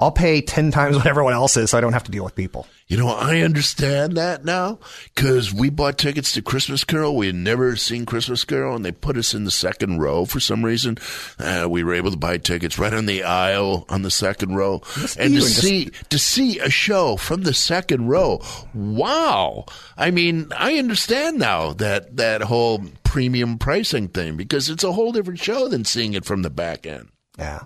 I'll 0.00 0.10
pay 0.10 0.40
10 0.40 0.70
times 0.70 0.96
what 0.96 1.06
everyone 1.06 1.34
else 1.34 1.58
is 1.58 1.70
so 1.70 1.78
I 1.78 1.82
don't 1.82 1.92
have 1.92 2.04
to 2.04 2.10
deal 2.10 2.24
with 2.24 2.34
people. 2.34 2.66
You 2.88 2.96
know, 2.96 3.08
I 3.08 3.42
understand 3.42 4.16
that 4.16 4.44
now 4.44 4.78
because 5.14 5.52
we 5.52 5.68
bought 5.68 5.98
tickets 5.98 6.32
to 6.32 6.42
Christmas 6.42 6.82
Carol. 6.84 7.14
We 7.14 7.26
had 7.26 7.36
never 7.36 7.76
seen 7.76 8.06
Christmas 8.06 8.42
Carol, 8.44 8.74
and 8.74 8.84
they 8.84 8.90
put 8.92 9.16
us 9.18 9.34
in 9.34 9.44
the 9.44 9.50
second 9.50 10.00
row 10.00 10.24
for 10.24 10.40
some 10.40 10.64
reason. 10.64 10.96
Uh, 11.38 11.68
we 11.70 11.84
were 11.84 11.94
able 11.94 12.10
to 12.10 12.16
buy 12.16 12.38
tickets 12.38 12.78
right 12.78 12.92
on 12.94 13.04
the 13.06 13.22
aisle 13.22 13.84
on 13.90 14.02
the 14.02 14.10
second 14.10 14.56
row, 14.56 14.80
and 15.18 15.34
to 15.34 15.40
just- 15.40 15.60
see 15.60 15.90
to 16.08 16.18
see 16.18 16.58
a 16.58 16.70
show 16.70 17.16
from 17.16 17.42
the 17.42 17.54
second 17.54 18.08
row. 18.08 18.40
Wow! 18.74 19.66
I 19.96 20.10
mean, 20.10 20.48
I 20.56 20.74
understand 20.78 21.38
now 21.38 21.74
that 21.74 22.16
that 22.16 22.42
whole 22.42 22.82
premium 23.04 23.58
pricing 23.58 24.08
thing 24.08 24.36
because 24.36 24.68
it's 24.68 24.82
a 24.84 24.92
whole 24.92 25.12
different 25.12 25.38
show 25.40 25.68
than 25.68 25.84
seeing 25.84 26.14
it 26.14 26.24
from 26.24 26.42
the 26.42 26.50
back 26.50 26.86
end. 26.86 27.08
Yeah. 27.38 27.60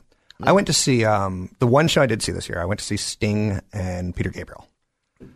I 0.47 0.53
went 0.53 0.67
to 0.69 0.73
see 0.73 1.05
um, 1.05 1.55
the 1.59 1.67
one 1.67 1.89
show 1.89 2.03
I 2.03 2.07
did 2.07 2.23
see 2.23 2.33
this 2.33 2.49
year. 2.49 2.61
I 2.61 2.65
went 2.65 2.81
to 2.81 2.87
see 2.87 2.97
Sting 2.97 3.61
and 3.73 4.15
Peter 4.15 4.31
Gabriel. 4.31 4.67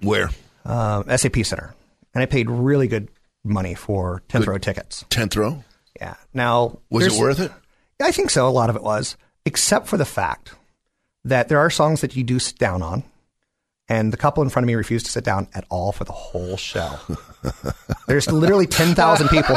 Where 0.03 0.31
um, 0.65 1.05
SAP 1.17 1.37
Center, 1.45 1.75
and 2.15 2.23
I 2.23 2.27
paid 2.27 2.51
really 2.51 2.89
good 2.89 3.09
money 3.45 3.75
for 3.75 4.23
tenth 4.29 4.47
row 4.47 4.59
tickets. 4.59 5.05
tenth 5.09 5.35
row 5.37 5.65
Yeah. 6.01 6.15
Now, 6.35 6.79
was 6.91 7.07
it 7.07 7.09
there's- 7.11 7.21
worth 7.21 7.41
it? 7.41 7.53
I 8.01 8.13
think 8.13 8.31
so. 8.31 8.47
A 8.47 8.51
lot 8.51 8.71
of 8.71 8.77
it 8.77 8.83
was, 8.83 9.17
except 9.45 9.89
for 9.89 9.97
the 9.97 10.05
fact 10.05 10.53
that 11.25 11.49
there 11.49 11.59
are 11.59 11.71
songs 11.71 12.01
that 12.03 12.15
you 12.15 12.23
do 12.23 12.39
sit 12.39 12.57
down 12.59 12.81
on, 12.83 13.03
and 13.89 14.13
the 14.13 14.17
couple 14.17 14.43
in 14.43 14.51
front 14.51 14.65
of 14.65 14.67
me 14.69 14.75
refused 14.75 15.07
to 15.07 15.13
sit 15.13 15.25
down 15.25 15.49
at 15.55 15.65
all 15.69 15.91
for 15.93 16.05
the 16.05 16.13
whole 16.13 16.57
show. 16.57 16.95
There's 18.07 18.31
literally 18.31 18.67
ten 18.67 18.95
thousand 18.95 19.29
people, 19.29 19.57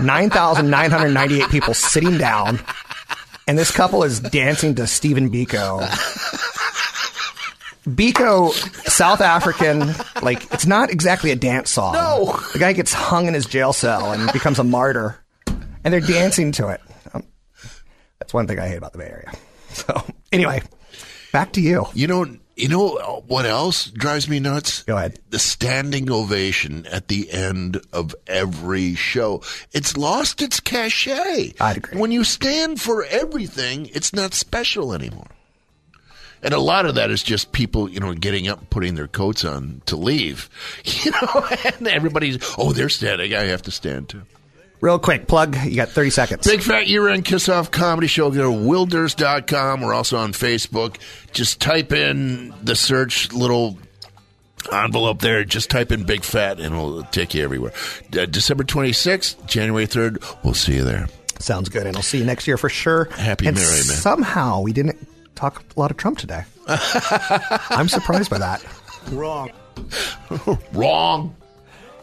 nine 0.00 0.30
thousand 0.30 0.68
nine 0.70 0.90
hundred 0.90 1.10
ninety-eight 1.12 1.50
people 1.50 1.74
sitting 1.74 2.18
down, 2.18 2.58
and 3.50 3.58
this 3.58 3.72
couple 3.72 4.04
is 4.04 4.20
dancing 4.20 4.76
to 4.76 4.86
Stephen 4.86 5.28
Biko. 5.28 5.80
Biko, 7.82 8.52
South 8.88 9.20
African, 9.20 9.92
like 10.22 10.44
it's 10.54 10.66
not 10.66 10.90
exactly 10.90 11.32
a 11.32 11.34
dance 11.34 11.68
song. 11.68 11.94
No. 11.94 12.38
the 12.52 12.60
guy 12.60 12.72
gets 12.74 12.92
hung 12.92 13.26
in 13.26 13.34
his 13.34 13.46
jail 13.46 13.72
cell 13.72 14.12
and 14.12 14.32
becomes 14.32 14.60
a 14.60 14.64
martyr, 14.64 15.18
and 15.82 15.92
they're 15.92 15.98
dancing 15.98 16.52
to 16.52 16.68
it. 16.68 16.80
Um, 17.12 17.24
that's 18.20 18.32
one 18.32 18.46
thing 18.46 18.60
I 18.60 18.68
hate 18.68 18.76
about 18.76 18.92
the 18.92 18.98
Bay 18.98 19.08
Area. 19.08 19.32
So 19.72 20.00
anyway, 20.30 20.62
back 21.32 21.54
to 21.54 21.60
you. 21.60 21.86
You 21.92 22.06
know, 22.06 22.26
you 22.60 22.68
know 22.68 22.96
uh, 22.96 23.20
what 23.26 23.46
else 23.46 23.86
drives 23.86 24.28
me 24.28 24.40
nuts? 24.40 24.82
Go 24.84 24.96
ahead. 24.96 25.18
The 25.30 25.38
standing 25.38 26.10
ovation 26.10 26.86
at 26.86 27.08
the 27.08 27.30
end 27.30 27.80
of 27.92 28.14
every 28.26 28.94
show. 28.94 29.42
It's 29.72 29.96
lost 29.96 30.42
its 30.42 30.60
cachet. 30.60 31.54
I'd 31.60 31.76
agree. 31.78 31.98
When 31.98 32.12
you 32.12 32.24
stand 32.24 32.80
for 32.80 33.04
everything, 33.04 33.86
it's 33.94 34.12
not 34.12 34.34
special 34.34 34.92
anymore. 34.92 35.28
And 36.42 36.54
a 36.54 36.60
lot 36.60 36.86
of 36.86 36.94
that 36.94 37.10
is 37.10 37.22
just 37.22 37.52
people, 37.52 37.90
you 37.90 38.00
know, 38.00 38.14
getting 38.14 38.48
up, 38.48 38.58
and 38.58 38.70
putting 38.70 38.94
their 38.94 39.08
coats 39.08 39.44
on 39.44 39.82
to 39.86 39.96
leave. 39.96 40.48
You 41.04 41.12
know, 41.12 41.46
and 41.64 41.88
everybody's, 41.88 42.38
oh, 42.58 42.72
they're 42.72 42.88
standing. 42.88 43.34
I 43.34 43.44
have 43.44 43.62
to 43.62 43.70
stand 43.70 44.08
too. 44.10 44.22
Real 44.80 44.98
quick 44.98 45.26
plug. 45.26 45.56
You 45.64 45.76
got 45.76 45.88
thirty 45.90 46.10
seconds. 46.10 46.46
Big 46.46 46.62
Fat 46.62 46.86
Year 46.86 47.08
End 47.08 47.24
Kiss 47.24 47.48
Off 47.48 47.70
Comedy 47.70 48.06
Show. 48.06 48.30
Go 48.30 48.50
to 48.50 48.56
willdurst.com. 48.56 49.82
We're 49.82 49.94
also 49.94 50.16
on 50.16 50.32
Facebook. 50.32 50.96
Just 51.32 51.60
type 51.60 51.92
in 51.92 52.54
the 52.62 52.74
search 52.74 53.32
little 53.32 53.78
envelope 54.72 55.20
there. 55.20 55.44
Just 55.44 55.70
type 55.70 55.92
in 55.92 56.04
Big 56.04 56.24
Fat 56.24 56.60
and 56.60 56.74
it'll 56.74 57.02
take 57.04 57.34
you 57.34 57.42
everywhere. 57.44 57.72
Uh, 58.18 58.26
December 58.26 58.64
26th, 58.64 59.46
January 59.46 59.86
3rd. 59.86 60.24
We'll 60.44 60.54
see 60.54 60.76
you 60.76 60.84
there. 60.84 61.08
Sounds 61.38 61.70
good, 61.70 61.86
and 61.86 61.96
I'll 61.96 62.02
see 62.02 62.18
you 62.18 62.24
next 62.24 62.46
year 62.46 62.58
for 62.58 62.68
sure. 62.68 63.04
Happy 63.16 63.46
and 63.46 63.56
Merry, 63.56 63.70
man. 63.70 63.82
Somehow 63.82 64.60
we 64.60 64.72
didn't 64.74 64.98
talk 65.34 65.62
a 65.74 65.80
lot 65.80 65.90
of 65.90 65.96
Trump 65.96 66.18
today. 66.18 66.44
I'm 66.68 67.88
surprised 67.88 68.30
by 68.30 68.38
that. 68.38 68.62
Wrong. 69.10 69.50
Wrong. 70.72 71.34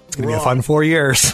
It's 0.07 0.15
gonna 0.15 0.27
be 0.27 0.33
a 0.33 0.39
fun 0.39 0.61
four 0.63 0.83
years. 0.83 1.33